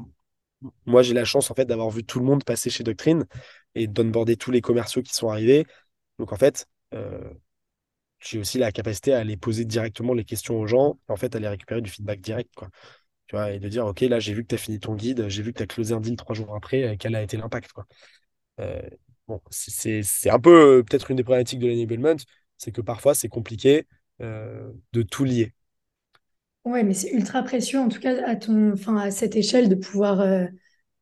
moi, 0.85 1.03
j'ai 1.03 1.13
la 1.13 1.25
chance 1.25 1.49
en 1.51 1.55
fait 1.55 1.65
d'avoir 1.65 1.89
vu 1.89 2.03
tout 2.03 2.19
le 2.19 2.25
monde 2.25 2.43
passer 2.43 2.69
chez 2.69 2.83
Doctrine 2.83 3.25
et 3.75 3.87
d'onboarder 3.87 4.35
tous 4.37 4.51
les 4.51 4.61
commerciaux 4.61 5.01
qui 5.01 5.13
sont 5.13 5.29
arrivés. 5.29 5.65
Donc 6.17 6.33
en 6.33 6.37
fait, 6.37 6.67
euh, 6.93 7.33
j'ai 8.19 8.39
aussi 8.39 8.57
la 8.57 8.71
capacité 8.71 9.13
à 9.13 9.19
aller 9.19 9.37
poser 9.37 9.65
directement 9.65 10.13
les 10.13 10.25
questions 10.25 10.59
aux 10.59 10.67
gens, 10.67 10.99
en 11.07 11.15
fait, 11.15 11.35
à 11.35 11.39
les 11.39 11.47
récupérer 11.47 11.81
du 11.81 11.89
feedback 11.89 12.19
direct. 12.19 12.53
Tu 13.29 13.35
vois, 13.35 13.51
et 13.51 13.59
de 13.59 13.69
dire, 13.69 13.85
OK, 13.85 14.01
là, 14.01 14.19
j'ai 14.19 14.33
vu 14.33 14.41
que 14.41 14.47
tu 14.47 14.55
as 14.55 14.57
fini 14.57 14.79
ton 14.79 14.95
guide, 14.95 15.27
j'ai 15.27 15.43
vu 15.43 15.53
que 15.53 15.57
tu 15.59 15.63
as 15.63 15.67
closé 15.67 15.93
un 15.93 15.99
deal 15.99 16.15
trois 16.15 16.35
jours 16.35 16.55
après, 16.55 16.83
euh, 16.83 16.95
quel 16.97 17.13
a 17.15 17.21
été 17.21 17.37
l'impact, 17.37 17.71
quoi. 17.71 17.85
Euh, 18.59 18.81
bon, 19.27 19.39
c'est 19.51 20.01
un 20.31 20.39
peu 20.39 20.83
peut-être 20.83 21.11
une 21.11 21.17
des 21.17 21.23
problématiques 21.23 21.59
de 21.59 21.67
l'enablement, 21.67 22.15
c'est 22.57 22.71
que 22.71 22.81
parfois, 22.81 23.13
c'est 23.13 23.29
compliqué 23.29 23.85
de 24.19 25.01
tout 25.03 25.25
lier. 25.25 25.53
Ouais, 26.65 26.83
mais 26.83 26.95
c'est 26.95 27.11
ultra 27.11 27.43
précieux, 27.43 27.79
en 27.79 27.87
tout 27.87 27.99
cas, 27.99 28.27
à 28.27 28.35
ton, 28.35 28.73
à 28.97 29.11
cette 29.11 29.35
échelle, 29.35 29.69
de 29.69 29.75
pouvoir 29.75 30.25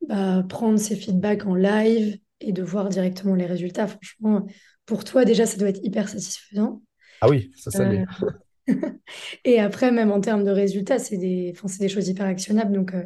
bah, 0.06 0.44
prendre 0.50 0.78
ces 0.78 0.98
feedbacks 0.98 1.46
en 1.46 1.56
live 1.56 2.20
et 2.42 2.52
de 2.52 2.62
voir 2.62 2.90
directement 2.90 3.36
les 3.36 3.46
résultats. 3.46 3.88
Franchement, 3.88 4.46
pour 4.86 5.06
toi, 5.06 5.24
déjà, 5.24 5.46
ça 5.46 5.56
doit 5.58 5.70
être 5.70 5.84
hyper 5.84 6.10
satisfaisant. 6.10 6.82
Ah 7.22 7.30
oui, 7.30 7.52
ça, 7.56 7.72
ça 7.72 7.86
l'est. 7.86 8.04
Euh, 8.70 8.74
et 9.46 9.60
après, 9.60 9.92
même 9.92 10.12
en 10.12 10.22
termes 10.22 10.44
de 10.44 10.52
résultats, 10.52 11.00
c'est 11.00 11.18
des, 11.18 11.54
c'est 11.68 11.80
des 11.80 11.90
choses 11.90 12.08
hyper 12.10 12.26
actionnables, 12.26 12.74
donc 12.74 12.94
euh, 12.94 13.04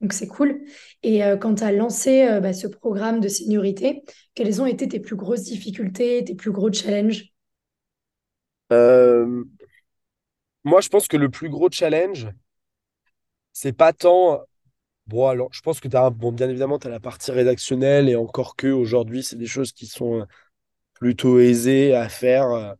donc 0.00 0.12
c'est 0.12 0.26
cool. 0.28 0.62
Et 1.02 1.24
euh, 1.24 1.36
quand 1.36 1.56
tu 1.56 1.64
as 1.64 1.72
lancé 1.72 2.26
bah, 2.42 2.52
ce 2.52 2.66
programme 2.66 3.20
de 3.20 3.28
seniorité, 3.28 4.02
quelles 4.34 4.60
ont 4.62 4.66
été 4.66 4.88
tes 4.88 5.00
plus 5.00 5.16
grosses 5.16 5.42
difficultés, 5.44 6.24
tes 6.24 6.34
plus 6.34 6.50
gros 6.52 6.72
challenges? 6.72 7.32
Moi, 10.64 10.82
je 10.82 10.90
pense 10.90 11.08
que 11.08 11.16
le 11.16 11.30
plus 11.30 11.48
gros 11.48 11.70
challenge, 11.70 12.28
c'est 13.52 13.72
pas 13.72 13.92
tant 13.92 14.42
Bon, 15.08 15.28
alors, 15.28 15.48
je 15.52 15.60
pense 15.62 15.80
que 15.80 15.88
tu 15.88 15.96
bon, 16.16 16.32
bien 16.32 16.48
évidemment, 16.50 16.78
tu 16.78 16.86
as 16.88 16.90
la 16.90 17.00
partie 17.00 17.32
rédactionnelle 17.32 18.08
et 18.08 18.16
encore 18.16 18.56
que 18.56 18.68
aujourd'hui, 18.68 19.22
c'est 19.24 19.36
des 19.36 19.46
choses 19.46 19.72
qui 19.72 19.86
sont 19.86 20.20
euh, 20.22 20.24
plutôt 20.94 21.40
aisées 21.40 21.94
à 21.94 22.08
faire. 22.08 22.76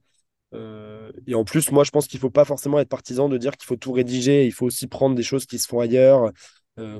Euh, 0.55 0.95
euh, 1.05 1.12
et 1.27 1.35
en 1.35 1.45
plus, 1.45 1.71
moi, 1.73 1.85
je 1.85 1.90
pense 1.90 2.07
qu'il 2.07 2.19
ne 2.19 2.21
faut 2.21 2.31
pas 2.31 2.45
forcément 2.45 2.79
être 2.79 2.88
partisan 2.88 3.29
de 3.29 3.38
dire 3.38 3.57
qu'il 3.57 3.67
faut 3.67 3.77
tout 3.77 3.93
rédiger. 3.93 4.47
Il 4.47 4.53
faut 4.53 4.67
aussi 4.67 4.87
prendre 4.87 5.14
des 5.14 5.23
choses 5.23 5.47
qui 5.47 5.59
se 5.59 5.69
font 5.69 5.81
ailleurs, 5.81 6.33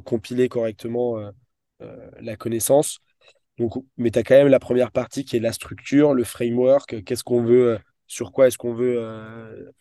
compiler 0.05 0.49
correctement 0.49 1.17
la 2.21 2.37
connaissance. 2.37 3.01
Donc, 3.59 3.75
mais 3.97 4.11
tu 4.11 4.19
as 4.19 4.23
quand 4.23 4.35
même 4.35 4.49
la 4.49 4.59
première 4.59 4.91
partie 4.91 5.25
qui 5.25 5.37
est 5.37 5.41
la 5.41 5.53
structure, 5.53 6.15
le 6.15 6.25
framework, 6.25 7.05
qu'est-ce 7.05 7.25
qu'on 7.25 7.43
veut, 7.43 7.79
sur 8.07 8.33
quoi 8.33 8.49
est-ce 8.49 8.59
qu'on 8.59 8.75
veut 8.75 9.73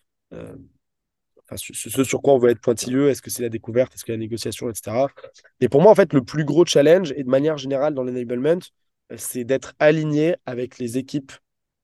ce 1.56 2.04
sur 2.04 2.22
quoi 2.22 2.34
on 2.34 2.40
veut 2.40 2.50
être 2.50 2.62
pointilleux, 2.62 3.10
est-ce 3.10 3.22
que 3.22 3.30
c'est 3.30 3.44
la 3.44 3.50
découverte, 3.50 3.94
est-ce 3.94 4.06
que 4.06 4.12
la 4.12 4.18
négociation, 4.18 4.70
etc. 4.70 5.08
Et 5.60 5.70
pour 5.70 5.82
moi, 5.82 5.92
en 5.92 5.96
fait, 5.96 6.14
le 6.14 6.24
plus 6.24 6.46
gros 6.46 6.66
challenge, 6.66 7.14
et 7.16 7.24
de 7.24 7.30
manière 7.30 7.58
générale 7.58 7.94
dans 7.94 8.04
l'enablement, 8.04 8.60
c'est 9.16 9.44
d'être 9.44 9.74
aligné 9.80 10.36
avec 10.46 10.80
les 10.80 10.98
équipes 10.98 11.32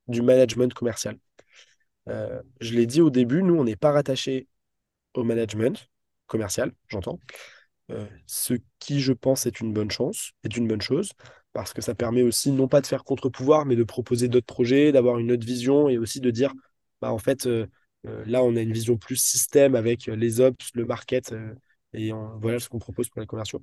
du 0.07 0.21
management 0.21 0.73
commercial. 0.73 1.17
Euh, 2.09 2.41
je 2.59 2.73
l'ai 2.73 2.85
dit 2.85 3.01
au 3.01 3.09
début, 3.09 3.43
nous, 3.43 3.55
on 3.55 3.63
n'est 3.63 3.75
pas 3.75 3.91
rattaché 3.91 4.47
au 5.13 5.23
management 5.23 5.89
commercial, 6.27 6.71
j'entends. 6.87 7.19
Euh, 7.91 8.05
ce 8.27 8.53
qui, 8.79 8.99
je 8.99 9.13
pense, 9.13 9.45
est 9.45 9.59
une 9.59 9.73
bonne 9.73 9.91
chance, 9.91 10.31
est 10.43 10.55
une 10.55 10.67
bonne 10.67 10.81
chose, 10.81 11.11
parce 11.53 11.73
que 11.73 11.81
ça 11.81 11.95
permet 11.95 12.21
aussi 12.21 12.51
non 12.51 12.67
pas 12.67 12.81
de 12.81 12.87
faire 12.87 13.03
contre-pouvoir, 13.03 13.65
mais 13.65 13.75
de 13.75 13.83
proposer 13.83 14.27
d'autres 14.27 14.45
projets, 14.45 14.91
d'avoir 14.91 15.17
une 15.17 15.31
autre 15.31 15.45
vision 15.45 15.89
et 15.89 15.97
aussi 15.97 16.19
de 16.19 16.29
dire, 16.29 16.53
bah, 17.01 17.11
en 17.11 17.17
fait, 17.17 17.47
euh, 17.47 17.65
là, 18.03 18.43
on 18.43 18.55
a 18.55 18.61
une 18.61 18.73
vision 18.73 18.97
plus 18.97 19.15
système 19.15 19.75
avec 19.75 20.05
les 20.05 20.39
ops, 20.39 20.69
le 20.73 20.85
market, 20.85 21.33
et 21.93 22.11
voilà 22.39 22.59
ce 22.59 22.69
qu'on 22.69 22.79
propose 22.79 23.09
pour 23.09 23.21
les 23.21 23.27
commerciaux. 23.27 23.61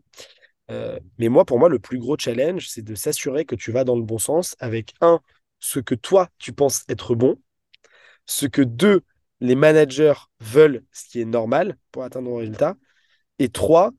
mais 0.69 1.29
moi, 1.29 1.45
pour 1.45 1.59
moi, 1.59 1.69
le 1.69 1.79
plus 1.79 1.99
gros 1.99 2.17
challenge, 2.19 2.69
c'est 2.69 2.83
de 2.83 2.95
s'assurer 2.95 3.45
que 3.45 3.55
tu 3.55 3.73
vas 3.73 3.85
dans 3.85 3.97
le 3.97 4.03
bon 4.03 4.19
sens 4.19 4.57
avec, 4.59 4.95
un, 5.01 5.21
ce 5.61 5.81
que 5.81 5.95
toi, 5.95 6.29
tu 6.39 6.53
penses 6.53 6.85
être 6.89 7.15
bon, 7.15 7.39
ce 8.27 8.47
que, 8.47 8.62
deux, 8.62 9.03
les 9.41 9.55
managers 9.55 10.15
veulent, 10.41 10.85
ce 10.93 11.09
qui 11.09 11.21
est 11.21 11.27
normal 11.27 11.77
pour 11.93 12.03
atteindre 12.03 12.35
un 12.35 12.39
résultat, 12.39 12.77
et 13.39 13.49
trois, 13.49 13.93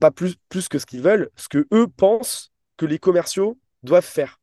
pas 0.00 0.10
plus, 0.10 0.36
plus 0.48 0.68
que 0.68 0.78
ce 0.78 0.86
qu'ils 0.86 1.02
veulent, 1.02 1.30
ce 1.36 1.48
que 1.48 1.66
eux 1.72 1.86
pensent 1.86 2.52
que 2.78 2.86
les 2.86 2.98
commerciaux 2.98 3.58
doivent 3.82 4.04
faire. 4.04 4.40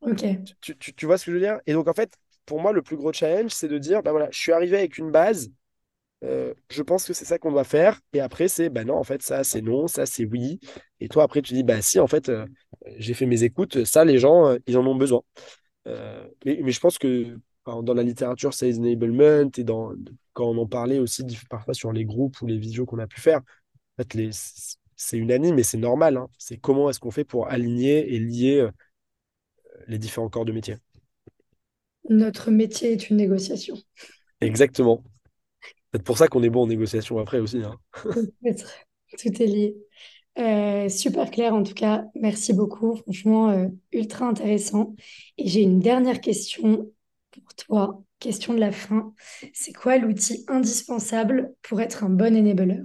Ok. 0.00 0.24
Tu, 0.60 0.76
tu, 0.78 0.94
tu, 0.94 1.06
vois 1.06 1.18
ce 1.18 1.26
que 1.26 1.32
je 1.32 1.36
veux 1.36 1.42
dire? 1.42 1.58
Et 1.66 1.74
donc, 1.74 1.88
en 1.88 1.92
fait, 1.92 2.14
pour 2.46 2.60
moi, 2.60 2.72
le 2.72 2.82
plus 2.82 2.96
gros 2.96 3.12
challenge, 3.12 3.50
c'est 3.52 3.68
de 3.68 3.78
dire, 3.78 4.02
ben 4.02 4.12
voilà, 4.12 4.28
je 4.30 4.38
suis 4.38 4.52
arrivé 4.52 4.78
avec 4.78 4.98
une 4.98 5.10
base, 5.10 5.50
euh, 6.22 6.52
je 6.68 6.82
pense 6.82 7.06
que 7.06 7.12
c'est 7.12 7.24
ça 7.24 7.38
qu'on 7.38 7.52
doit 7.52 7.64
faire. 7.64 8.00
Et 8.12 8.20
après, 8.20 8.48
c'est, 8.48 8.68
ben 8.68 8.86
non, 8.86 8.96
en 8.96 9.04
fait, 9.04 9.22
ça, 9.22 9.44
c'est 9.44 9.62
non, 9.62 9.86
ça, 9.86 10.06
c'est 10.06 10.24
oui. 10.24 10.60
Et 11.00 11.08
toi, 11.08 11.22
après, 11.24 11.42
tu 11.42 11.54
dis, 11.54 11.62
bah 11.62 11.80
si, 11.82 11.98
en 11.98 12.06
fait, 12.06 12.28
euh, 12.28 12.46
j'ai 12.96 13.14
fait 13.14 13.26
mes 13.26 13.42
écoutes, 13.42 13.84
ça, 13.84 14.04
les 14.04 14.18
gens, 14.18 14.48
euh, 14.48 14.58
ils 14.66 14.76
en 14.76 14.86
ont 14.86 14.96
besoin. 14.96 15.22
Mais, 15.86 16.60
mais, 16.62 16.70
je 16.70 16.80
pense 16.80 16.98
que 16.98 17.36
dans 17.66 17.94
la 17.94 18.02
littérature 18.02 18.54
Sales 18.54 18.78
Enablement 18.78 19.50
et 19.56 19.64
dans, 19.64 19.92
quand 20.32 20.46
on 20.46 20.58
en 20.58 20.66
parlait 20.66 20.98
aussi 20.98 21.24
parfois 21.48 21.74
sur 21.74 21.92
les 21.92 22.04
groupes 22.04 22.40
ou 22.40 22.46
les 22.46 22.58
visios 22.58 22.86
qu'on 22.86 22.98
a 22.98 23.06
pu 23.06 23.20
faire, 23.20 23.38
en 23.38 24.02
fait, 24.02 24.14
les, 24.14 24.30
c'est 24.32 25.16
unanime 25.16 25.58
et 25.58 25.62
c'est 25.62 25.78
normal. 25.78 26.16
Hein. 26.16 26.28
C'est 26.38 26.56
comment 26.56 26.90
est-ce 26.90 27.00
qu'on 27.00 27.10
fait 27.10 27.24
pour 27.24 27.48
aligner 27.48 28.14
et 28.14 28.18
lier 28.18 28.68
les 29.88 29.98
différents 29.98 30.28
corps 30.28 30.44
de 30.44 30.52
métier. 30.52 30.76
Notre 32.08 32.50
métier 32.50 32.92
est 32.92 33.10
une 33.10 33.16
négociation. 33.16 33.76
Exactement. 34.40 35.04
C'est 35.92 36.02
pour 36.02 36.18
ça 36.18 36.28
qu'on 36.28 36.42
est 36.42 36.50
bon 36.50 36.62
en 36.62 36.66
négociation 36.66 37.18
après 37.18 37.40
aussi. 37.40 37.62
Hein. 37.62 37.76
Tout 39.18 39.42
est 39.42 39.46
lié. 39.46 39.76
Euh, 40.38 40.88
super 40.88 41.30
clair 41.30 41.54
en 41.54 41.62
tout 41.62 41.74
cas. 41.74 42.04
Merci 42.14 42.52
beaucoup. 42.52 42.96
Franchement, 42.96 43.50
euh, 43.50 43.68
ultra 43.92 44.26
intéressant. 44.26 44.94
Et 45.36 45.48
j'ai 45.48 45.62
une 45.62 45.80
dernière 45.80 46.20
question 46.20 46.90
pour 47.30 47.54
toi. 47.54 48.02
Question 48.18 48.54
de 48.54 48.60
la 48.60 48.72
fin. 48.72 49.14
C'est 49.54 49.72
quoi 49.72 49.98
l'outil 49.98 50.44
indispensable 50.48 51.54
pour 51.62 51.80
être 51.80 52.04
un 52.04 52.10
bon 52.10 52.36
enabler? 52.36 52.82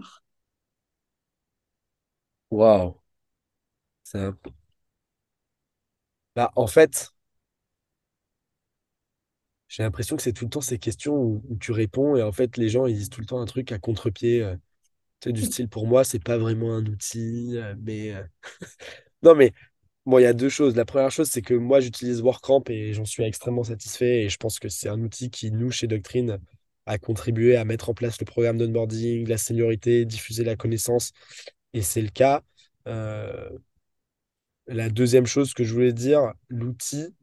Waouh. 2.49 3.01
Bah, 6.36 6.51
en 6.55 6.67
fait, 6.67 7.12
j'ai 9.67 9.84
l'impression 9.84 10.15
que 10.15 10.21
c'est 10.23 10.34
tout 10.34 10.45
le 10.45 10.49
temps 10.49 10.62
ces 10.62 10.79
questions 10.79 11.15
où, 11.15 11.58
tu 11.60 11.71
réponds 11.71 12.15
et 12.15 12.23
en 12.23 12.31
fait, 12.31 12.58
les 12.58 12.69
gens, 12.69 12.86
ils 12.86 12.95
disent 12.95 13.10
tout 13.10 13.21
le 13.21 13.25
temps 13.27 13.41
un 13.41 13.45
truc 13.45 13.71
à 13.71 13.79
contre-pied. 13.79 14.41
Euh, 14.43 14.55
tu 15.21 15.29
sais, 15.29 15.34
du 15.34 15.43
style, 15.43 15.69
pour 15.69 15.88
moi, 15.88 16.03
c'est 16.03 16.23
pas 16.23 16.38
vraiment 16.38 16.73
un 16.75 16.86
outil, 16.86 17.58
euh, 17.58 17.75
mais... 17.81 18.13
Euh, 18.15 18.23
non, 19.23 19.36
mais 19.36 19.53
bon, 20.05 20.19
il 20.19 20.23
y 20.23 20.25
a 20.25 20.33
deux 20.33 20.49
choses. 20.49 20.75
La 20.75 20.85
première 20.85 21.11
chose, 21.11 21.29
c'est 21.29 21.41
que 21.41 21.53
moi, 21.53 21.79
j'utilise 21.79 22.21
WordCamp 22.21 22.63
et 22.69 22.93
j'en 22.93 23.05
suis 23.05 23.23
extrêmement 23.23 23.63
satisfait 23.63 24.23
et 24.23 24.29
je 24.29 24.37
pense 24.37 24.59
que 24.59 24.69
c'est 24.69 24.89
un 24.89 25.01
outil 25.01 25.29
qui, 25.29 25.51
nous, 25.51 25.71
chez 25.71 25.87
Doctrine, 25.87 26.39
a 26.85 26.97
contribué 26.97 27.55
à 27.57 27.65
mettre 27.65 27.89
en 27.89 27.93
place 27.93 28.19
le 28.19 28.25
programme 28.25 28.57
d'onboarding, 28.57 29.27
la 29.27 29.37
seniorité, 29.37 30.05
diffuser 30.05 30.43
la 30.43 30.55
connaissance. 30.55 31.11
Et 31.73 31.81
c'est 31.81 32.01
le 32.01 32.09
cas. 32.09 32.43
La 34.67 34.89
deuxième 34.89 35.25
chose 35.25 35.53
que 35.53 35.63
je 35.63 35.73
voulais 35.73 35.93
dire, 35.93 36.33
l'outil, 36.49 37.13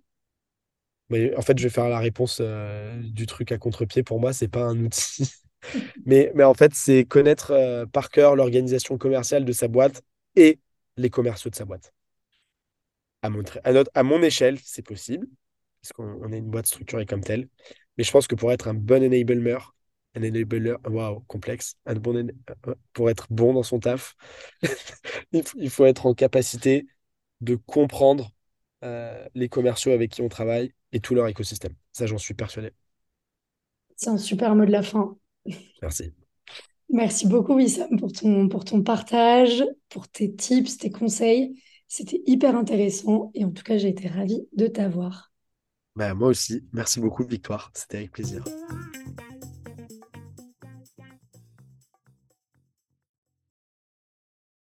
en 1.36 1.42
fait, 1.42 1.58
je 1.58 1.64
vais 1.64 1.70
faire 1.70 1.88
la 1.88 1.98
réponse 1.98 2.38
euh, 2.40 3.00
du 3.02 3.26
truc 3.26 3.52
à 3.52 3.58
contre-pied. 3.58 4.02
Pour 4.02 4.20
moi, 4.20 4.32
c'est 4.32 4.48
pas 4.48 4.62
un 4.64 4.78
outil. 4.78 5.30
mais, 6.06 6.32
mais 6.34 6.44
en 6.44 6.54
fait, 6.54 6.74
c'est 6.74 7.04
connaître 7.04 7.50
euh, 7.52 7.86
par 7.86 8.10
cœur 8.10 8.36
l'organisation 8.36 8.96
commerciale 8.98 9.44
de 9.44 9.52
sa 9.52 9.68
boîte 9.68 10.02
et 10.36 10.58
les 10.96 11.10
commerciaux 11.10 11.50
de 11.50 11.56
sa 11.56 11.64
boîte. 11.64 11.92
À, 13.22 13.28
à, 13.64 13.84
à 13.94 14.02
mon 14.02 14.22
échelle, 14.22 14.58
c'est 14.64 14.82
possible, 14.82 15.26
parce 15.80 15.92
qu'on 15.92 16.32
est 16.32 16.38
une 16.38 16.50
boîte 16.50 16.66
structurée 16.66 17.06
comme 17.06 17.22
telle. 17.22 17.48
Mais 17.96 18.04
je 18.04 18.10
pense 18.10 18.26
que 18.26 18.34
pour 18.34 18.52
être 18.52 18.68
un 18.68 18.74
bon 18.74 19.02
enabler, 19.02 19.58
un 20.14 20.22
enabler, 20.24 20.74
waouh, 20.88 21.20
complexe, 21.22 21.76
un 21.86 21.94
bon, 21.94 22.16
euh, 22.16 22.74
pour 22.92 23.10
être 23.10 23.26
bon 23.30 23.54
dans 23.54 23.62
son 23.62 23.80
taf, 23.80 24.14
il 25.32 25.70
faut 25.70 25.86
être 25.86 26.06
en 26.06 26.14
capacité 26.14 26.86
de 27.40 27.56
comprendre 27.56 28.32
les 29.34 29.48
commerciaux 29.48 29.92
avec 29.92 30.10
qui 30.10 30.22
on 30.22 30.28
travaille 30.28 30.72
et 30.92 31.00
tout 31.00 31.14
leur 31.14 31.28
écosystème. 31.28 31.74
Ça, 31.92 32.06
j'en 32.06 32.18
suis 32.18 32.34
persuadé. 32.34 32.72
C'est 33.96 34.10
un 34.10 34.18
super 34.18 34.54
mot 34.54 34.66
de 34.66 34.70
la 34.70 34.82
fin. 34.82 35.16
Merci. 35.82 36.14
Merci 36.90 37.26
beaucoup, 37.26 37.54
Wissam, 37.54 37.98
pour 37.98 38.12
ton, 38.12 38.48
pour 38.48 38.64
ton 38.64 38.82
partage, 38.82 39.64
pour 39.88 40.08
tes 40.08 40.34
tips, 40.34 40.76
tes 40.78 40.90
conseils. 40.90 41.62
C'était 41.94 42.22
hyper 42.24 42.56
intéressant 42.56 43.30
et 43.34 43.44
en 43.44 43.50
tout 43.50 43.62
cas, 43.62 43.76
j'ai 43.76 43.88
été 43.88 44.08
ravie 44.08 44.48
de 44.56 44.66
t'avoir. 44.66 45.30
Bah, 45.94 46.14
moi 46.14 46.28
aussi. 46.28 46.66
Merci 46.72 47.00
beaucoup, 47.00 47.22
Victoire. 47.22 47.70
C'était 47.74 47.98
avec 47.98 48.12
plaisir. 48.12 48.42